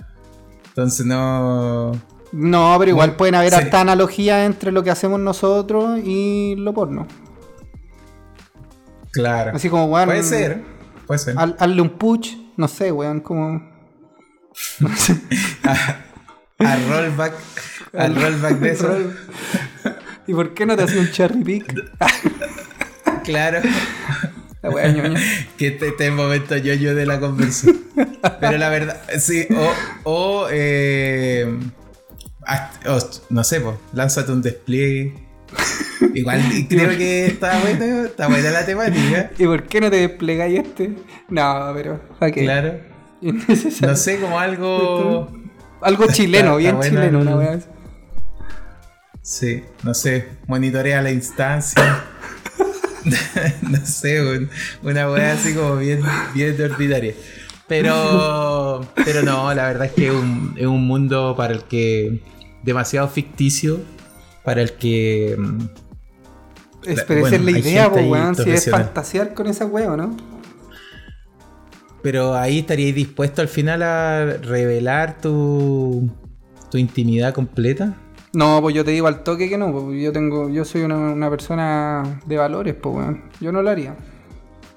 Entonces 0.69 1.05
no. 1.05 1.93
No, 2.33 2.75
pero 2.77 2.91
igual 2.91 3.15
pueden 3.15 3.35
haber 3.35 3.53
sí. 3.53 3.59
hasta 3.59 3.81
analogías 3.81 4.45
entre 4.45 4.71
lo 4.71 4.83
que 4.83 4.91
hacemos 4.91 5.19
nosotros 5.19 5.99
y 6.03 6.55
lo 6.57 6.73
porno. 6.73 7.07
Claro. 9.11 9.53
Así 9.55 9.69
como, 9.69 9.85
weón. 9.85 10.05
Puede 10.07 10.23
ser. 10.23 10.61
Puede 11.07 11.19
ser. 11.19 11.35
haz- 11.37 11.55
hazle 11.57 11.81
un 11.81 11.89
push, 11.91 12.35
no 12.57 12.67
sé, 12.67 12.91
weón, 12.91 13.21
como. 13.21 13.61
No 14.79 14.95
sé. 14.95 15.15
Al 16.59 16.89
rollback. 16.89 17.33
Al 17.97 18.15
rollback 18.15 18.59
de 18.59 18.71
eso. 18.71 18.97
¿Y 20.27 20.33
por 20.33 20.53
qué 20.53 20.65
no 20.65 20.75
te 20.75 20.83
haces 20.83 20.97
un 20.97 21.11
cherry 21.11 21.43
pick? 21.43 21.73
Claro. 23.23 23.59
La 24.61 24.69
weá 24.69 24.87
ñoña. 24.87 25.19
que 25.57 25.67
este, 25.67 25.89
este 25.89 26.03
es 26.05 26.09
el 26.11 26.15
momento 26.15 26.55
yo-yo 26.55 26.95
de 26.95 27.05
la 27.05 27.19
conversación. 27.19 27.77
Pero 28.39 28.57
la 28.57 28.69
verdad, 28.69 29.01
sí, 29.19 29.45
o, 29.53 29.73
o, 30.09 30.47
eh, 30.49 31.45
o, 32.87 32.99
no 33.29 33.43
sé, 33.43 33.59
pues, 33.59 33.75
lánzate 33.91 34.31
un 34.31 34.41
despliegue. 34.41 35.13
Igual 36.13 36.41
creo 36.69 36.89
que 36.91 37.25
está 37.27 37.59
bueno, 37.59 38.05
está 38.05 38.27
buena 38.29 38.49
la 38.51 38.65
temática. 38.65 39.31
¿Y 39.37 39.43
por 39.45 39.63
qué 39.63 39.81
no 39.81 39.91
te 39.91 39.97
desplegáis 39.97 40.59
este? 40.59 40.91
No, 41.27 41.71
pero. 41.75 41.99
¿para 42.17 42.31
qué? 42.31 42.43
Claro. 42.43 42.79
No 43.81 43.95
sé, 43.95 44.19
como 44.21 44.39
algo. 44.39 45.29
Algo 45.81 46.05
chileno, 46.13 46.51
Está- 46.51 46.57
bien 46.57 46.75
está 46.75 46.89
chileno, 46.89 47.19
el- 47.21 47.27
una 47.27 47.35
weá. 47.35 47.51
así. 47.53 47.65
Sí, 49.29 49.61
no 49.83 49.93
sé, 49.93 50.25
monitorea 50.47 51.01
la 51.01 51.11
instancia. 51.11 52.01
no 53.61 53.85
sé, 53.85 54.21
un- 54.21 54.49
una 54.83 55.11
weá 55.11 55.33
así 55.33 55.53
como 55.53 55.75
bien, 55.75 56.01
bien 56.33 56.55
ordinaria. 56.61 57.13
Pero, 57.67 58.87
pero 59.03 59.23
no, 59.23 59.53
la 59.53 59.63
verdad 59.67 59.87
es 59.87 59.91
que 59.91 60.07
es 60.07 60.13
un, 60.13 60.53
es 60.55 60.65
un 60.65 60.87
mundo 60.87 61.33
para 61.35 61.53
el 61.53 61.63
que 61.63 62.21
demasiado 62.63 63.09
ficticio, 63.09 63.81
para 64.45 64.61
el 64.61 64.71
que 64.77 65.35
mm, 65.37 65.57
Es, 66.85 66.97
La- 66.99 67.05
pero 67.05 67.19
esa 67.19 67.29
bueno, 67.29 67.35
es 67.35 67.43
la 67.53 67.59
idea, 67.59 67.91
po, 67.91 67.97
ahí 67.97 68.09
weón. 68.09 68.33
Si 68.35 68.49
es 68.49 68.69
fantasear 68.69 69.33
con 69.33 69.47
esa 69.47 69.65
weá, 69.65 69.97
¿no? 69.97 70.15
Pero 72.01 72.33
ahí 72.33 72.59
estaríais 72.59 72.95
dispuesto 72.95 73.41
al 73.41 73.49
final 73.49 73.83
a 73.83 74.37
revelar 74.41 75.19
tu, 75.19 76.09
tu 76.71 76.77
intimidad 76.77 77.33
completa. 77.33 77.97
No, 78.37 78.61
pues 78.61 78.75
yo 78.75 78.85
te 78.85 78.91
digo 78.91 79.07
al 79.07 79.23
toque 79.23 79.49
que 79.49 79.57
no, 79.57 79.71
pues 79.71 79.99
yo 79.99 80.11
tengo, 80.11 80.47
yo 80.47 80.63
soy 80.63 80.83
una, 80.83 80.95
una 80.95 81.27
persona 81.27 82.19
de 82.27 82.37
valores, 82.37 82.75
pues 82.75 82.95
weón. 82.95 83.23
Yo 83.41 83.51
no 83.51 83.63
lo 83.63 83.71
haría. 83.71 83.95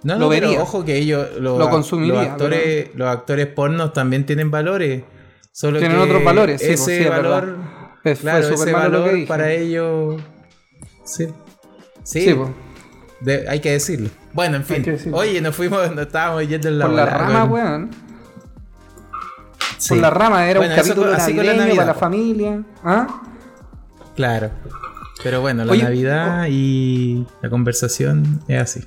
No, 0.02 0.14
Lo 0.14 0.18
no, 0.20 0.28
pero 0.30 0.46
vería. 0.48 0.62
ojo 0.62 0.82
que 0.82 0.96
ellos, 0.96 1.28
los, 1.38 1.58
Lo 1.58 1.68
consumiría, 1.68 2.14
los 2.14 2.26
actores, 2.30 2.88
los 2.94 3.06
actores 3.08 3.46
pornos 3.48 3.92
también 3.92 4.24
tienen 4.24 4.50
valores. 4.50 5.02
Solo 5.52 5.78
Tienen 5.78 5.98
que 5.98 6.02
otros 6.04 6.24
valores, 6.24 6.58
sí, 6.58 6.68
pues, 6.68 6.80
ese 6.88 7.02
sí, 7.02 7.08
valor. 7.10 7.58
Es- 8.02 8.20
claro, 8.20 8.48
ese 8.48 8.64
que 8.64 8.72
valor 8.72 9.10
para 9.28 9.52
ellos. 9.52 10.22
Sí. 11.04 11.26
Sí, 12.02 12.22
Sí, 12.22 12.32
pues. 12.32 12.48
de- 13.20 13.46
hay 13.46 13.60
que 13.60 13.72
decirlo. 13.72 14.08
Bueno, 14.32 14.56
en 14.56 14.64
fin. 14.64 14.86
Oye, 15.12 15.38
nos 15.42 15.54
fuimos, 15.54 15.94
nos 15.94 16.06
estábamos 16.06 16.48
yendo 16.48 16.68
en 16.68 16.78
la 16.78 16.86
Por 16.86 16.94
la 16.94 17.04
volada, 17.04 17.18
rama, 17.26 17.44
weón. 17.44 17.90
Por 19.86 19.98
la 19.98 20.08
rama, 20.08 20.48
era 20.48 20.60
Bueno, 20.60 20.74
un 20.74 20.80
capítulo 20.80 21.12
así 21.12 21.34
la 21.34 21.56
para 21.74 21.84
la 21.84 21.94
familia. 21.94 22.62
¿Ah? 22.82 23.20
Claro. 24.20 24.50
Pero 25.22 25.40
bueno, 25.40 25.64
la 25.64 25.72
Oye, 25.72 25.82
Navidad 25.82 26.46
y 26.50 27.26
la 27.40 27.48
conversación 27.48 28.42
es 28.48 28.60
así. 28.60 28.84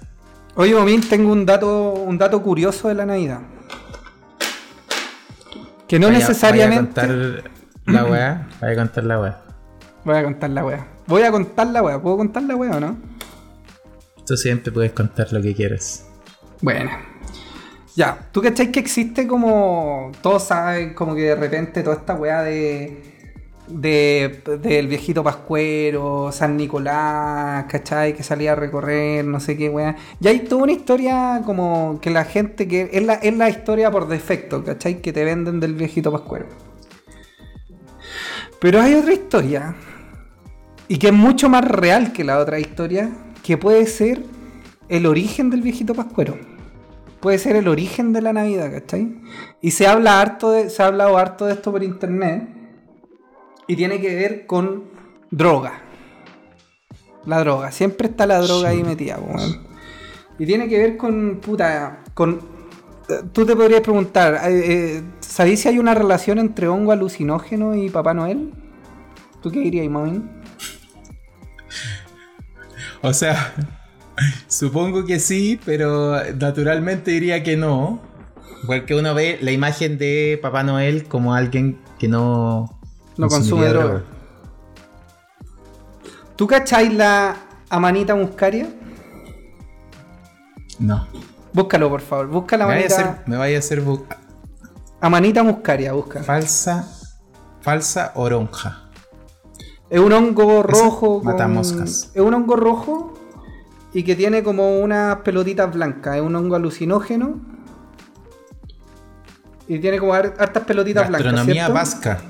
Oye, 0.54 0.76
Momín, 0.76 1.02
tengo 1.10 1.32
un 1.32 1.44
dato, 1.44 1.94
un 1.94 2.20
dato 2.20 2.44
curioso 2.44 2.88
de 2.88 2.94
la 2.94 3.04
Navidad. 3.08 3.40
Que 5.88 5.98
no 5.98 6.08
Vaya- 6.08 6.20
necesariamente. 6.20 7.02
Vaya 7.02 7.14
a 7.14 7.18
contar 7.18 7.52
la 7.88 8.06
weá. 8.12 8.48
Vaya 8.62 8.74
a 8.74 8.76
contar 8.76 9.04
la 9.06 9.20
weá. 9.20 9.42
Voy 10.06 10.16
a 10.18 10.24
contar 10.24 10.50
la 10.52 10.66
wea. 10.66 10.88
Voy 11.08 11.22
a 11.24 11.32
contar 11.32 11.68
la 11.68 11.82
wea. 11.82 12.00
¿Puedo 12.02 12.18
contar 12.18 12.44
la 12.44 12.56
wea 12.56 12.72
o 12.78 12.80
no? 12.80 12.98
Tú 14.28 14.38
siempre 14.38 14.72
puedes 14.72 14.92
contar 14.92 15.34
lo 15.34 15.42
que 15.42 15.56
quieras. 15.56 16.06
Bueno. 16.62 16.92
Ya, 17.96 18.20
¿tú 18.32 18.40
cacháis 18.44 18.70
que 18.70 18.80
existe 18.80 19.26
como. 19.28 20.12
Todos 20.22 20.44
saben 20.44 20.94
como 20.94 21.16
que 21.16 21.22
de 21.22 21.36
repente 21.36 21.82
toda 21.82 21.96
esta 21.96 22.14
weá 22.14 22.44
de. 22.44 23.13
De, 23.68 24.44
del 24.62 24.88
viejito 24.88 25.24
Pascuero, 25.24 26.32
San 26.32 26.58
Nicolás, 26.58 27.66
¿cachai? 27.70 28.14
Que 28.14 28.22
salía 28.22 28.52
a 28.52 28.56
recorrer, 28.56 29.24
no 29.24 29.40
sé 29.40 29.56
qué 29.56 29.70
weá. 29.70 29.96
Y 30.20 30.28
hay 30.28 30.40
toda 30.42 30.64
una 30.64 30.74
historia 30.74 31.42
como 31.46 32.00
que 32.02 32.10
la 32.10 32.26
gente 32.26 32.68
que. 32.68 32.90
Es 32.92 33.04
la, 33.04 33.14
es 33.16 33.36
la 33.36 33.50
historia 33.50 33.90
por 33.90 34.08
defecto, 34.08 34.64
¿cachai? 34.64 35.02
Que 35.02 35.14
te 35.14 35.24
venden 35.24 35.60
del 35.60 35.76
viejito 35.76 36.12
Pascuero. 36.12 36.48
Pero 38.60 38.82
hay 38.82 38.96
otra 38.96 39.14
historia. 39.14 39.76
Y 40.88 40.98
que 40.98 41.08
es 41.08 41.14
mucho 41.14 41.48
más 41.50 41.66
real 41.66 42.12
que 42.12 42.24
la 42.24 42.40
otra 42.40 42.60
historia. 42.60 43.12
Que 43.44 43.58
puede 43.58 43.86
ser 43.88 44.24
el 44.90 45.06
origen 45.06 45.50
del 45.50 45.62
viejito 45.62 45.94
Pascuero 45.94 46.38
puede 47.24 47.40
ser 47.40 47.56
el 47.56 47.70
origen 47.70 48.12
de 48.12 48.22
la 48.22 48.34
Navidad, 48.34 48.70
¿cachai? 48.70 49.16
Y 49.62 49.72
se 49.72 49.88
habla 49.88 50.20
harto 50.20 50.52
de, 50.52 50.70
se 50.70 50.84
ha 50.84 50.88
hablado 50.88 51.18
harto 51.18 51.46
de 51.46 51.54
esto 51.54 51.72
por 51.72 51.82
internet 51.82 52.50
y 53.68 53.76
tiene 53.76 54.00
que 54.02 54.16
ver 54.16 54.46
con 54.46 54.86
droga. 55.32 55.82
La 57.26 57.40
droga, 57.40 57.72
siempre 57.72 58.10
está 58.10 58.26
la 58.26 58.40
droga 58.40 58.70
ahí 58.70 58.84
metida, 58.84 59.18
weón. 59.18 59.66
Y 60.38 60.46
tiene 60.46 60.68
que 60.68 60.78
ver 60.78 60.98
con, 60.98 61.40
puta, 61.40 62.04
con... 62.14 62.42
Tú 63.32 63.46
te 63.46 63.56
podrías 63.56 63.82
preguntar, 63.82 64.42
eh, 64.50 64.98
eh, 64.98 65.04
¿sabéis 65.20 65.62
si 65.62 65.70
hay 65.70 65.80
una 65.80 65.94
relación 65.94 66.40
entre 66.40 66.68
hongo 66.68 66.92
alucinógeno 66.92 67.76
y 67.76 67.90
Papá 67.90 68.14
Noel? 68.14 68.52
¿Tú 69.42 69.52
qué 69.52 69.60
dirías, 69.60 69.90
Momin? 69.90 70.30
O 73.02 73.14
sea, 73.14 73.54
supongo 74.48 75.06
que 75.06 75.20
sí, 75.20 75.60
pero 75.66 76.16
naturalmente 76.36 77.12
diría 77.12 77.44
que 77.44 77.58
no. 77.58 78.02
Porque 78.66 78.96
uno 78.96 79.14
ve 79.14 79.38
la 79.42 79.52
imagen 79.52 79.98
de 79.98 80.40
Papá 80.42 80.64
Noel 80.64 81.04
como 81.04 81.36
alguien 81.36 81.78
que 82.00 82.08
no, 82.08 82.80
No 83.18 83.28
consume 83.28 83.62
consumiría 83.68 83.70
droga. 83.74 84.04
¿Tú 86.36 86.48
cacháis 86.48 86.94
la 86.94 87.36
amanita 87.70 88.16
muscaria? 88.16 88.68
No. 90.80 91.08
Búscalo, 91.54 91.90
por 91.90 92.02
favor. 92.02 92.28
Busca 92.28 92.58
la 92.58 92.66
Me 92.66 92.74
vaya 92.74 92.86
a 92.86 92.90
manita. 92.90 93.12
hacer, 93.12 93.24
me 93.30 93.38
vaya 93.38 93.56
a 93.58 93.60
hacer 93.60 93.86
bu- 93.86 94.04
Amanita 95.02 95.44
muscaria, 95.44 95.94
busca. 95.94 96.24
falsa, 96.24 96.88
falsa 97.62 98.12
oronja. 98.16 98.90
Es 99.90 100.00
un 100.00 100.12
hongo 100.12 100.64
rojo. 100.64 101.18
con- 101.20 101.26
mata 101.26 101.48
moscas. 101.48 102.10
Es 102.16 102.22
un 102.22 102.34
hongo 102.34 102.56
rojo 102.56 103.14
y 103.94 104.04
que 104.04 104.16
tiene 104.16 104.42
como 104.42 104.80
unas 104.80 105.18
pelotitas 105.18 105.72
blancas. 105.72 106.16
Es 106.16 106.22
un 106.24 106.36
hongo 106.36 106.56
alucinógeno. 106.56 107.40
Y 109.68 109.78
tiene 109.80 110.00
como 110.00 110.14
har- 110.16 110.34
hartas 110.40 110.64
pelotitas 110.64 111.08
blancas. 111.08 111.32
Gastronomía 111.32 111.70
vasca. 111.70 112.22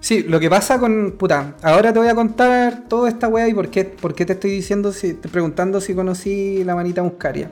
Sí, 0.00 0.22
lo 0.22 0.40
que 0.40 0.48
pasa 0.48 0.78
con. 0.78 1.12
Puta, 1.18 1.54
ahora 1.62 1.92
te 1.92 1.98
voy 1.98 2.08
a 2.08 2.14
contar 2.14 2.84
toda 2.88 3.08
esta 3.08 3.28
weá 3.28 3.48
y 3.48 3.54
por 3.54 3.68
qué, 3.68 3.84
por 3.84 4.14
qué 4.14 4.24
te 4.24 4.32
estoy 4.32 4.50
diciendo, 4.50 4.92
si, 4.92 5.14
te 5.14 5.28
preguntando 5.28 5.80
si 5.80 5.94
conocí 5.94 6.64
la 6.64 6.74
manita 6.74 7.02
muscaria. 7.02 7.50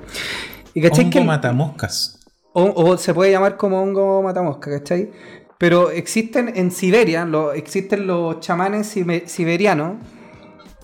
Y 0.75 0.81
Hongo 1.03 1.11
que. 1.11 1.19
el- 1.21 1.27
mata 1.27 1.53
moscas. 1.53 2.15
O, 2.55 2.73
o 2.75 2.97
se 2.97 3.13
puede 3.13 3.31
llamar 3.31 3.57
como 3.57 3.81
hongo 3.83 4.23
matamosca, 4.23 4.71
¿cachai? 4.71 5.11
Pero 5.59 5.91
existen 5.91 6.53
en 6.57 6.71
Siberia, 6.71 7.25
lo- 7.27 7.53
existen 7.53 8.07
los 8.07 8.41
chamanes 8.41 8.97
sibe- 8.97 9.27
siberianos. 9.27 9.97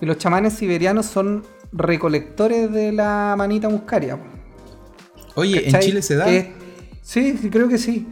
Y 0.01 0.05
los 0.05 0.17
chamanes 0.17 0.53
siberianos 0.53 1.05
son 1.07 1.43
recolectores 1.71 2.71
de 2.71 2.91
la 2.91 3.33
manita 3.37 3.69
muscaria. 3.69 4.19
Oye, 5.35 5.67
¿en. 5.69 5.79
Chile 5.79 6.01
se 6.01 6.15
da? 6.15 6.25
Sí, 7.01 7.33
creo 7.51 7.67
que 7.67 7.77
sí. 7.77 8.07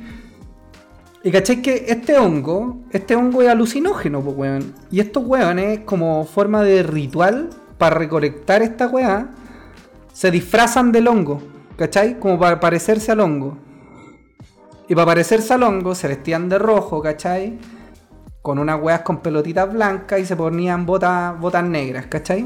Y 1.26 1.32
cachai 1.32 1.62
que 1.62 1.86
este 1.88 2.18
hongo, 2.18 2.82
este 2.92 3.16
hongo 3.16 3.42
es 3.42 3.48
alucinógeno, 3.48 4.22
pues 4.22 4.36
weón. 4.36 4.74
Y 4.92 5.00
estos 5.00 5.26
weones, 5.26 5.80
como 5.86 6.26
forma 6.26 6.64
de 6.64 6.84
ritual 6.84 7.50
para 7.78 7.96
recolectar 7.96 8.62
esta 8.62 8.88
weá, 8.88 9.30
se 10.12 10.32
disfrazan 10.32 10.92
del 10.92 11.08
hongo, 11.08 11.42
¿cachai? 11.78 12.20
Como 12.20 12.38
para 12.38 12.60
parecerse 12.60 13.14
al 13.14 13.22
hongo. 13.22 13.58
Y 14.90 14.96
para 14.96 15.06
parecerse 15.06 15.54
al 15.54 15.64
hongo 15.64 15.96
se 15.96 16.10
vestían 16.10 16.50
de 16.50 16.60
rojo, 16.60 17.02
¿cachai? 17.02 17.58
Con 18.42 18.60
unas 18.60 18.82
weas 18.82 19.00
con 19.04 19.20
pelotitas 19.20 19.72
blancas 19.72 20.20
y 20.20 20.26
se 20.26 20.36
ponían 20.36 20.86
botas, 20.86 21.40
botas 21.40 21.64
negras, 21.64 22.08
¿cachai? 22.08 22.46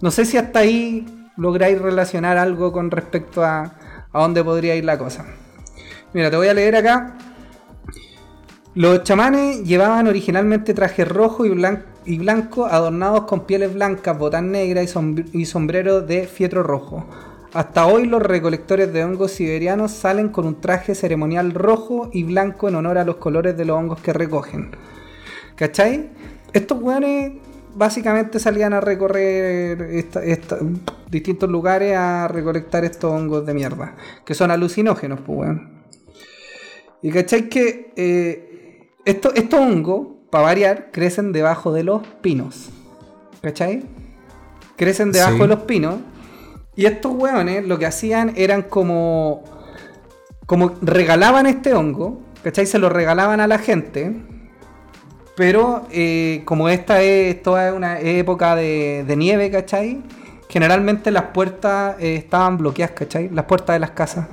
No 0.00 0.12
sé 0.12 0.24
si 0.26 0.36
hasta 0.36 0.60
ahí 0.60 1.06
lográis 1.36 1.80
relacionar 1.80 2.38
algo 2.38 2.70
con 2.70 2.92
respecto 2.92 3.44
a, 3.44 3.62
a 4.12 4.20
dónde 4.20 4.44
podría 4.44 4.76
ir 4.76 4.84
la 4.84 4.96
cosa. 4.96 5.26
Mira, 6.12 6.30
te 6.30 6.36
voy 6.36 6.46
a 6.46 6.54
leer 6.54 6.76
acá. 6.76 7.16
Los 8.74 9.02
chamanes 9.02 9.64
llevaban 9.64 10.06
originalmente 10.06 10.74
trajes 10.74 11.06
rojo 11.08 11.44
y, 11.44 11.50
blan- 11.50 11.82
blanco 12.18 12.66
adornados 12.66 13.22
con 13.24 13.44
pieles 13.46 13.74
blancas, 13.74 14.16
botas 14.16 14.42
negras 14.42 14.84
y, 14.84 14.94
sombr- 14.96 15.28
y 15.32 15.44
sombreros 15.44 16.06
de 16.06 16.26
fietro 16.26 16.62
rojo. 16.62 17.04
Hasta 17.52 17.86
hoy 17.86 18.06
los 18.06 18.22
recolectores 18.22 18.92
de 18.92 19.04
hongos 19.04 19.32
siberianos 19.32 19.90
salen 19.90 20.28
con 20.28 20.46
un 20.46 20.60
traje 20.60 20.94
ceremonial 20.94 21.52
rojo 21.52 22.10
y 22.12 22.22
blanco 22.22 22.68
en 22.68 22.76
honor 22.76 22.98
a 22.98 23.04
los 23.04 23.16
colores 23.16 23.56
de 23.56 23.64
los 23.64 23.76
hongos 23.76 24.00
que 24.00 24.12
recogen. 24.12 24.70
¿Cachai? 25.56 26.10
Estos 26.52 26.80
weones 26.80 27.32
básicamente 27.74 28.38
salían 28.38 28.72
a 28.72 28.80
recorrer 28.80 29.82
esta- 30.22 30.58
distintos 31.10 31.50
lugares 31.50 31.96
a 31.96 32.28
recolectar 32.28 32.84
estos 32.84 33.10
hongos 33.12 33.44
de 33.44 33.52
mierda, 33.52 33.96
que 34.24 34.34
son 34.34 34.52
alucinógenos, 34.52 35.18
pues 35.26 35.38
weón. 35.40 35.80
Y 37.02 37.10
cachai 37.10 37.48
que 37.48 37.92
eh, 37.96 38.49
esto- 39.04 39.32
estos 39.34 39.60
hongos, 39.60 40.06
para 40.30 40.44
variar, 40.44 40.90
crecen 40.92 41.32
debajo 41.32 41.72
de 41.72 41.82
los 41.84 42.06
pinos. 42.20 42.70
¿Cachai? 43.42 43.82
Crecen 44.76 45.12
debajo 45.12 45.34
Sí. 45.36 45.40
de 45.40 45.48
los 45.48 45.60
pinos. 45.60 45.96
Y 46.76 46.86
estos 46.86 47.12
hueones 47.12 47.66
lo 47.66 47.78
que 47.78 47.86
hacían 47.86 48.32
eran 48.36 48.62
como. 48.62 49.42
Como 50.46 50.74
regalaban 50.82 51.46
este 51.46 51.74
hongo. 51.74 52.20
¿Cachai? 52.44 52.66
Se 52.66 52.78
lo 52.78 52.88
regalaban 52.88 53.40
a 53.40 53.46
la 53.46 53.58
gente. 53.58 54.14
Pero 55.36 55.86
eh, 55.90 56.42
como 56.44 56.68
esta 56.68 57.02
es 57.02 57.42
toda 57.42 57.72
una 57.74 57.98
época 58.00 58.54
de, 58.56 59.04
de 59.06 59.16
nieve, 59.16 59.50
¿cachai? 59.50 60.02
Generalmente 60.48 61.10
las 61.10 61.24
puertas 61.32 61.96
eh, 61.98 62.16
estaban 62.16 62.58
bloqueadas, 62.58 62.94
¿cachai? 62.94 63.28
Las 63.30 63.44
puertas 63.46 63.74
de 63.74 63.80
las 63.80 63.92
casas. 63.92 64.26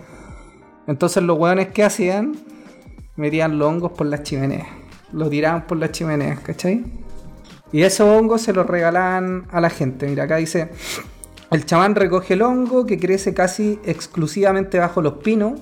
Entonces 0.87 1.23
los 1.23 1.37
hueones 1.37 1.69
que 1.69 1.83
hacían, 1.83 2.35
metían 3.17 3.59
los 3.59 3.67
hongos 3.67 3.91
por 3.91 4.07
las 4.07 4.23
chimeneas. 4.23 4.67
Los 5.11 5.29
tiraban 5.29 5.67
por 5.67 5.77
las 5.77 5.91
chimeneas, 5.91 6.39
¿cachai? 6.39 6.85
Y 7.71 7.81
esos 7.81 8.07
hongos 8.07 8.41
se 8.41 8.53
los 8.53 8.65
regalaban 8.65 9.45
a 9.51 9.59
la 9.59 9.69
gente. 9.69 10.07
Mira, 10.07 10.23
acá 10.23 10.37
dice, 10.37 10.69
el 11.51 11.65
chamán 11.65 11.95
recoge 11.95 12.35
el 12.35 12.41
hongo 12.41 12.85
que 12.85 12.97
crece 12.97 13.33
casi 13.33 13.79
exclusivamente 13.85 14.79
bajo 14.79 15.01
los 15.01 15.15
pinos 15.15 15.59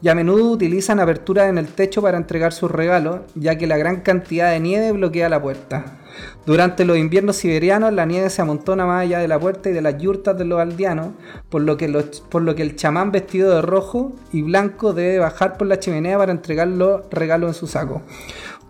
y 0.00 0.08
a 0.08 0.14
menudo 0.14 0.50
utilizan 0.50 1.00
aperturas 1.00 1.48
en 1.48 1.58
el 1.58 1.68
techo 1.68 2.02
para 2.02 2.18
entregar 2.18 2.52
sus 2.52 2.70
regalos, 2.70 3.20
ya 3.34 3.56
que 3.56 3.66
la 3.66 3.76
gran 3.76 4.00
cantidad 4.00 4.50
de 4.50 4.60
nieve 4.60 4.92
bloquea 4.92 5.28
la 5.28 5.40
puerta. 5.40 6.01
Durante 6.46 6.84
los 6.84 6.96
inviernos 6.96 7.36
siberianos 7.36 7.92
la 7.92 8.06
nieve 8.06 8.30
se 8.30 8.42
amontona 8.42 8.86
más 8.86 9.02
allá 9.02 9.18
de 9.18 9.28
la 9.28 9.38
puerta 9.38 9.70
y 9.70 9.72
de 9.72 9.82
las 9.82 9.98
yurtas 9.98 10.36
de 10.36 10.44
los 10.44 10.60
aldeanos, 10.60 11.08
por 11.48 11.62
lo 11.62 11.76
que, 11.76 11.88
por 12.28 12.42
lo 12.42 12.54
que 12.54 12.62
el 12.62 12.76
chamán 12.76 13.12
vestido 13.12 13.54
de 13.54 13.62
rojo 13.62 14.12
y 14.32 14.42
blanco 14.42 14.92
debe 14.92 15.18
bajar 15.18 15.56
por 15.56 15.66
la 15.66 15.78
chimenea 15.78 16.18
para 16.18 16.32
entregar 16.32 16.68
los 16.68 17.02
regalos 17.10 17.50
en 17.50 17.54
su 17.54 17.66
saco. 17.66 18.02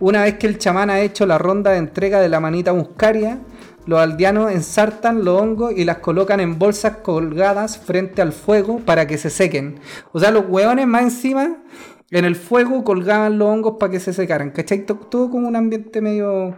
Una 0.01 0.23
vez 0.23 0.35
que 0.35 0.47
el 0.47 0.59
chamán 0.59 0.91
ha 0.91 1.01
hecho 1.01 1.27
la 1.27 1.39
ronda 1.39 1.71
de 1.71 1.79
entrega 1.79 2.21
de 2.21 2.29
la 2.29 2.41
manita 2.41 2.73
muscaria, 2.73 3.39
los 3.85 3.99
aldeanos 3.99 4.53
ensartan 4.53 5.25
los 5.25 5.41
hongos 5.41 5.73
y 5.77 5.85
las 5.85 5.99
colocan 5.99 6.41
en 6.41 6.59
bolsas 6.59 6.99
colgadas 6.99 7.79
frente 7.79 8.23
al 8.23 8.33
fuego 8.33 8.79
para 8.79 9.07
que 9.07 9.19
se 9.19 9.29
sequen. 9.29 9.81
O 10.13 10.21
sea, 10.21 10.31
los 10.31 10.45
hueones 10.49 10.87
más 10.87 11.03
encima 11.03 11.57
en 12.13 12.25
el 12.25 12.37
fuego 12.37 12.85
colgaban 12.85 13.39
los 13.39 13.49
hongos 13.49 13.77
para 13.81 13.91
que 13.91 14.01
se 14.01 14.13
secaran. 14.13 14.51
¿Cachai? 14.51 14.87
Todo 14.87 15.31
como 15.31 15.49
un 15.49 15.57
ambiente 15.57 16.01
medio. 16.01 16.57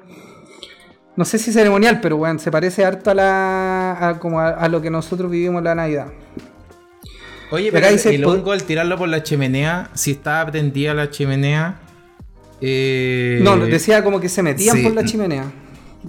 No 1.17 1.25
sé 1.25 1.39
si 1.39 1.53
ceremonial, 1.53 2.01
pero 2.01 2.17
bueno, 2.17 2.39
se 2.39 2.51
parece 2.51 2.85
harto 2.85 3.11
a 3.11 3.15
la. 3.15 4.17
como 4.21 4.41
a, 4.41 4.69
lo 4.69 4.83
que 4.83 4.91
nosotros 4.91 5.31
vivimos 5.31 5.63
la 5.63 5.75
Navidad. 5.75 6.09
Oye, 7.51 7.71
pero 7.71 7.89
dice, 7.89 8.15
el 8.15 8.25
hongo 8.25 8.53
al 8.53 8.65
tirarlo 8.65 8.99
por 8.99 9.09
la 9.09 9.23
chimenea, 9.23 9.91
si 9.95 10.13
estaba 10.13 10.51
prendida 10.51 10.93
la 10.93 11.11
chimenea. 11.11 11.79
Eh... 12.61 13.41
No, 13.43 13.57
decía 13.59 14.03
como 14.03 14.21
que 14.21 14.29
se 14.29 14.43
metían 14.43 14.83
por 14.83 14.93
la 14.95 15.05
chimenea. 15.05 15.53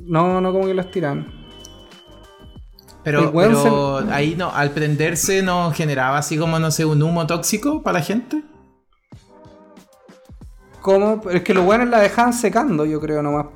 No, 0.05 0.41
no 0.41 0.51
como 0.51 0.65
que 0.65 0.73
los 0.73 0.89
tiran. 0.89 1.27
Pero, 3.03 3.31
pero 3.31 3.97
ahí 4.09 4.33
no, 4.35 4.49
al 4.49 4.71
prenderse 4.71 5.43
no 5.43 5.69
generaba 5.71 6.17
así 6.17 6.37
como, 6.37 6.57
no 6.57 6.71
sé, 6.71 6.85
un 6.85 7.03
humo 7.03 7.27
tóxico 7.27 7.83
para 7.83 7.99
la 7.99 8.03
gente. 8.03 8.41
¿Cómo? 10.85 11.19
Es 11.31 11.41
que 11.41 11.55
los 11.55 11.65
buenos 11.65 11.89
la 11.89 11.97
dejaban 11.97 12.31
secando, 12.31 12.85
yo 12.85 13.01
creo, 13.01 13.23
nomás. 13.23 13.47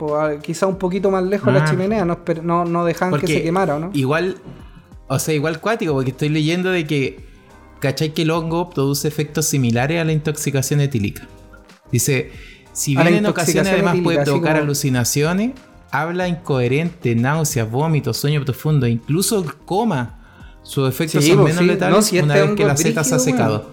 quizá 0.41 0.65
un 0.65 0.77
poquito 0.77 1.11
más 1.11 1.23
lejos 1.23 1.53
la 1.53 1.63
ah. 1.63 1.69
chimenea, 1.69 2.03
no, 2.03 2.17
no, 2.41 2.65
no 2.65 2.85
dejaban 2.85 3.21
que 3.21 3.27
se 3.27 3.43
quemara, 3.43 3.77
¿no? 3.77 3.91
Igual, 3.93 4.37
o 5.07 5.19
sea, 5.19 5.35
igual 5.35 5.61
cuático, 5.61 5.93
porque 5.93 6.09
estoy 6.09 6.29
leyendo 6.29 6.71
de 6.71 6.87
que, 6.87 7.19
¿cachai 7.81 8.15
que 8.15 8.23
el 8.23 8.31
hongo 8.31 8.71
produce 8.71 9.07
efectos 9.07 9.45
similares 9.45 10.01
a 10.01 10.05
la 10.05 10.11
intoxicación 10.11 10.81
etílica? 10.81 11.27
Dice, 11.91 12.31
si 12.73 12.95
bien 12.95 13.13
en 13.13 13.27
ocasiones 13.27 13.73
además 13.73 13.97
puede 14.03 14.23
provocar 14.23 14.57
alucinaciones, 14.57 15.51
habla 15.91 16.27
incoherente, 16.27 17.13
náuseas, 17.13 17.69
vómitos, 17.69 18.17
sueño 18.17 18.43
profundo, 18.43 18.87
incluso 18.87 19.45
coma. 19.65 20.15
Sus 20.63 20.89
efectos 20.89 21.23
son 21.23 21.43
menos 21.43 21.61
letales 21.61 22.11
una 22.11 22.33
este 22.33 22.47
vez 22.47 22.57
que 22.57 22.65
la 22.65 22.75
seta 22.75 23.03
se 23.03 23.13
ha 23.13 23.19
secado. 23.19 23.69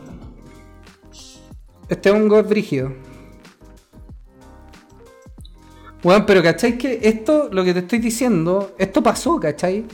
Este 1.88 2.10
hongo 2.10 2.38
es 2.38 2.46
brígido. 2.46 3.05
Bueno, 6.06 6.24
pero 6.24 6.40
¿cachai? 6.40 6.78
Que 6.78 7.00
esto, 7.02 7.48
lo 7.50 7.64
que 7.64 7.72
te 7.72 7.80
estoy 7.80 7.98
diciendo, 7.98 8.76
esto 8.78 9.02
pasó, 9.02 9.40
¿cachai? 9.40 9.84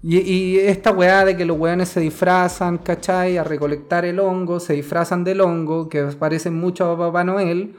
Y, 0.00 0.56
esta 0.58 0.92
weá 0.92 1.24
de 1.24 1.36
que 1.36 1.44
los 1.44 1.58
weones 1.58 1.88
se 1.88 1.98
disfrazan, 1.98 2.78
¿cachai? 2.78 3.38
A 3.38 3.42
recolectar 3.42 4.04
el 4.04 4.20
hongo, 4.20 4.60
se 4.60 4.74
disfrazan 4.74 5.24
del 5.24 5.40
hongo, 5.40 5.88
que 5.88 6.04
parecen 6.16 6.54
mucho 6.54 6.88
a 6.92 6.96
Papá 6.96 7.24
Noel 7.24 7.74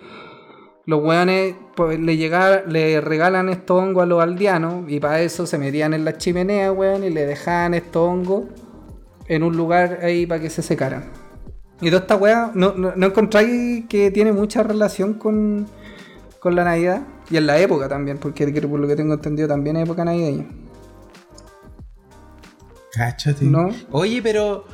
los 0.86 1.02
weones 1.02 1.56
pues, 1.78 1.98
le, 1.98 2.18
le 2.68 3.00
regalan 3.00 3.48
estos 3.48 3.82
hongos 3.82 4.04
a 4.04 4.08
los 4.08 4.22
aldeanos 4.22 4.84
y 4.90 5.00
para 5.00 5.22
eso 5.22 5.46
se 5.46 5.58
metían 5.58 5.94
en 5.94 6.04
la 6.04 6.18
chimenea, 6.18 6.70
weón, 6.74 7.06
y 7.06 7.12
le 7.12 7.26
dejaban 7.26 7.76
estos 7.76 8.06
hongos 8.06 8.44
en 9.30 9.42
un 9.42 9.56
lugar 9.56 10.00
ahí 10.04 10.26
para 10.26 10.42
que 10.42 10.50
se 10.50 10.64
secaran. 10.64 11.06
Y 11.80 11.86
toda 11.86 12.02
esta 12.02 12.18
weá, 12.18 12.52
¿no, 12.54 12.74
no, 12.74 13.06
encontráis 13.06 13.86
que 13.86 14.12
tiene 14.12 14.34
mucha 14.34 14.64
relación 14.64 15.14
con, 15.14 15.66
con 16.42 16.58
la 16.58 16.66
Navidad? 16.66 17.04
Y 17.30 17.38
en 17.38 17.48
la 17.48 17.58
época 17.58 17.88
también, 17.88 18.18
porque 18.18 18.46
por 18.68 18.80
lo 18.80 18.88
que 18.88 18.96
tengo 18.96 19.14
entendido 19.14 19.48
también 19.48 19.78
es 19.78 19.84
época 19.84 20.06
navideña. 20.06 20.46
Cáchate. 22.94 23.46
¿No? 23.46 23.70
Oye, 23.92 24.22
pero... 24.22 24.66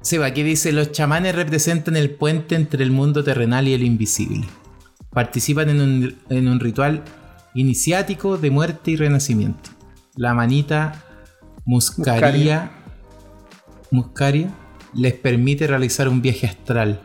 Seba, 0.00 0.26
aquí 0.26 0.42
dice, 0.42 0.72
los 0.72 0.90
chamanes 0.90 1.34
representan 1.34 1.96
el 1.96 2.10
puente 2.10 2.56
entre 2.56 2.82
el 2.82 2.90
mundo 2.90 3.22
terrenal 3.22 3.68
y 3.68 3.74
el 3.74 3.84
invisible 3.84 4.46
participan 5.12 5.68
en 5.68 6.48
un, 6.48 6.60
ritual 6.60 7.04
iniciático 7.54 8.38
de 8.38 8.50
muerte 8.50 8.92
y 8.92 8.96
renacimiento. 8.96 9.70
La 10.16 10.34
manita 10.34 11.04
muscaria, 11.64 12.70
muscaria 13.90 14.50
les 14.94 15.14
permite 15.14 15.66
realizar 15.66 16.08
un 16.08 16.22
viaje 16.22 16.46
astral 16.46 17.00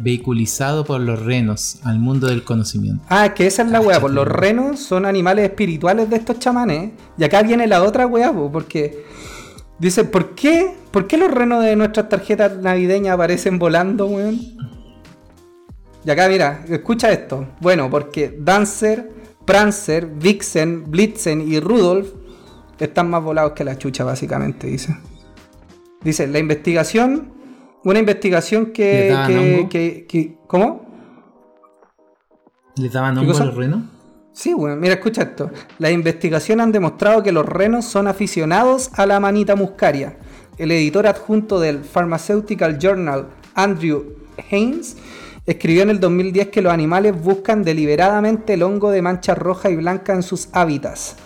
vehiculizado 0.00 0.84
por 0.84 1.00
los 1.00 1.20
renos 1.20 1.78
al 1.84 1.98
mundo 1.98 2.26
del 2.26 2.44
conocimiento. 2.44 3.04
Ah, 3.08 3.34
que 3.34 3.46
esa 3.46 3.62
es 3.62 3.70
la 3.70 3.80
weá, 3.80 4.00
por 4.00 4.10
los 4.10 4.26
renos 4.26 4.80
son 4.80 5.06
animales 5.06 5.44
espirituales 5.44 6.08
de 6.10 6.16
estos 6.16 6.38
chamanes. 6.38 6.92
Y 7.18 7.24
acá 7.24 7.42
viene 7.42 7.66
la 7.66 7.82
otra 7.82 8.06
weá, 8.06 8.32
porque 8.32 9.04
dice, 9.78 10.04
¿por 10.04 10.34
qué, 10.34 10.74
¿por 10.90 11.06
qué 11.06 11.16
los 11.16 11.30
renos 11.30 11.64
de 11.64 11.76
nuestras 11.76 12.08
tarjetas 12.08 12.56
navideñas 12.58 13.14
aparecen 13.14 13.58
volando, 13.58 14.06
weón? 14.06 14.40
Y 16.04 16.10
acá, 16.10 16.28
mira, 16.28 16.64
escucha 16.68 17.10
esto. 17.10 17.46
Bueno, 17.60 17.90
porque 17.90 18.34
Dancer, 18.40 19.10
Prancer, 19.44 20.06
Vixen, 20.06 20.90
Blitzen 20.90 21.46
y 21.46 21.60
Rudolf 21.60 22.08
están 22.78 23.10
más 23.10 23.22
volados 23.22 23.52
que 23.52 23.64
la 23.64 23.76
chucha, 23.76 24.04
básicamente, 24.04 24.66
dice. 24.66 24.96
Dice, 26.02 26.26
la 26.26 26.38
investigación, 26.38 27.32
una 27.84 27.98
investigación 27.98 28.66
que... 28.66 29.66
que, 29.70 30.38
¿Cómo? 30.46 30.86
¿Le 32.76 32.88
daban 32.88 33.18
hongo 33.18 33.36
a 33.36 33.44
los 33.44 33.54
renos? 33.54 33.82
Sí, 34.32 34.54
bueno, 34.54 34.76
mira, 34.76 34.94
escucha 34.94 35.22
esto. 35.22 35.50
Las 35.78 35.92
investigaciones 35.92 36.64
han 36.64 36.72
demostrado 36.72 37.22
que 37.22 37.32
los 37.32 37.44
renos 37.44 37.84
son 37.84 38.06
aficionados 38.06 38.90
a 38.94 39.04
la 39.04 39.20
manita 39.20 39.54
muscaria. 39.56 40.16
El 40.56 40.70
editor 40.72 41.06
adjunto 41.06 41.60
del 41.60 41.80
Pharmaceutical 41.84 42.78
Journal, 42.78 43.28
Andrew 43.54 44.16
Haynes, 44.50 44.96
escribió 45.46 45.82
en 45.82 45.90
el 45.90 46.00
2010 46.00 46.48
que 46.48 46.62
los 46.62 46.72
animales 46.72 47.20
buscan 47.20 47.64
deliberadamente 47.64 48.54
el 48.54 48.62
hongo 48.62 48.90
de 48.90 49.02
mancha 49.02 49.34
roja 49.34 49.68
y 49.70 49.76
blanca 49.76 50.14
en 50.14 50.22
sus 50.22 50.48
hábitats, 50.52 51.16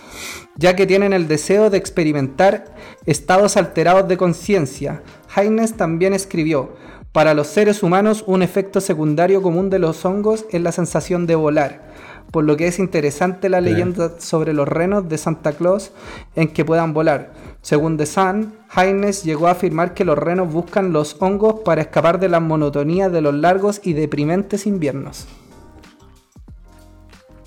ya 0.57 0.75
que 0.75 0.87
tienen 0.87 1.13
el 1.13 1.29
deseo 1.29 1.69
de 1.69 1.79
experimentar 1.79 2.75
estados 3.07 3.57
alterados 3.57 4.09
de 4.09 4.17
conciencia. 4.17 5.03
Haynes 5.35 5.77
también 5.77 6.15
escribió, 6.15 6.77
para 7.13 7.35
los 7.35 7.47
seres 7.47 7.83
humanos 7.83 8.25
un 8.27 8.43
efecto 8.43 8.81
secundario 8.81 9.41
común 9.41 9.71
de 9.71 9.79
los 9.79 10.05
hongos 10.05 10.47
es 10.51 10.61
la 10.61 10.73
sensación 10.73 11.27
de 11.27 11.37
volar, 11.37 11.93
por 12.31 12.43
lo 12.43 12.57
que 12.57 12.67
es 12.67 12.81
interesante 12.81 13.49
la 13.49 13.61
leyenda 13.61 14.19
sobre 14.19 14.53
los 14.53 14.67
renos 14.67 15.09
de 15.09 15.19
Santa 15.19 15.53
Claus 15.53 15.93
en 16.35 16.49
que 16.49 16.65
puedan 16.65 16.93
volar. 16.93 17.33
Según 17.63 17.97
The 17.97 18.07
Sun, 18.07 18.55
Haynes 18.71 19.23
llegó 19.23 19.47
a 19.47 19.53
afirmar 19.53 19.95
que 19.95 20.05
los 20.05 20.19
renos 20.19 20.53
buscan 20.53 20.93
los 20.93 21.17
hongos 21.21 21.61
para 21.65 21.83
escapar 21.83 22.19
de 22.19 22.29
la 22.29 22.41
monotonía 22.41 23.09
de 23.09 23.21
los 23.21 23.35
largos 23.35 23.81
y 23.85 23.93
deprimentes 23.93 24.67
inviernos. 24.67 25.29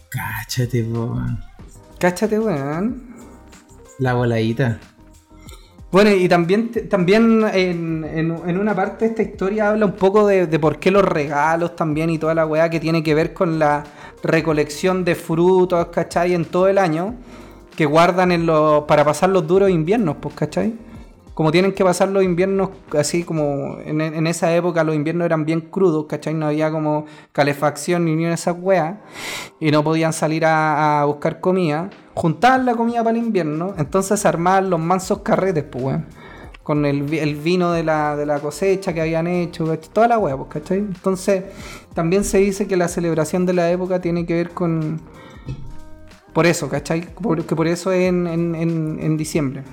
Cáchate, 0.10 0.84
weón. 0.84 1.44
Cáchate, 2.00 2.40
weón. 2.40 3.14
La 4.00 4.14
voladita. 4.14 4.80
Bueno, 5.90 6.12
y 6.12 6.28
también, 6.28 6.72
también 6.90 7.46
en, 7.54 8.32
una 8.60 8.76
parte 8.76 9.06
de 9.06 9.12
esta 9.12 9.24
historia 9.24 9.70
habla 9.70 9.86
un 9.86 9.94
poco 9.94 10.28
de, 10.28 10.46
de, 10.46 10.60
por 10.60 10.80
qué 10.80 10.92
los 10.92 11.04
regalos 11.04 11.78
también 11.78 12.10
y 12.10 12.18
toda 12.18 12.34
la 12.36 12.46
weá 12.46 12.70
que 12.70 12.80
tiene 12.80 13.02
que 13.04 13.16
ver 13.16 13.34
con 13.34 13.58
la 13.58 13.86
recolección 14.22 15.06
de 15.06 15.16
frutos, 15.16 15.88
¿cachai? 15.88 16.34
En 16.34 16.44
todo 16.44 16.68
el 16.68 16.78
año 16.78 17.16
que 17.78 17.86
guardan 17.86 18.32
en 18.32 18.46
los, 18.46 18.84
para 18.84 19.06
pasar 19.06 19.30
los 19.30 19.48
duros 19.48 19.70
inviernos, 19.70 20.18
pues, 20.20 20.36
¿cachai? 20.36 20.74
Como 21.38 21.52
tienen 21.52 21.72
que 21.72 21.84
pasar 21.84 22.10
los 22.10 22.24
inviernos, 22.24 22.72
así 22.98 23.24
como 23.24 23.78
en, 23.86 24.26
esa 24.26 24.56
época 24.56 24.84
los 24.84 24.96
inviernos 24.96 25.24
eran 25.24 25.46
bien 25.46 25.62
crudos, 25.62 26.08
¿cachai? 26.08 26.34
No 26.34 26.48
había 26.48 26.72
como 26.72 27.06
calefacción 27.32 28.06
ni 28.06 28.16
ni 28.16 28.26
esas 28.26 28.56
weas, 28.60 28.96
y 29.60 29.70
no 29.70 29.84
podían 29.84 30.14
salir 30.14 30.46
a, 30.46 31.04
buscar 31.06 31.40
comida. 31.40 31.92
Juntaban 32.16 32.66
la 32.66 32.74
comida 32.74 33.04
para 33.04 33.16
el 33.16 33.24
invierno, 33.24 33.76
entonces 33.78 34.26
armaban 34.26 34.72
los 34.72 34.80
mansos 34.80 35.20
carretes, 35.20 35.64
pues, 35.64 35.84
weón. 35.84 36.08
Con 36.64 36.88
el, 36.88 37.04
vino 37.04 37.72
de 37.72 37.84
la, 37.84 38.16
de 38.16 38.26
la, 38.26 38.40
cosecha 38.40 38.92
que 38.92 39.02
habían 39.02 39.28
hecho, 39.28 39.78
toda 39.94 40.08
la 40.08 40.18
wea, 40.18 40.36
pues, 40.36 40.50
¿cachai? 40.50 40.80
Entonces, 40.80 41.44
también 41.94 42.24
se 42.24 42.40
dice 42.40 42.66
que 42.66 42.78
la 42.78 42.88
celebración 42.88 43.46
de 43.46 43.54
la 43.54 43.70
época 43.70 44.02
tiene 44.02 44.26
que 44.26 44.34
ver 44.34 44.50
con 44.56 45.00
por 46.34 46.48
eso, 46.48 46.68
¿cachai? 46.68 47.02
que 47.02 47.56
por 47.56 47.68
eso 47.68 47.92
es 47.92 48.08
en, 48.08 49.18
diciembre. 49.18 49.64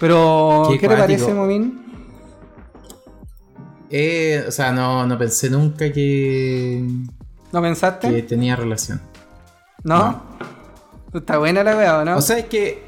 Pero, 0.00 0.66
¿qué, 0.70 0.78
te 0.88 0.96
parece, 0.96 1.32
Movin? 1.34 1.84
Eh, 3.90 4.44
o 4.48 4.50
sea, 4.50 4.72
no, 4.72 5.18
pensé 5.18 5.50
nunca 5.50 5.92
que. 5.92 6.82
¿No 7.52 7.60
pensaste? 7.60 8.08
Que 8.10 8.22
tenía 8.22 8.56
relación. 8.56 9.00
¿No? 9.84 10.22
Está 11.12 11.38
buena 11.38 11.62
la 11.62 11.76
weá, 11.76 11.98
¿o 11.98 12.04
¿no? 12.04 12.16
O 12.16 12.20
sea, 12.22 12.38
es 12.38 12.46
que 12.46 12.82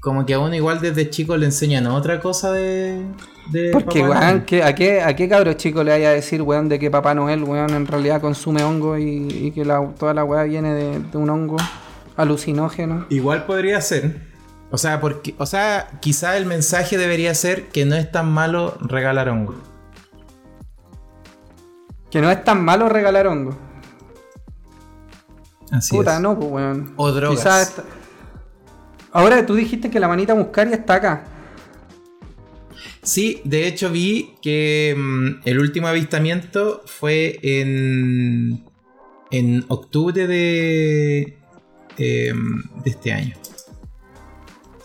como 0.00 0.24
que 0.24 0.34
a 0.34 0.38
uno 0.38 0.54
igual 0.54 0.80
desde 0.80 1.10
chico 1.10 1.36
le 1.36 1.46
enseñan 1.46 1.86
otra 1.86 2.20
cosa 2.20 2.52
de... 2.52 3.02
de 3.50 3.70
Porque, 3.70 4.02
weón. 4.02 4.44
¿qué- 4.46 4.62
¿a 4.62 4.74
qué, 4.74 5.02
a 5.02 5.14
qué 5.14 5.28
cabro 5.28 5.52
chico 5.54 5.82
le 5.84 5.90
vaya 5.90 6.08
a 6.10 6.12
decir, 6.12 6.40
weón, 6.42 6.68
de 6.68 6.78
que 6.78 6.90
Papá 6.90 7.14
Noel, 7.14 7.42
weón, 7.44 7.70
en 7.70 7.86
realidad 7.86 8.20
consume 8.20 8.62
hongo 8.62 8.96
y, 8.98 9.04
y 9.30 9.50
que 9.52 9.64
la- 9.64 9.92
toda 9.98 10.14
la 10.14 10.24
weá 10.24 10.44
viene 10.44 10.72
de, 10.74 11.00
de 11.00 11.18
un 11.18 11.28
hongo 11.28 11.56
alucinógeno? 12.16 13.06
Igual 13.10 13.44
podría 13.46 13.80
ser. 13.80 14.29
O 14.70 14.78
sea, 14.78 15.00
porque, 15.00 15.34
o 15.38 15.46
sea, 15.46 15.90
quizá 16.00 16.36
el 16.36 16.46
mensaje 16.46 16.96
debería 16.96 17.34
ser 17.34 17.68
que 17.68 17.84
no 17.84 17.96
es 17.96 18.10
tan 18.10 18.30
malo 18.30 18.78
regalar 18.80 19.28
hongo. 19.28 19.56
Que 22.10 22.20
no 22.20 22.30
es 22.30 22.42
tan 22.44 22.64
malo 22.64 22.88
regalar 22.88 23.26
hongo. 23.26 23.56
Así 25.72 25.96
Puta, 25.96 26.16
es. 26.16 26.20
no, 26.20 26.38
pues, 26.38 26.50
weón. 26.50 26.94
O 26.96 27.10
drogas. 27.12 27.82
Ahora 29.12 29.44
tú 29.44 29.54
dijiste 29.54 29.90
que 29.90 29.98
la 29.98 30.08
manita 30.08 30.34
muscaria 30.34 30.76
está 30.76 30.94
acá. 30.94 31.24
Sí, 33.02 33.40
de 33.44 33.66
hecho 33.66 33.90
vi 33.90 34.34
que 34.42 34.94
mm, 34.96 35.48
el 35.48 35.58
último 35.58 35.88
avistamiento 35.88 36.82
fue 36.86 37.38
en, 37.42 38.64
en 39.30 39.64
octubre 39.68 40.26
de, 40.26 41.38
em, 41.96 42.62
de 42.84 42.90
este 42.90 43.12
año. 43.12 43.34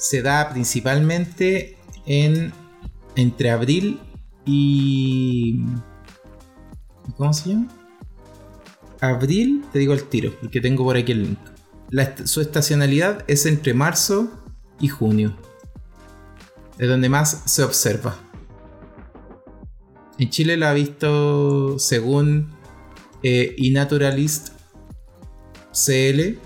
Se 0.10 0.22
da 0.22 0.50
principalmente 0.50 1.78
en 2.06 2.54
entre 3.16 3.50
abril 3.50 4.00
y... 4.46 5.62
¿Cómo 7.18 7.34
se 7.34 7.50
llama? 7.50 7.68
Abril, 9.02 9.64
te 9.72 9.80
digo 9.80 9.94
el 9.94 10.04
tiro, 10.04 10.34
porque 10.40 10.62
tengo 10.62 10.84
por 10.84 10.98
aquí 10.98 11.12
el 11.12 11.24
link. 11.24 11.40
La 11.90 12.16
su 12.26 12.42
estacionalidad 12.42 13.24
es 13.28 13.46
entre 13.46 13.74
marzo 13.74 14.30
y 14.80 14.90
junio 14.90 15.36
es 16.78 16.88
donde 16.88 17.10
más 17.10 17.44
se 17.46 17.64
observa. 17.64 18.18
En 20.18 20.30
Chile 20.30 20.58
lo 20.58 20.68
ha 20.68 20.74
visto 20.74 21.78
según 21.80 22.50
eh, 23.24 23.56
eNaturalist 23.58 24.50
CL, 25.72 26.38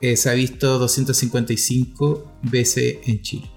eh, 0.00 0.16
se 0.16 0.30
ha 0.30 0.34
visto 0.34 0.78
255 0.78 2.32
veces 2.42 2.98
en 3.06 3.20
Chile. 3.22 3.50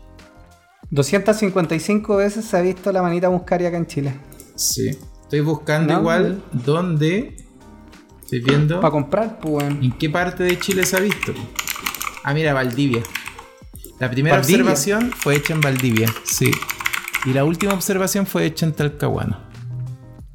255 0.92 2.16
veces 2.18 2.46
se 2.46 2.58
ha 2.58 2.62
visto 2.62 2.92
la 2.92 3.02
manita 3.02 3.30
muscaria 3.30 3.70
acá 3.70 3.78
en 3.78 3.88
Chile. 3.88 4.14
Sí. 4.56 4.90
Estoy 5.22 5.40
buscando 5.42 5.94
No, 5.94 6.00
igual 6.02 6.44
dónde. 6.52 7.36
Estoy 8.24 8.40
viendo. 8.42 8.80
Para 8.80 8.92
comprar, 8.92 9.40
pues. 9.40 9.66
¿En 9.66 9.92
qué 9.94 10.10
parte 10.10 10.44
de 10.44 10.60
Chile 10.60 10.86
se 10.86 10.98
ha 10.98 11.00
visto? 11.00 11.34
Ah, 12.24 12.34
mira, 12.34 12.54
Valdivia. 12.54 13.02
La 14.00 14.10
primera 14.12 14.36
Valdivia. 14.38 14.62
observación 14.64 15.12
fue 15.12 15.36
hecha 15.38 15.54
en 15.54 15.62
Valdivia, 15.62 16.10
sí. 16.26 16.52
Y 17.26 17.34
la 17.34 17.46
última 17.46 17.74
observación 17.74 18.26
fue 18.28 18.46
hecha 18.46 18.66
en 18.66 18.74
Talcahuano. 18.74 19.40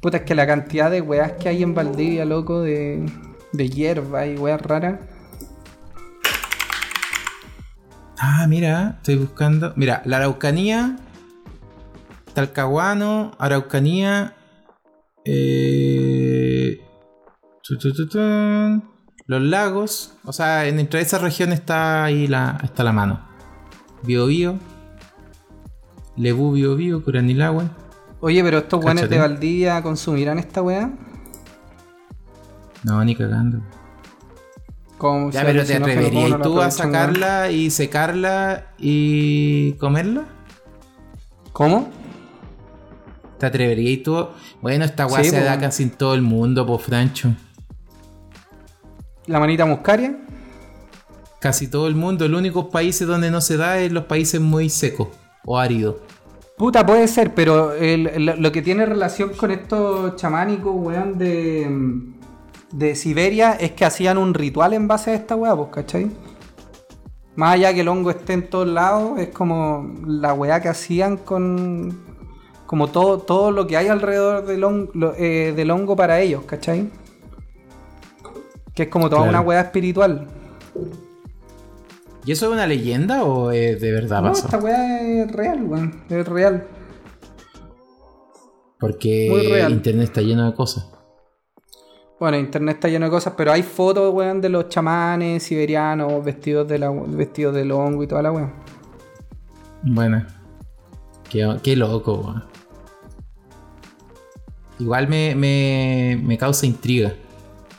Puta, 0.01 0.17
es 0.17 0.23
que 0.23 0.33
la 0.35 0.47
cantidad 0.47 0.89
de 0.89 1.01
weas 1.01 1.33
que 1.33 1.49
hay 1.49 1.61
en 1.61 1.73
Valdivia, 1.75 2.25
loco, 2.25 2.61
de, 2.61 3.05
de 3.53 3.69
hierba 3.69 4.25
y 4.25 4.35
weas 4.37 4.61
raras. 4.61 4.99
Ah, 8.19 8.45
mira, 8.47 8.95
estoy 8.97 9.15
buscando. 9.15 9.71
Mira, 9.77 10.01
la 10.05 10.17
Araucanía, 10.17 10.97
Talcahuano, 12.33 13.31
Araucanía, 13.39 14.35
eh, 15.23 16.81
los 19.25 19.41
lagos. 19.41 20.15
O 20.25 20.33
sea, 20.33 20.67
en, 20.67 20.79
entre 20.79 20.99
esas 20.99 21.21
regiones 21.21 21.59
está 21.59 22.03
ahí 22.03 22.27
la, 22.27 22.59
está 22.61 22.83
la 22.83 22.91
mano. 22.91 23.21
Biobío, 24.03 24.59
Lebú, 26.17 26.51
Biobío, 26.51 27.03
Curanilagüe. 27.03 27.69
Oye, 28.19 28.43
pero 28.43 28.57
estos 28.57 28.83
Cáchate. 28.83 29.07
de 29.07 29.17
Valdivia 29.17 29.81
consumirán 29.81 30.39
esta 30.39 30.61
wea. 30.61 30.91
No, 32.83 33.03
ni 33.05 33.15
cagando. 33.15 33.61
Como 34.99 35.31
Ya, 35.31 35.41
pero 35.43 35.65
¿te 35.65 35.73
alucinógeno, 35.75 35.85
¿cómo 35.85 36.07
atreverías 36.19 36.39
no 36.39 36.43
tú 36.45 36.61
a 36.61 36.69
sacarla 36.71 37.49
y 37.51 37.71
secarla 37.71 38.73
y 38.77 39.71
comerla? 39.73 40.25
¿Cómo? 41.53 41.89
¿Te 43.39 43.45
atreverías 43.45 44.03
tú? 44.03 44.27
Bueno, 44.61 44.83
esta 44.85 45.07
weá 45.07 45.23
Sí, 45.23 45.29
se 45.31 45.39
po. 45.39 45.45
da 45.45 45.57
casi 45.57 45.83
en 45.83 45.91
todo 45.91 46.13
el 46.13 46.21
mundo, 46.21 46.65
por 46.67 46.81
Francho. 46.81 47.33
¿La 49.27 49.39
manita 49.39 49.65
muscaria? 49.65 50.17
Casi 51.39 51.69
todo 51.69 51.87
el 51.87 51.95
mundo. 51.95 52.27
Los 52.27 52.37
únicos 52.39 52.65
países 52.65 53.07
donde 53.07 53.31
no 53.31 53.39
se 53.39 53.55
da 53.55 53.79
es 53.79 53.91
los 53.93 54.03
países 54.03 54.41
muy 54.41 54.69
secos 54.69 55.07
o 55.45 55.57
áridos. 55.57 55.95
Puta, 56.57 56.85
puede 56.85 57.07
ser, 57.07 57.33
pero 57.33 57.71
el- 57.73 58.25
lo- 58.25 58.35
lo 58.35 58.51
que 58.51 58.61
tiene 58.61 58.85
relación 58.85 59.29
con 59.29 59.51
estos 59.51 60.17
chamánicos, 60.17 60.73
weón, 60.75 61.17
de, 61.17 61.65
de 62.71 62.95
Siberia 62.95 63.53
es 63.53 63.71
que 63.71 63.85
hacían 63.85 64.17
un 64.17 64.33
ritual 64.33 64.73
en 64.73 64.87
base 64.87 65.11
a 65.11 65.13
esta 65.15 65.35
weá, 65.35 65.55
pues, 65.55 65.69
¿cachai? 65.71 66.11
Más 67.35 67.53
allá 67.55 67.73
que 67.73 67.81
el 67.81 67.87
hongo 67.87 68.09
esté 68.11 68.33
en 68.33 68.49
todos 68.49 68.67
lados, 68.67 69.17
es 69.19 69.29
como 69.29 69.95
la 70.05 70.33
weá 70.33 70.61
que 70.61 70.69
hacían 70.69 71.17
con. 71.17 72.07
Como 72.65 72.87
todo, 72.89 73.17
todo 73.19 73.49
lo 73.51 73.65
que 73.65 73.77
hay 73.77 73.87
alrededor 73.87 74.45
del, 74.45 74.59
lo- 74.59 75.15
eh, 75.17 75.53
del 75.55 75.71
hongo 75.71 75.95
para 75.95 76.19
ellos, 76.19 76.43
¿cachai? 76.45 76.89
Que 78.75 78.83
es 78.83 78.89
como 78.89 79.09
toda 79.09 79.23
Claro. 79.23 79.37
una 79.39 79.41
weá 79.41 79.61
espiritual. 79.61 80.27
¿Y 82.25 82.31
eso 82.31 82.45
es 82.45 82.51
una 82.51 82.67
leyenda 82.67 83.23
o 83.23 83.49
es 83.49 83.81
de 83.81 83.91
verdad 83.91 84.21
No, 84.21 84.29
pasó? 84.29 84.45
esta 84.45 84.57
weá 84.59 85.01
es 85.01 85.31
real, 85.31 85.63
weón. 85.63 86.03
Es 86.09 86.27
real. 86.27 86.67
Porque 88.79 89.47
real. 89.51 89.71
internet 89.71 90.05
está 90.05 90.21
lleno 90.21 90.45
de 90.49 90.53
cosas. 90.55 90.87
Bueno, 92.19 92.37
internet 92.37 92.75
está 92.75 92.89
lleno 92.89 93.05
de 93.05 93.11
cosas, 93.11 93.33
pero 93.37 93.51
hay 93.51 93.63
fotos, 93.63 94.13
weón, 94.13 94.41
de 94.41 94.49
los 94.49 94.67
chamanes 94.67 95.41
siberianos 95.43 96.23
vestidos, 96.23 96.67
de 96.67 96.77
la, 96.77 96.91
vestidos 96.91 97.55
del 97.55 97.71
hongo 97.71 98.03
y 98.03 98.07
toda 98.07 98.21
la 98.21 98.31
weón. 98.31 98.51
Bueno. 99.83 100.25
Qué, 101.29 101.57
qué 101.63 101.75
loco, 101.77 102.15
weón. 102.15 102.43
Igual 104.79 105.07
me, 105.07 105.33
me, 105.35 106.19
me 106.21 106.37
causa 106.37 106.65
intriga. 106.65 107.13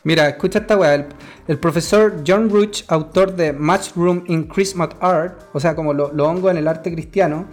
Mira, 0.04 0.28
escucha 0.28 0.60
esta 0.60 0.78
weá. 0.78 0.94
El, 0.94 1.06
el 1.46 1.58
profesor 1.58 2.22
John 2.26 2.48
Ruch, 2.48 2.84
autor 2.88 3.34
de 3.34 3.52
Mushroom 3.52 4.24
in 4.28 4.44
Christmas 4.44 4.90
Art, 5.00 5.38
o 5.52 5.60
sea, 5.60 5.74
como 5.74 5.92
lo, 5.92 6.12
lo 6.12 6.26
hongo 6.26 6.48
en 6.48 6.56
el 6.56 6.68
arte 6.68 6.90
cristiano, 6.92 7.46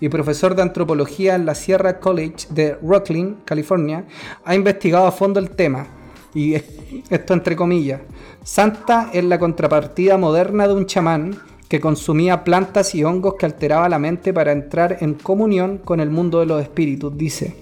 y 0.00 0.08
profesor 0.08 0.56
de 0.56 0.62
antropología 0.62 1.36
en 1.36 1.46
la 1.46 1.54
Sierra 1.54 2.00
College 2.00 2.48
de 2.50 2.76
Rocklin, 2.82 3.36
California, 3.44 4.04
ha 4.44 4.54
investigado 4.56 5.06
a 5.06 5.12
fondo 5.12 5.38
el 5.38 5.50
tema. 5.50 5.86
Y 6.34 6.54
es- 6.54 6.64
esto 7.10 7.34
entre 7.34 7.56
comillas. 7.56 8.00
Santa 8.42 9.10
es 9.12 9.24
la 9.24 9.38
contrapartida 9.38 10.18
moderna 10.18 10.68
de 10.68 10.74
un 10.74 10.86
chamán 10.86 11.38
que 11.68 11.80
consumía 11.80 12.44
plantas 12.44 12.94
y 12.94 13.02
hongos 13.04 13.34
que 13.38 13.46
alteraba 13.46 13.88
la 13.88 13.98
mente 13.98 14.32
para 14.34 14.52
entrar 14.52 14.98
en 15.00 15.14
comunión 15.14 15.78
con 15.78 15.98
el 16.00 16.10
mundo 16.10 16.40
de 16.40 16.46
los 16.46 16.62
espíritus, 16.62 17.16
dice. 17.16 17.56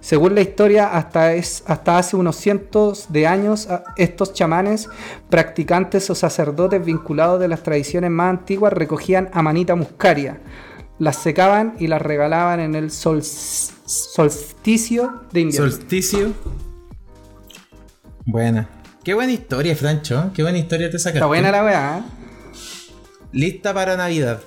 Según 0.00 0.34
la 0.34 0.40
historia, 0.40 0.96
hasta, 0.96 1.34
es, 1.34 1.62
hasta 1.66 1.98
hace 1.98 2.16
unos 2.16 2.36
cientos 2.36 3.06
de 3.10 3.26
años, 3.26 3.68
estos 3.96 4.32
chamanes, 4.32 4.88
practicantes 5.28 6.08
o 6.10 6.14
sacerdotes 6.14 6.84
vinculados 6.84 7.40
de 7.40 7.48
las 7.48 7.62
tradiciones 7.62 8.10
más 8.10 8.30
antiguas, 8.30 8.72
recogían 8.72 9.28
amanita 9.32 9.74
muscaria, 9.74 10.40
las 10.98 11.16
secaban 11.16 11.74
y 11.78 11.88
las 11.88 12.00
regalaban 12.02 12.60
en 12.60 12.74
el 12.74 12.90
sol- 12.90 13.22
solsticio 13.22 15.22
de 15.32 15.40
invierno. 15.40 15.66
Buena. 18.26 18.68
Qué 19.04 19.14
buena 19.14 19.32
historia, 19.32 19.76
Francho. 19.76 20.32
Qué 20.34 20.42
buena 20.42 20.58
historia 20.58 20.90
te 20.90 20.98
sacaste. 20.98 21.18
Está 21.18 21.26
buena 21.26 21.52
la 21.52 21.64
weá, 21.64 21.98
¿eh? 21.98 22.02
Lista 23.30 23.72
para 23.72 23.96
Navidad. 23.96 24.40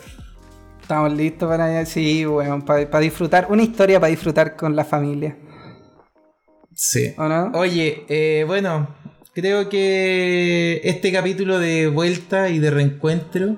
Estamos 0.81 1.13
listos 1.13 1.47
para 1.47 1.85
sí, 1.85 2.25
weón, 2.25 2.63
para 2.63 2.99
disfrutar, 2.99 3.47
una 3.49 3.63
historia 3.63 3.99
para 3.99 4.09
disfrutar 4.09 4.57
con 4.57 4.75
la 4.75 4.83
familia. 4.83 5.37
Sí. 6.75 7.13
¿O 7.17 7.29
no? 7.29 7.51
Oye, 7.53 8.05
eh, 8.09 8.43
bueno, 8.45 8.95
creo 9.33 9.69
que 9.69 10.81
este 10.83 11.13
capítulo 11.13 11.57
de 11.57 11.87
vuelta 11.87 12.49
y 12.49 12.59
de 12.59 12.71
reencuentro 12.71 13.55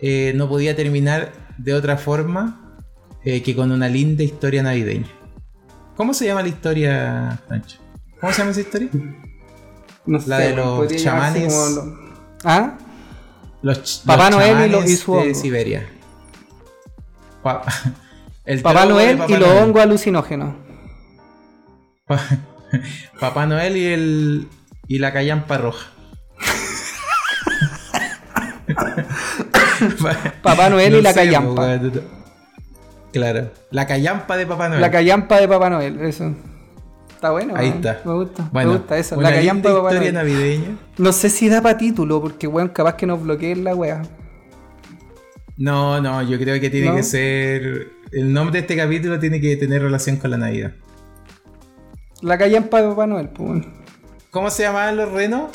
eh, 0.00 0.32
no 0.34 0.48
podía 0.48 0.74
terminar 0.74 1.32
de 1.58 1.74
otra 1.74 1.98
forma 1.98 2.80
eh, 3.24 3.42
que 3.42 3.54
con 3.54 3.70
una 3.70 3.88
linda 3.88 4.24
historia 4.24 4.64
navideña. 4.64 5.10
¿Cómo 5.94 6.14
se 6.14 6.26
llama 6.26 6.42
la 6.42 6.48
historia, 6.48 7.40
Francho? 7.46 7.78
¿Cómo 8.20 8.32
se 8.32 8.38
llama 8.38 8.50
esa 8.50 8.60
historia? 8.60 8.88
No 10.06 10.20
sé, 10.20 10.28
La 10.28 10.38
de 10.38 10.56
los 10.56 10.96
chamanes. 10.96 11.52
lo- 11.74 11.98
¿Ah? 12.44 12.78
Los, 13.62 14.02
Papá 14.04 14.30
los 14.30 14.40
Noel 14.40 14.50
y 14.50 14.52
lo- 14.70 14.78
chamanes 14.78 14.90
y 14.90 14.96
su 14.96 15.14
de. 15.16 15.34
Siberia. 15.34 15.88
Pa- 17.42 17.62
el 18.44 18.60
Papá 18.60 18.86
Noel 18.86 19.18
Papá 19.18 19.32
y 19.32 19.36
los 19.36 19.48
hongos 19.48 19.82
alucinógenos. 19.82 20.54
Pa- 22.06 22.20
Papá 23.20 23.46
Noel 23.46 23.76
y 23.76 23.86
el 23.86 24.48
y 24.88 24.98
la 24.98 25.12
callampa 25.12 25.58
roja. 25.58 25.86
Papá 30.42 30.70
Noel 30.70 30.94
y 30.96 31.02
la 31.02 31.12
sé, 31.12 31.24
callampa. 31.24 31.78
Claro. 33.12 33.50
La 33.70 33.86
callampa 33.86 34.36
de 34.36 34.46
Papá 34.46 34.68
Noel. 34.68 34.80
La 34.80 34.90
callampa 34.90 35.40
de 35.40 35.48
Papá 35.48 35.70
Noel, 35.70 36.00
eso. 36.00 36.34
Está 37.22 37.30
bueno. 37.30 37.54
Ahí 37.56 37.68
está. 37.68 38.00
Me 38.04 38.14
gusta. 38.14 38.48
Bueno, 38.52 38.72
me 38.72 38.76
gusta 38.78 38.98
eso. 38.98 39.16
una 39.16 39.30
La 39.30 39.40
linda 39.40 39.70
historia 39.70 40.00
Noel. 40.00 40.14
navideña. 40.14 40.76
No 40.98 41.12
sé 41.12 41.30
si 41.30 41.48
da 41.48 41.62
para 41.62 41.78
título, 41.78 42.20
porque 42.20 42.48
weón, 42.48 42.70
capaz 42.70 42.96
que 42.96 43.06
nos 43.06 43.22
bloqueen 43.22 43.62
la 43.62 43.76
wea. 43.76 44.02
No, 45.56 46.00
no, 46.00 46.20
yo 46.22 46.36
creo 46.36 46.60
que 46.60 46.68
tiene 46.68 46.88
¿No? 46.88 46.96
que 46.96 47.04
ser. 47.04 47.90
El 48.10 48.32
nombre 48.32 48.54
de 48.54 48.58
este 48.62 48.76
capítulo 48.76 49.20
tiene 49.20 49.40
que 49.40 49.56
tener 49.56 49.82
relación 49.82 50.16
con 50.16 50.32
la 50.32 50.36
Navidad. 50.36 50.72
La 52.22 52.36
callampa 52.36 52.82
de 52.82 52.88
Papá 52.88 53.06
Noel, 53.06 53.28
pues. 53.28 53.66
¿Cómo 54.32 54.50
se 54.50 54.64
llamaban 54.64 54.96
los 54.96 55.12
renos? 55.12 55.52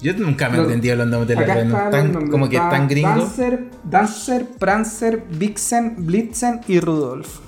Yo 0.00 0.12
nunca 0.14 0.48
me 0.48 0.58
he 0.58 0.60
entendido 0.60 0.94
los 0.94 1.08
nombres 1.08 1.26
de 1.28 1.34
los 1.44 1.54
renos. 1.56 1.90
Tan- 1.90 2.12
los 2.12 2.30
como 2.30 2.48
que 2.48 2.56
tan 2.58 2.86
gringos. 2.86 3.16
Dancer, 3.36 3.64
Dancer, 3.82 4.46
Prancer, 4.60 5.24
Vixen, 5.28 6.06
Blitzen 6.06 6.60
y 6.68 6.78
Rudolf. 6.78 7.40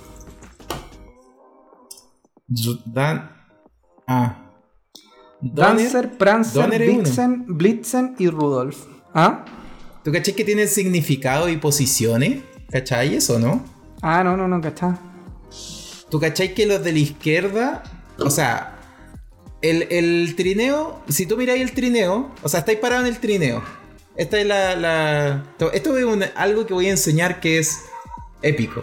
Dan. 2.87 3.36
Ah. 4.07 4.43
Donner. 5.41 5.83
Dancer, 5.85 6.17
Prancer, 6.19 6.63
Donner 6.63 6.83
Blitzen 7.47 8.15
y 8.19 8.29
Rudolf. 8.29 8.85
¿Ah? 9.15 9.45
¿Tú 10.05 10.13
cachai 10.13 10.35
que 10.35 10.45
tienen 10.45 10.69
significado 10.69 11.49
y 11.49 11.57
posiciones? 11.57 12.43
¿Cachai 12.71 13.15
eso, 13.17 13.39
no? 13.39 13.65
Ah, 14.03 14.23
no, 14.25 14.37
no, 14.37 14.49
no, 14.49 14.61
¿cachá? 14.61 14.99
¿Tú 16.11 16.21
cachai 16.21 16.55
que 16.55 16.67
los 16.67 16.83
de 16.85 16.93
la 16.93 16.99
izquierda, 17.01 17.83
o 18.19 18.31
sea, 18.31 18.79
el, 19.63 19.83
el 19.91 20.35
trineo, 20.37 21.03
si 21.09 21.27
tú 21.27 21.37
miráis 21.37 21.63
el 21.63 21.73
trineo, 21.73 22.31
o 22.43 22.49
sea, 22.49 22.61
estáis 22.61 22.79
parados 22.79 23.07
en 23.07 23.15
el 23.15 23.21
trineo. 23.21 23.63
Esta 24.17 24.39
es 24.41 24.47
la. 24.47 24.77
la- 24.77 25.43
esto 25.73 25.97
es 25.99 26.05
un- 26.05 26.25
algo 26.37 26.65
que 26.67 26.73
voy 26.75 26.87
a 26.87 26.91
enseñar 26.91 27.41
que 27.41 27.59
es 27.59 27.83
épico. 28.43 28.83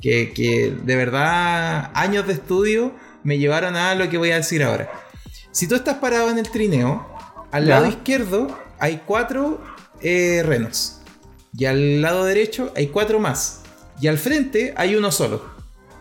Que, 0.00 0.32
que 0.32 0.70
de 0.84 0.96
verdad 0.96 1.90
años 1.94 2.26
de 2.26 2.34
estudio 2.34 2.92
me 3.28 3.38
llevaron 3.38 3.76
a 3.76 3.94
lo 3.94 4.08
que 4.08 4.16
voy 4.16 4.30
a 4.30 4.36
decir 4.36 4.62
ahora. 4.62 4.90
Si 5.52 5.68
tú 5.68 5.74
estás 5.74 5.96
parado 5.96 6.30
en 6.30 6.38
el 6.38 6.50
trineo, 6.50 7.06
al 7.52 7.68
lado 7.68 7.84
izquierdo 7.86 8.58
hay 8.78 9.02
cuatro 9.04 9.60
eh, 10.00 10.42
renos. 10.46 11.00
Y 11.54 11.66
al 11.66 12.00
lado 12.00 12.24
derecho 12.24 12.72
hay 12.74 12.86
cuatro 12.86 13.20
más. 13.20 13.60
Y 14.00 14.06
al 14.08 14.16
frente 14.16 14.72
hay 14.78 14.96
uno 14.96 15.12
solo. 15.12 15.44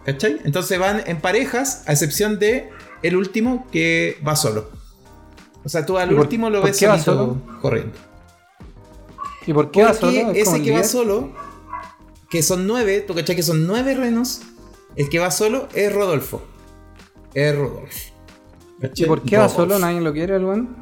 ¿Cachai? 0.06 0.40
Entonces 0.46 0.80
van 0.80 1.04
en 1.06 1.20
parejas, 1.20 1.84
a 1.86 1.92
excepción 1.92 2.40
de 2.40 2.70
el 3.04 3.18
último 3.18 3.68
que 3.74 4.22
va 4.26 4.38
solo. 4.38 4.72
O 5.66 5.68
sea, 5.70 5.86
tú 5.86 5.98
al 5.98 6.10
¿Y 6.10 6.16
por- 6.16 6.22
último 6.22 6.50
lo 6.50 6.62
ves 6.62 6.82
va 6.88 6.98
solito 6.98 7.42
corriendo. 7.62 7.98
¿Y 9.46 9.52
por 9.52 9.70
qué 9.70 9.84
va 9.84 9.92
Porque 9.92 10.22
solo? 10.22 10.32
¿Es 10.32 10.48
ese 10.48 10.62
que 10.62 10.72
va 10.72 10.84
solo, 10.86 11.34
que 12.30 12.42
son 12.42 12.68
nueve, 12.68 13.02
tú 13.02 13.14
cachai 13.14 13.36
que 13.36 13.44
son 13.44 13.68
nueve 13.68 13.96
renos, 13.96 14.44
el 14.96 15.10
que 15.10 15.20
va 15.20 15.30
solo 15.30 15.68
es 15.74 15.92
Rodolfo. 15.92 16.42
Es 17.38 17.56
Rodolfo. 17.56 17.98
¿Y 18.96 19.06
por 19.06 19.22
qué 19.24 19.38
va 19.38 19.48
solo? 19.48 19.78
¿Nadie 19.78 20.02
lo 20.02 20.12
quiere, 20.12 20.36
el 20.36 20.44
weón? 20.46 20.76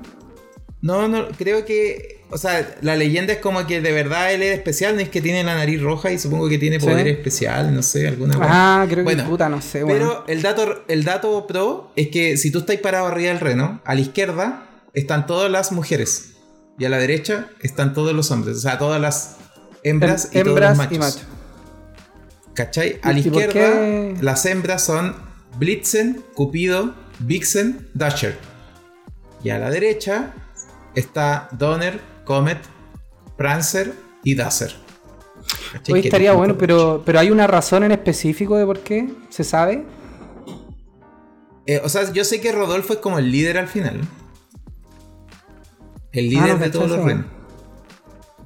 No, 0.81 1.07
no, 1.09 1.27
creo 1.37 1.65
que. 1.65 2.23
O 2.29 2.37
sea, 2.37 2.75
la 2.81 2.95
leyenda 2.95 3.33
es 3.33 3.39
como 3.39 3.67
que 3.67 3.81
de 3.81 3.91
verdad 3.91 4.33
él 4.33 4.41
es 4.41 4.55
especial, 4.57 4.95
no 4.95 5.01
es 5.01 5.09
que 5.09 5.21
tiene 5.21 5.43
la 5.43 5.55
nariz 5.55 5.81
roja 5.81 6.11
y 6.11 6.17
supongo 6.19 6.47
que 6.47 6.57
tiene 6.57 6.79
Sí. 6.79 6.85
poder 6.87 7.07
especial, 7.09 7.73
no 7.75 7.83
sé, 7.83 8.07
alguna 8.07 8.37
Ah, 8.41 8.85
creo 8.85 8.99
que 8.99 9.03
Bueno, 9.03 9.25
puta, 9.25 9.49
no 9.49 9.61
sé, 9.61 9.83
weón. 9.83 9.97
Pero 9.99 10.23
el 10.27 10.41
dato, 10.41 10.83
el 10.87 11.03
dato 11.03 11.45
pro 11.45 11.91
es 11.97 12.07
que 12.07 12.37
si 12.37 12.51
tú 12.51 12.59
estás 12.59 12.77
parado 12.77 13.07
arriba 13.07 13.29
del 13.29 13.39
reno, 13.41 13.81
a 13.83 13.93
la 13.95 14.01
izquierda 14.01 14.65
están 14.93 15.27
todas 15.27 15.51
las 15.51 15.71
mujeres 15.73 16.35
y 16.79 16.85
a 16.85 16.89
la 16.89 16.97
derecha 16.99 17.49
están 17.61 17.93
todos 17.93 18.13
los 18.13 18.31
hombres, 18.31 18.57
o 18.57 18.61
sea, 18.61 18.77
todas 18.77 18.99
las 19.01 19.35
hembras 19.83 20.29
y 20.31 20.41
todos 20.41 20.45
los 20.47 20.47
Hembras 20.69 20.77
machos. 20.77 21.21
y. 21.21 22.53
¿Cachai? 22.53 22.99
A 23.01 23.11
la 23.11 23.19
¿Y 23.19 23.23
por 23.29 23.41
izquierda 23.43 24.21
las 24.21 24.45
hembras 24.45 24.83
son 24.85 25.15
Blitzen, 25.57 26.23
Cupido, 26.33 26.93
Vixen, 27.19 27.89
Dasher. 27.93 28.37
Y 29.43 29.49
a 29.49 29.59
la 29.59 29.69
derecha 29.69 30.33
está 30.95 31.47
Donner, 31.51 31.99
Comet, 32.25 32.59
Prancer 33.37 33.93
y 34.23 34.35
Dasher. 34.35 34.73
Hoy 35.91 35.99
estaría 35.99 36.33
bueno, 36.33 36.57
pero, 36.57 37.03
pero 37.05 37.19
hay 37.19 37.29
una 37.29 37.45
razón 37.47 37.83
en 37.83 37.91
específico 37.91 38.57
de 38.57 38.65
por 38.65 38.79
qué, 38.79 39.09
¿se 39.29 39.43
sabe? 39.43 39.85
Eh, 41.67 41.81
o 41.83 41.89
sea, 41.89 42.11
yo 42.11 42.23
sé 42.23 42.41
que 42.41 42.51
Rodolfo 42.51 42.93
es 42.93 42.99
como 42.99 43.19
el 43.19 43.31
líder 43.31 43.57
al 43.57 43.67
final. 43.67 44.01
El 46.11 46.25
Ah, 46.25 46.29
líder 46.29 46.53
no, 46.53 46.63
de 46.63 46.69
todos 46.69 46.89
los 46.89 46.99
sí. 47.01 47.05
renos. 47.05 47.25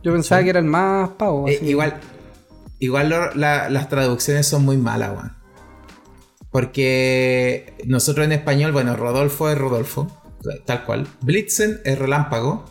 Yo 0.04 0.14
pensaba 0.14 0.44
que 0.44 0.50
era 0.50 0.60
el 0.60 0.66
más 0.66 1.10
pavo. 1.10 1.48
Eh, 1.48 1.60
igual, 1.64 2.00
igual 2.80 3.10
lo- 3.10 3.34
la- 3.36 3.70
las 3.70 3.90
traducciones 3.90 4.48
son 4.48 4.64
muy 4.66 4.78
malas, 4.78 5.12
weón. 5.12 5.34
Porque 6.52 7.76
nosotros 7.86 8.26
en 8.26 8.32
español, 8.32 8.72
bueno, 8.72 8.96
Rodolfo 8.96 9.50
es 9.50 9.58
Rodolfo, 9.58 10.08
tal 10.66 10.86
cual. 10.86 11.08
Blitzen 11.22 11.82
es 11.86 12.00
relámpago. 12.00 12.66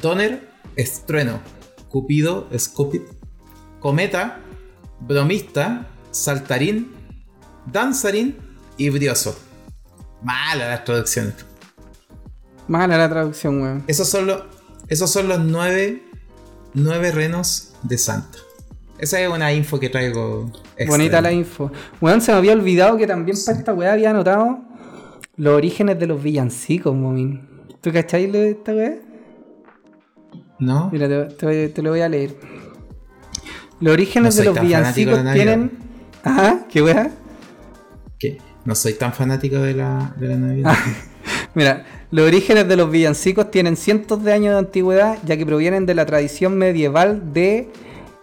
Donner 0.00 0.48
es 0.76 1.04
trueno. 1.06 1.40
Cupido 1.88 2.48
es 2.52 2.68
Cupid. 2.68 3.02
Cometa, 3.80 4.40
bromista, 5.00 5.88
saltarín, 6.10 6.92
danzarín 7.66 8.36
y 8.76 8.90
brioso. 8.90 9.38
Malas 10.22 10.68
las 10.68 10.84
traducciones. 10.84 11.34
Mala 12.68 12.98
la 12.98 13.08
traducción, 13.08 13.62
weón. 13.62 13.84
Esos 13.86 14.08
son 14.08 14.26
los, 14.26 14.42
esos 14.88 15.10
son 15.10 15.28
los 15.28 15.40
nueve, 15.40 16.02
nueve 16.74 17.12
renos 17.12 17.74
de 17.82 17.98
Santa. 17.98 18.38
Esa 18.98 19.20
es 19.20 19.28
una 19.30 19.52
info 19.52 19.78
que 19.78 19.88
traigo. 19.88 20.50
extra. 20.76 20.86
Bonita 20.86 21.20
la 21.20 21.32
info. 21.32 21.70
Weón, 22.00 22.20
se 22.20 22.32
me 22.32 22.38
había 22.38 22.52
olvidado 22.52 22.96
que 22.96 23.06
también 23.06 23.36
para 23.44 23.58
esta 23.58 23.74
weá 23.74 23.92
había 23.92 24.10
anotado 24.10 24.60
los 25.36 25.54
orígenes 25.54 25.98
de 25.98 26.06
los 26.06 26.22
villancicos, 26.22 26.94
momin. 26.94 27.46
¿Tú 27.80 27.92
cacháis 27.92 28.26
lo 28.32 28.38
de 28.38 28.50
esta 28.50 28.72
weá? 28.74 28.94
¿No? 30.58 30.88
Mira, 30.92 31.08
te, 31.08 31.34
te- 31.34 31.68
te 31.68 31.82
lo 31.82 31.90
voy 31.90 32.00
a 32.00 32.08
leer. 32.08 32.34
Los 33.80 33.92
orígenes 33.92 34.34
No 34.36 34.40
de 34.40 34.44
los 34.46 34.54
de 34.54 34.60
villancicos 34.62 35.20
tienen. 35.34 35.70
Ajá, 36.24 36.66
¿qué 36.70 36.82
weá? 36.82 37.10
Que 38.18 38.38
no 38.64 38.74
soy 38.74 38.94
tan 38.94 39.12
fanático 39.12 39.56
de 39.58 39.74
la, 39.74 40.14
de 40.18 40.28
la 40.28 40.36
Navidad. 40.36 40.74
Mira, 41.54 41.84
los 42.10 42.26
orígenes 42.26 42.66
de 42.68 42.76
los 42.76 42.90
villancicos 42.90 43.50
tienen 43.50 43.76
cientos 43.76 44.24
de 44.24 44.32
años 44.32 44.52
de 44.54 44.58
antigüedad, 44.60 45.18
ya 45.26 45.36
que 45.36 45.44
provienen 45.44 45.84
de 45.84 45.94
la 45.94 46.06
tradición 46.06 46.56
medieval 46.56 47.34
de 47.34 47.68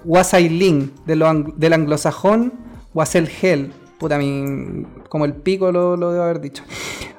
Wasailin, 0.05 0.91
de 1.05 1.15
ang- 1.15 1.53
del 1.55 1.73
anglosajón 1.73 2.53
Waselhel. 2.93 3.71
Puta, 3.97 4.17
mi, 4.17 4.85
como 5.09 5.25
el 5.25 5.33
pico 5.33 5.71
lo, 5.71 5.95
lo 5.97 6.09
haber 6.21 6.41
dicho. 6.41 6.63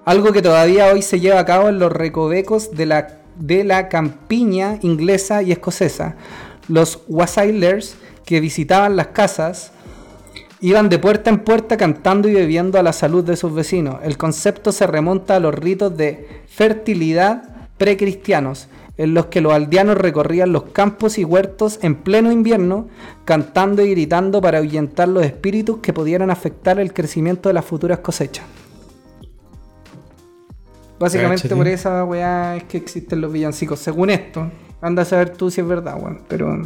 Algo 0.05 0.33
que 0.33 0.43
todavía 0.43 0.89
hoy 0.93 1.03
se 1.03 1.21
lleva 1.21 1.41
a 1.41 1.45
cabo 1.47 1.69
en 1.69 1.79
los 1.79 1.91
recovecos 1.93 2.73
de 2.73 2.87
la, 2.87 3.21
de 3.39 3.65
la 3.65 3.89
campiña 3.89 4.79
inglesa 4.83 5.43
y 5.43 5.53
escocesa. 5.53 6.17
Los 6.69 7.01
Wasailers 7.09 7.97
que 8.25 8.41
visitaban 8.41 8.97
las 8.97 9.09
casas 9.09 9.73
Iban 10.61 10.89
de 10.89 10.99
puerta 10.99 11.29
en 11.29 11.41
puerta 11.41 11.77
cantando 11.77 12.27
y 12.27 12.33
bebiendo 12.33 12.79
a 12.79 12.83
la 12.83 12.95
salud 12.95 13.23
de 13.23 13.37
sus 13.37 13.53
vecinos. 13.53 13.97
El 14.03 14.17
concepto 14.17 14.73
se 14.73 14.87
remonta 14.87 15.37
a 15.37 15.41
los 15.41 15.55
ritos 15.55 15.95
de 15.95 16.27
fertilidad 16.47 17.69
precristianos, 17.77 18.69
en 18.97 19.15
los 19.15 19.27
que 19.27 19.41
los 19.41 19.53
aldeanos 19.53 19.99
recorrían 19.99 20.53
los 20.53 20.65
campos 20.65 21.19
y 21.19 21.25
huertos 21.25 21.79
en 21.83 21.97
pleno 21.97 22.31
invierno, 22.31 22.89
cantando 23.25 23.83
y 23.83 23.91
gritando 23.91 24.41
para 24.41 24.59
ahuyentar 24.59 25.09
los 25.09 25.25
espíritus 25.25 25.79
que 25.79 25.93
pudieran 25.93 26.31
afectar 26.31 26.79
el 26.79 26.93
crecimiento 26.93 27.49
de 27.49 27.55
las 27.55 27.65
futuras 27.65 27.99
cosechas. 27.99 28.45
Básicamente 30.99 31.49
por 31.55 31.67
esa 31.67 32.05
weá 32.05 32.57
es 32.57 32.65
que 32.65 32.77
existen 32.77 33.21
los 33.21 33.33
villancicos, 33.33 33.81
según 33.81 34.11
esto. 34.11 34.51
Anda 34.81 35.03
a 35.03 35.05
saber 35.05 35.31
tú 35.31 35.51
si 35.51 35.61
es 35.61 35.67
verdad, 35.67 35.97
weón. 36.01 36.23
Pero, 36.29 36.63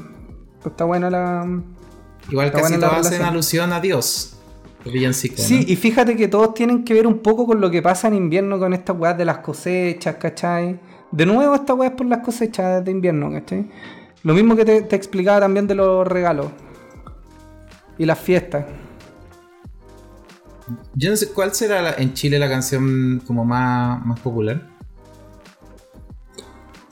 está 0.67 0.85
buena 0.85 1.09
la, 1.09 1.47
Igual 2.31 2.53
casi 2.53 2.79
todos 2.79 2.93
hacen 2.93 3.23
alusión 3.23 3.73
a 3.73 3.81
Dios. 3.81 4.35
Los 4.85 4.93
villancicos. 4.93 5.41
Sí, 5.41 5.61
¿no? 5.61 5.73
y 5.73 5.77
fíjate 5.77 6.15
que 6.15 6.29
todos 6.29 6.55
tienen 6.55 6.85
que 6.85 6.95
ver 6.95 7.07
un 7.07 7.19
poco 7.19 7.47
con 7.47 7.61
lo 7.61 7.71
que 7.71 7.81
pasa 7.81 8.09
en 8.09 8.15
invierno 8.15 8.59
con 8.59 8.75
estas 8.75 8.97
weas 8.99 9.17
de 9.17 9.25
las 9.25 9.39
cosechas, 9.39 10.17
¿cachai? 10.17 10.79
De 11.11 11.25
nuevo 11.27 11.55
esta 11.55 11.75
weá 11.75 11.89
es 11.91 11.95
por 11.95 12.07
las 12.07 12.19
cosechas 12.21 12.85
de 12.85 12.91
invierno, 12.91 13.31
¿cachai? 13.33 13.67
Lo 14.25 14.35
mismo 14.35 14.55
que 14.57 14.65
te, 14.65 14.83
te 14.83 14.97
explicaba 14.97 15.41
también 15.41 15.67
de 15.67 15.75
los 15.75 16.07
regalos. 16.07 16.47
Y 17.97 18.05
las 18.05 18.19
fiestas. 18.19 18.67
Yo 20.95 21.11
no 21.11 21.17
sé 21.17 21.31
cuál 21.33 21.55
será 21.55 21.81
la- 21.81 21.95
en 21.97 22.13
Chile 22.13 22.39
la 22.39 22.49
canción 22.49 23.23
como 23.27 23.45
más, 23.45 24.05
más 24.05 24.21
popular. 24.21 24.63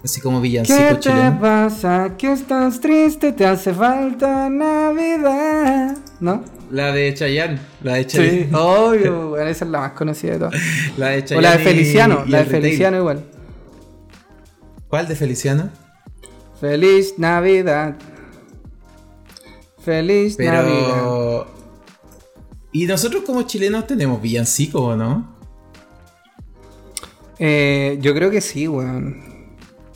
Así 0.03 0.21
como 0.21 0.41
villancico 0.41 0.79
¿Qué 0.79 0.95
te 0.95 1.01
chileno. 1.01 1.41
pasa? 1.41 2.13
Que 2.17 2.33
estás 2.33 2.81
triste, 2.81 3.33
te 3.33 3.45
hace 3.45 3.75
falta 3.75 4.49
Navidad. 4.49 5.97
¿No? 6.21 6.43
La 6.71 6.93
de 6.93 7.13
Chayanne. 7.13 7.59
La 7.83 7.95
de 7.95 8.03
Sí, 8.09 8.17
Chayanne. 8.17 8.49
obvio, 8.55 9.29
bueno, 9.31 9.47
esa 9.51 9.65
es 9.65 9.71
la 9.71 9.81
más 9.81 9.93
conocida 9.93 10.33
de 10.33 10.39
todas. 10.39 10.55
La 10.97 11.09
de 11.09 11.19
O 11.19 11.25
Chayanne. 11.25 11.43
la 11.43 11.57
de 11.57 11.59
Feliciano, 11.59 12.23
y- 12.25 12.29
y 12.29 12.33
la 12.33 12.39
de. 12.39 12.45
Feliciano 12.47 12.97
igual. 12.99 13.25
¿Cuál 14.89 15.09
de 15.09 15.17
Feliciano? 15.17 15.71
Feliz 16.61 17.15
Navidad. 17.19 17.97
Feliz 19.85 20.39
Navidad. 20.39 20.63
Pero. 20.63 21.47
¿Y 22.73 22.87
nosotros 22.87 23.23
como 23.25 23.43
chilenos 23.43 23.87
tenemos 23.87 24.21
villancico 24.21 24.83
o 24.83 24.97
no? 24.97 25.37
Eh, 27.39 27.99
yo 28.01 28.15
creo 28.15 28.31
que 28.31 28.41
sí, 28.41 28.69
weón. 28.69 29.23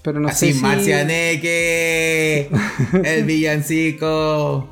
Pero 0.02 0.18
no 0.18 0.28
Así, 0.28 0.48
sé 0.48 0.52
si... 0.54 0.60
Marcianeque, 0.60 2.50
el 3.04 3.24
villancico. 3.26 4.68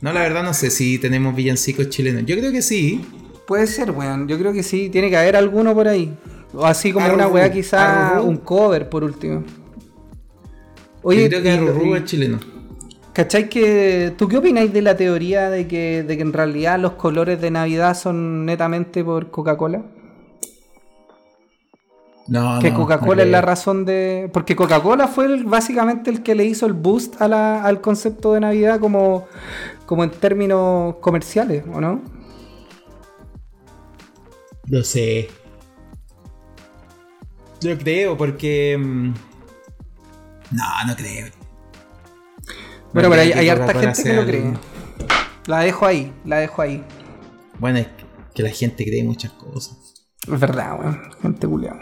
No, 0.00 0.12
la 0.12 0.20
verdad 0.20 0.42
no 0.42 0.54
sé 0.54 0.70
si 0.70 0.98
tenemos 0.98 1.34
villancicos 1.34 1.88
chilenos. 1.88 2.24
Yo 2.26 2.36
creo 2.36 2.52
que 2.52 2.62
sí. 2.62 3.04
Puede 3.46 3.66
ser, 3.66 3.90
weón. 3.92 4.26
Yo 4.28 4.38
creo 4.38 4.52
que 4.52 4.62
sí. 4.62 4.88
Tiene 4.90 5.08
que 5.08 5.16
haber 5.16 5.36
alguno 5.36 5.72
por 5.74 5.88
ahí. 5.88 6.16
O 6.56 6.64
así 6.64 6.92
como 6.92 7.04
Arru, 7.06 7.14
una 7.16 7.26
weá 7.28 7.50
quizá 7.50 8.10
arru. 8.16 8.24
un 8.24 8.36
cover 8.38 8.88
por 8.88 9.02
último. 9.04 9.42
Yo 11.02 11.10
creo 11.10 11.42
que 11.42 11.86
y- 11.88 11.92
es 11.94 12.04
chileno. 12.04 12.38
¿Cachai 13.12 13.48
que... 13.48 14.12
¿Tú 14.16 14.26
qué 14.26 14.38
opináis 14.38 14.72
de 14.72 14.82
la 14.82 14.96
teoría 14.96 15.48
de 15.50 15.68
que, 15.68 16.02
de 16.02 16.16
que 16.16 16.22
en 16.22 16.32
realidad 16.32 16.80
los 16.80 16.92
colores 16.94 17.40
de 17.40 17.50
Navidad 17.50 17.94
son 17.96 18.44
netamente 18.44 19.04
por 19.04 19.30
Coca-Cola? 19.30 19.82
No, 22.26 22.58
que 22.58 22.70
no, 22.70 22.76
Coca-Cola 22.78 23.22
es 23.22 23.28
la 23.28 23.40
razón 23.42 23.84
de... 23.84 24.30
Porque 24.32 24.56
Coca-Cola 24.56 25.06
fue 25.06 25.26
el- 25.26 25.44
básicamente 25.44 26.10
el 26.10 26.22
que 26.22 26.34
le 26.34 26.44
hizo 26.44 26.66
el 26.66 26.72
boost 26.72 27.20
a 27.20 27.28
la- 27.28 27.62
al 27.62 27.80
concepto 27.80 28.32
de 28.32 28.40
Navidad 28.40 28.80
como, 28.80 29.26
como 29.86 30.02
en 30.04 30.10
términos 30.10 30.96
comerciales, 30.96 31.62
¿o 31.72 31.80
no? 31.80 32.02
No 34.66 34.82
sé. 34.82 35.28
Yo 37.64 37.78
creo, 37.78 38.16
porque. 38.16 38.76
mm, 38.78 39.14
No, 40.52 40.64
no 40.86 40.96
creo. 40.96 41.26
Bueno, 42.92 43.08
No 43.08 43.10
pero 43.10 43.22
hay, 43.22 43.32
hay 43.32 43.48
harta 43.48 43.74
gente 43.80 44.02
que 44.02 44.12
lo 44.12 44.24
cree. 44.24 44.52
La 45.46 45.60
dejo 45.60 45.84
ahí, 45.86 46.12
la 46.24 46.38
dejo 46.38 46.62
ahí. 46.62 46.84
Bueno, 47.58 47.78
es 47.80 47.88
que 48.34 48.42
la 48.42 48.50
gente 48.50 48.84
cree 48.84 49.02
muchas 49.04 49.32
cosas. 49.32 50.06
Es 50.30 50.40
verdad, 50.40 50.78
weón. 50.80 51.00
Gente 51.22 51.46
culiada. 51.46 51.80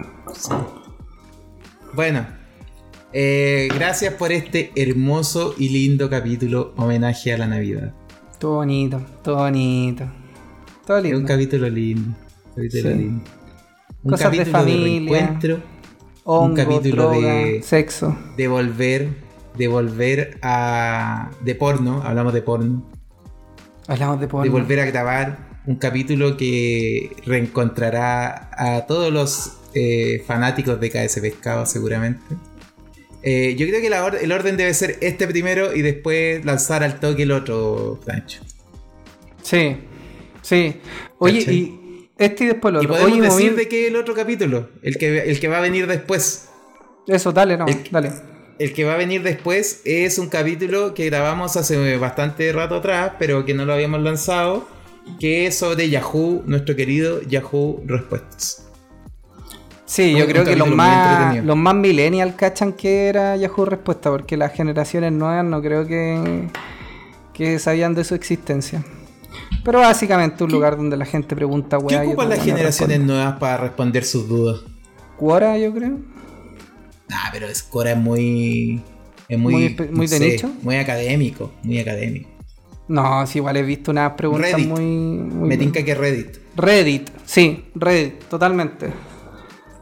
Bueno, 1.95 2.27
eh, 3.13 3.69
gracias 3.75 4.15
por 4.15 4.33
este 4.33 4.73
hermoso 4.75 5.55
y 5.59 5.69
lindo 5.69 6.09
capítulo 6.09 6.73
homenaje 6.77 7.33
a 7.33 7.39
la 7.39 7.47
Navidad. 7.47 7.93
Todo 8.39 8.57
bonito, 8.57 9.01
todo 9.23 9.37
bonito. 9.37 10.05
Todo 10.87 10.99
Es 10.99 11.05
un 11.05 11.11
lindo. 11.11 11.29
capítulo 11.29 11.69
lindo. 11.69 12.17
capítulo 12.57 12.83
Sí. 12.91 12.95
lindo. 12.97 13.25
Un 14.03 14.11
Cosas 14.11 14.31
de 14.33 14.39
capítulo 14.39 14.59
familia. 14.59 15.13
reencuentro, 15.13 15.63
Hongo, 16.25 16.45
un 16.45 16.55
capítulo 16.55 17.11
droga, 17.11 17.35
de- 17.35 17.63
sexo. 17.63 18.17
de 18.37 18.49
volver, 18.49 19.09
de 19.57 19.69
volver 19.69 20.39
a. 20.43 21.31
de 21.41 21.55
porno, 21.55 22.03
hablamos 22.03 22.33
de 22.33 22.43
porno. 22.43 22.89
Hablamos 23.89 24.21
de 24.21 24.29
porno. 24.29 24.45
de 24.45 24.51
volver 24.51 24.81
a 24.81 24.85
grabar 24.87 25.51
un 25.67 25.77
capítulo 25.77 26.37
que 26.37 27.11
reencontrará 27.27 28.51
a 28.57 28.87
todos 28.87 29.13
los 29.13 29.59
eh, 29.75 30.23
fanáticos 30.27 30.79
de 30.81 30.91
KS 30.91 31.21
Pescado 31.21 31.67
seguramente. 31.67 32.23
Eh, 33.25 33.55
yo 33.57 33.67
creo 33.69 33.81
que 33.81 33.89
la 33.91 34.05
or- 34.05 34.17
el 34.21 34.33
orden 34.33 34.57
debe 34.57 34.75
ser 34.75 34.99
este 35.01 35.27
primero 35.29 35.75
y 35.75 35.83
después 35.83 36.45
lanzar 36.45 36.83
al 36.83 36.99
toque 37.01 37.23
el 37.23 37.31
otro, 37.33 37.99
Francho. 38.05 38.43
Sí, 39.43 39.77
sí. 40.41 40.77
Oye, 41.19 41.39
¿Cachai? 41.41 41.55
y 41.55 41.81
este 42.19 42.45
y 42.45 42.47
después 42.49 42.73
lo 42.75 42.83
Y 42.83 42.87
otro. 42.87 42.97
podemos 42.99 43.13
Oye, 43.13 43.23
decir 43.23 43.57
de 43.57 43.69
qué 43.69 43.89
el 43.89 43.97
otro 43.97 44.15
capítulo, 44.15 44.69
el 44.83 44.97
que, 44.97 45.19
el 45.31 45.41
que 45.41 45.49
va 45.49 45.59
a 45.59 45.61
venir 45.61 45.87
después. 45.87 46.49
Eso, 47.07 47.33
dale, 47.33 47.57
no, 47.57 47.67
El- 47.67 47.83
dale. 47.91 48.13
El 48.59 48.73
que 48.75 48.85
va 48.85 48.95
a 48.95 48.97
venir 48.97 49.23
después 49.23 49.81
es 49.85 50.19
un 50.19 50.29
capítulo 50.29 50.95
que 50.95 51.07
grabamos 51.07 51.57
hace 51.57 51.97
bastante 51.97 52.53
rato 52.53 52.77
atrás, 52.77 53.13
pero 53.19 53.45
que 53.45 53.55
no 53.55 53.65
lo 53.65 53.73
habíamos 53.73 54.01
lanzado, 54.03 54.69
que 55.19 55.47
es 55.47 55.57
sobre 55.59 55.89
Yahoo, 55.89 56.43
nuestro 56.47 56.77
querido 56.77 57.23
Yahoo 57.23 57.83
Respuestas. 57.87 58.69
Sí, 59.85 60.15
yo 60.17 60.27
creo 60.27 60.45
que 60.45 60.55
los 60.55 60.69
más, 60.71 61.45
los 61.45 61.57
más 61.57 61.75
millennials 61.75 62.35
cachan 62.37 62.73
que 62.75 63.09
era 63.09 63.37
Yahoo 63.37 63.65
Respuesta, 63.65 64.11
porque 64.11 64.37
las 64.37 64.53
generaciones 64.53 65.13
nuevas 65.13 65.45
no 65.45 65.61
creo 65.61 65.87
que, 65.87 66.49
que 67.35 67.59
sabían 67.59 67.95
de 67.95 68.05
su 68.05 68.15
existencia. 68.15 68.85
Pero 69.65 69.79
básicamente 69.81 70.43
un 70.45 70.51
lugar 70.51 70.77
donde 70.77 70.97
la 70.97 71.05
gente 71.05 71.37
pregunta 71.37 71.79
¿Qué 71.79 71.85
weá. 71.85 72.05
y 72.05 72.09
ocupan 72.09 72.29
las 72.31 72.43
generaciones 72.45 73.01
nuevas 73.01 73.39
para 73.39 73.57
responder 73.59 74.05
sus 74.05 74.29
dudas? 74.29 74.61
Quora, 75.17 75.57
yo 75.59 75.73
creo. 75.73 75.99
Ah, 77.11 77.29
pero 77.33 77.47
Scora 77.55 77.93
es 77.93 77.99
muy. 77.99 78.81
Es 79.29 79.39
muy. 79.39 79.77
Muy 79.93 80.07
de 80.07 80.19
sé, 80.19 80.29
nicho. 80.31 80.51
Muy 80.63 80.77
académico. 80.77 81.53
Muy 81.63 81.79
académico. 81.79 82.29
No, 82.89 83.27
sí, 83.27 83.39
igual 83.39 83.57
he 83.57 83.63
visto 83.63 83.91
unas 83.93 84.13
preguntas 84.13 84.53
Reddit. 84.53 84.69
muy, 84.69 84.85
muy- 84.85 85.49
Me 85.49 85.57
tinca 85.57 85.83
que 85.85 85.95
Reddit. 85.95 86.39
Reddit, 86.57 87.09
sí, 87.25 87.65
Reddit, 87.75 88.25
totalmente. 88.25 88.93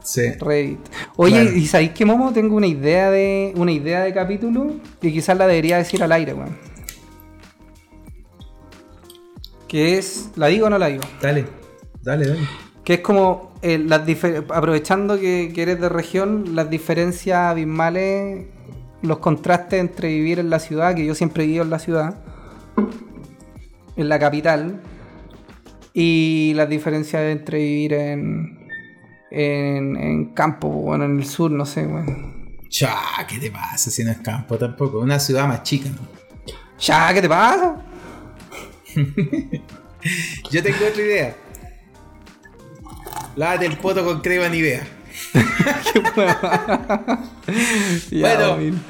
Sí. 0.03 0.21
Reddit. 0.39 0.79
Oye, 1.17 1.41
Claro. 1.41 1.57
¿y 1.57 1.67
sabéis 1.67 1.91
que 1.91 2.05
Momo? 2.05 2.31
Tengo 2.31 2.55
una 2.55 2.67
idea 2.67 3.09
de 3.11 3.53
una 3.55 3.71
idea 3.71 4.01
de 4.01 4.13
capítulo 4.13 4.75
que 5.01 5.11
quizás 5.11 5.37
la 5.37 5.47
debería 5.47 5.77
decir 5.77 6.01
al 6.03 6.11
aire, 6.11 6.33
weón. 6.33 6.55
Que 9.71 9.97
es. 9.97 10.31
¿La 10.35 10.47
digo 10.47 10.67
o 10.67 10.69
no 10.69 10.77
la 10.77 10.87
digo? 10.87 11.03
Dale. 11.21 11.45
Dale, 12.01 12.27
dale. 12.27 12.47
Que 12.83 12.95
es 12.95 12.99
como. 12.99 13.53
eh, 13.61 13.77
las 13.77 14.01
aprovechando 14.49 15.17
que, 15.17 15.53
que 15.55 15.61
eres 15.61 15.79
de 15.79 15.87
región, 15.87 16.55
las 16.55 16.69
diferencias 16.69 17.37
abismales, 17.37 18.47
los 19.01 19.19
contrastes 19.19 19.79
entre 19.79 20.09
vivir 20.09 20.39
en 20.39 20.49
la 20.49 20.59
ciudad, 20.59 20.93
que 20.93 21.05
yo 21.05 21.15
siempre 21.15 21.43
he 21.43 21.45
vivido 21.45 21.63
en 21.63 21.69
la 21.69 21.79
ciudad, 21.79 22.21
en 23.95 24.09
la 24.09 24.19
capital, 24.19 24.81
y 25.93 26.51
las 26.55 26.67
diferencias 26.67 27.23
entre 27.23 27.59
vivir 27.59 27.93
en. 27.93 28.59
En, 29.33 29.95
en 29.95 30.33
campo, 30.33 30.67
bueno, 30.67 31.05
en 31.05 31.17
el 31.19 31.25
sur, 31.25 31.49
no 31.49 31.65
sé, 31.65 31.85
weón. 31.87 32.57
Cha, 32.67 32.93
¿qué 33.25 33.39
te 33.39 33.49
pasa 33.49 33.89
si 33.89 34.03
no 34.03 34.11
es 34.11 34.17
campo 34.17 34.57
tampoco? 34.57 34.99
Una 34.99 35.17
ciudad 35.17 35.47
más 35.47 35.63
chica, 35.63 35.87
¿no? 35.87 36.05
Ya, 36.77 37.13
¿qué 37.13 37.21
te 37.21 37.29
pasa? 37.29 37.85
Yo 40.51 40.63
tengo 40.63 40.87
otra 40.87 41.01
idea. 41.01 41.35
Lávate 43.35 43.65
el 43.65 43.77
poto 43.77 44.03
con 44.03 44.21
crema 44.21 44.49
Nivea. 44.49 44.87
Bueno. 48.11 48.81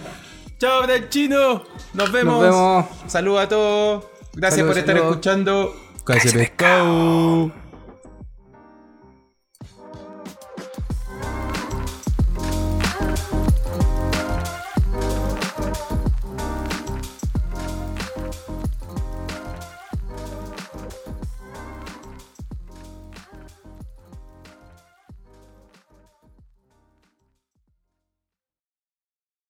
Chao, 0.59 0.85
del 0.85 1.09
chino. 1.09 1.63
Nos 1.93 2.11
vemos. 2.11 2.41
Nos 2.41 2.43
vemos. 2.43 2.85
Saludos 3.07 3.41
a 3.41 3.49
todos. 3.49 4.05
Gracias 4.33 4.65
por 4.65 4.77
estar 4.77 4.95
saludos. 4.95 5.11
escuchando. 5.11 5.75
Casi 6.05 6.29
pescado. 6.29 7.51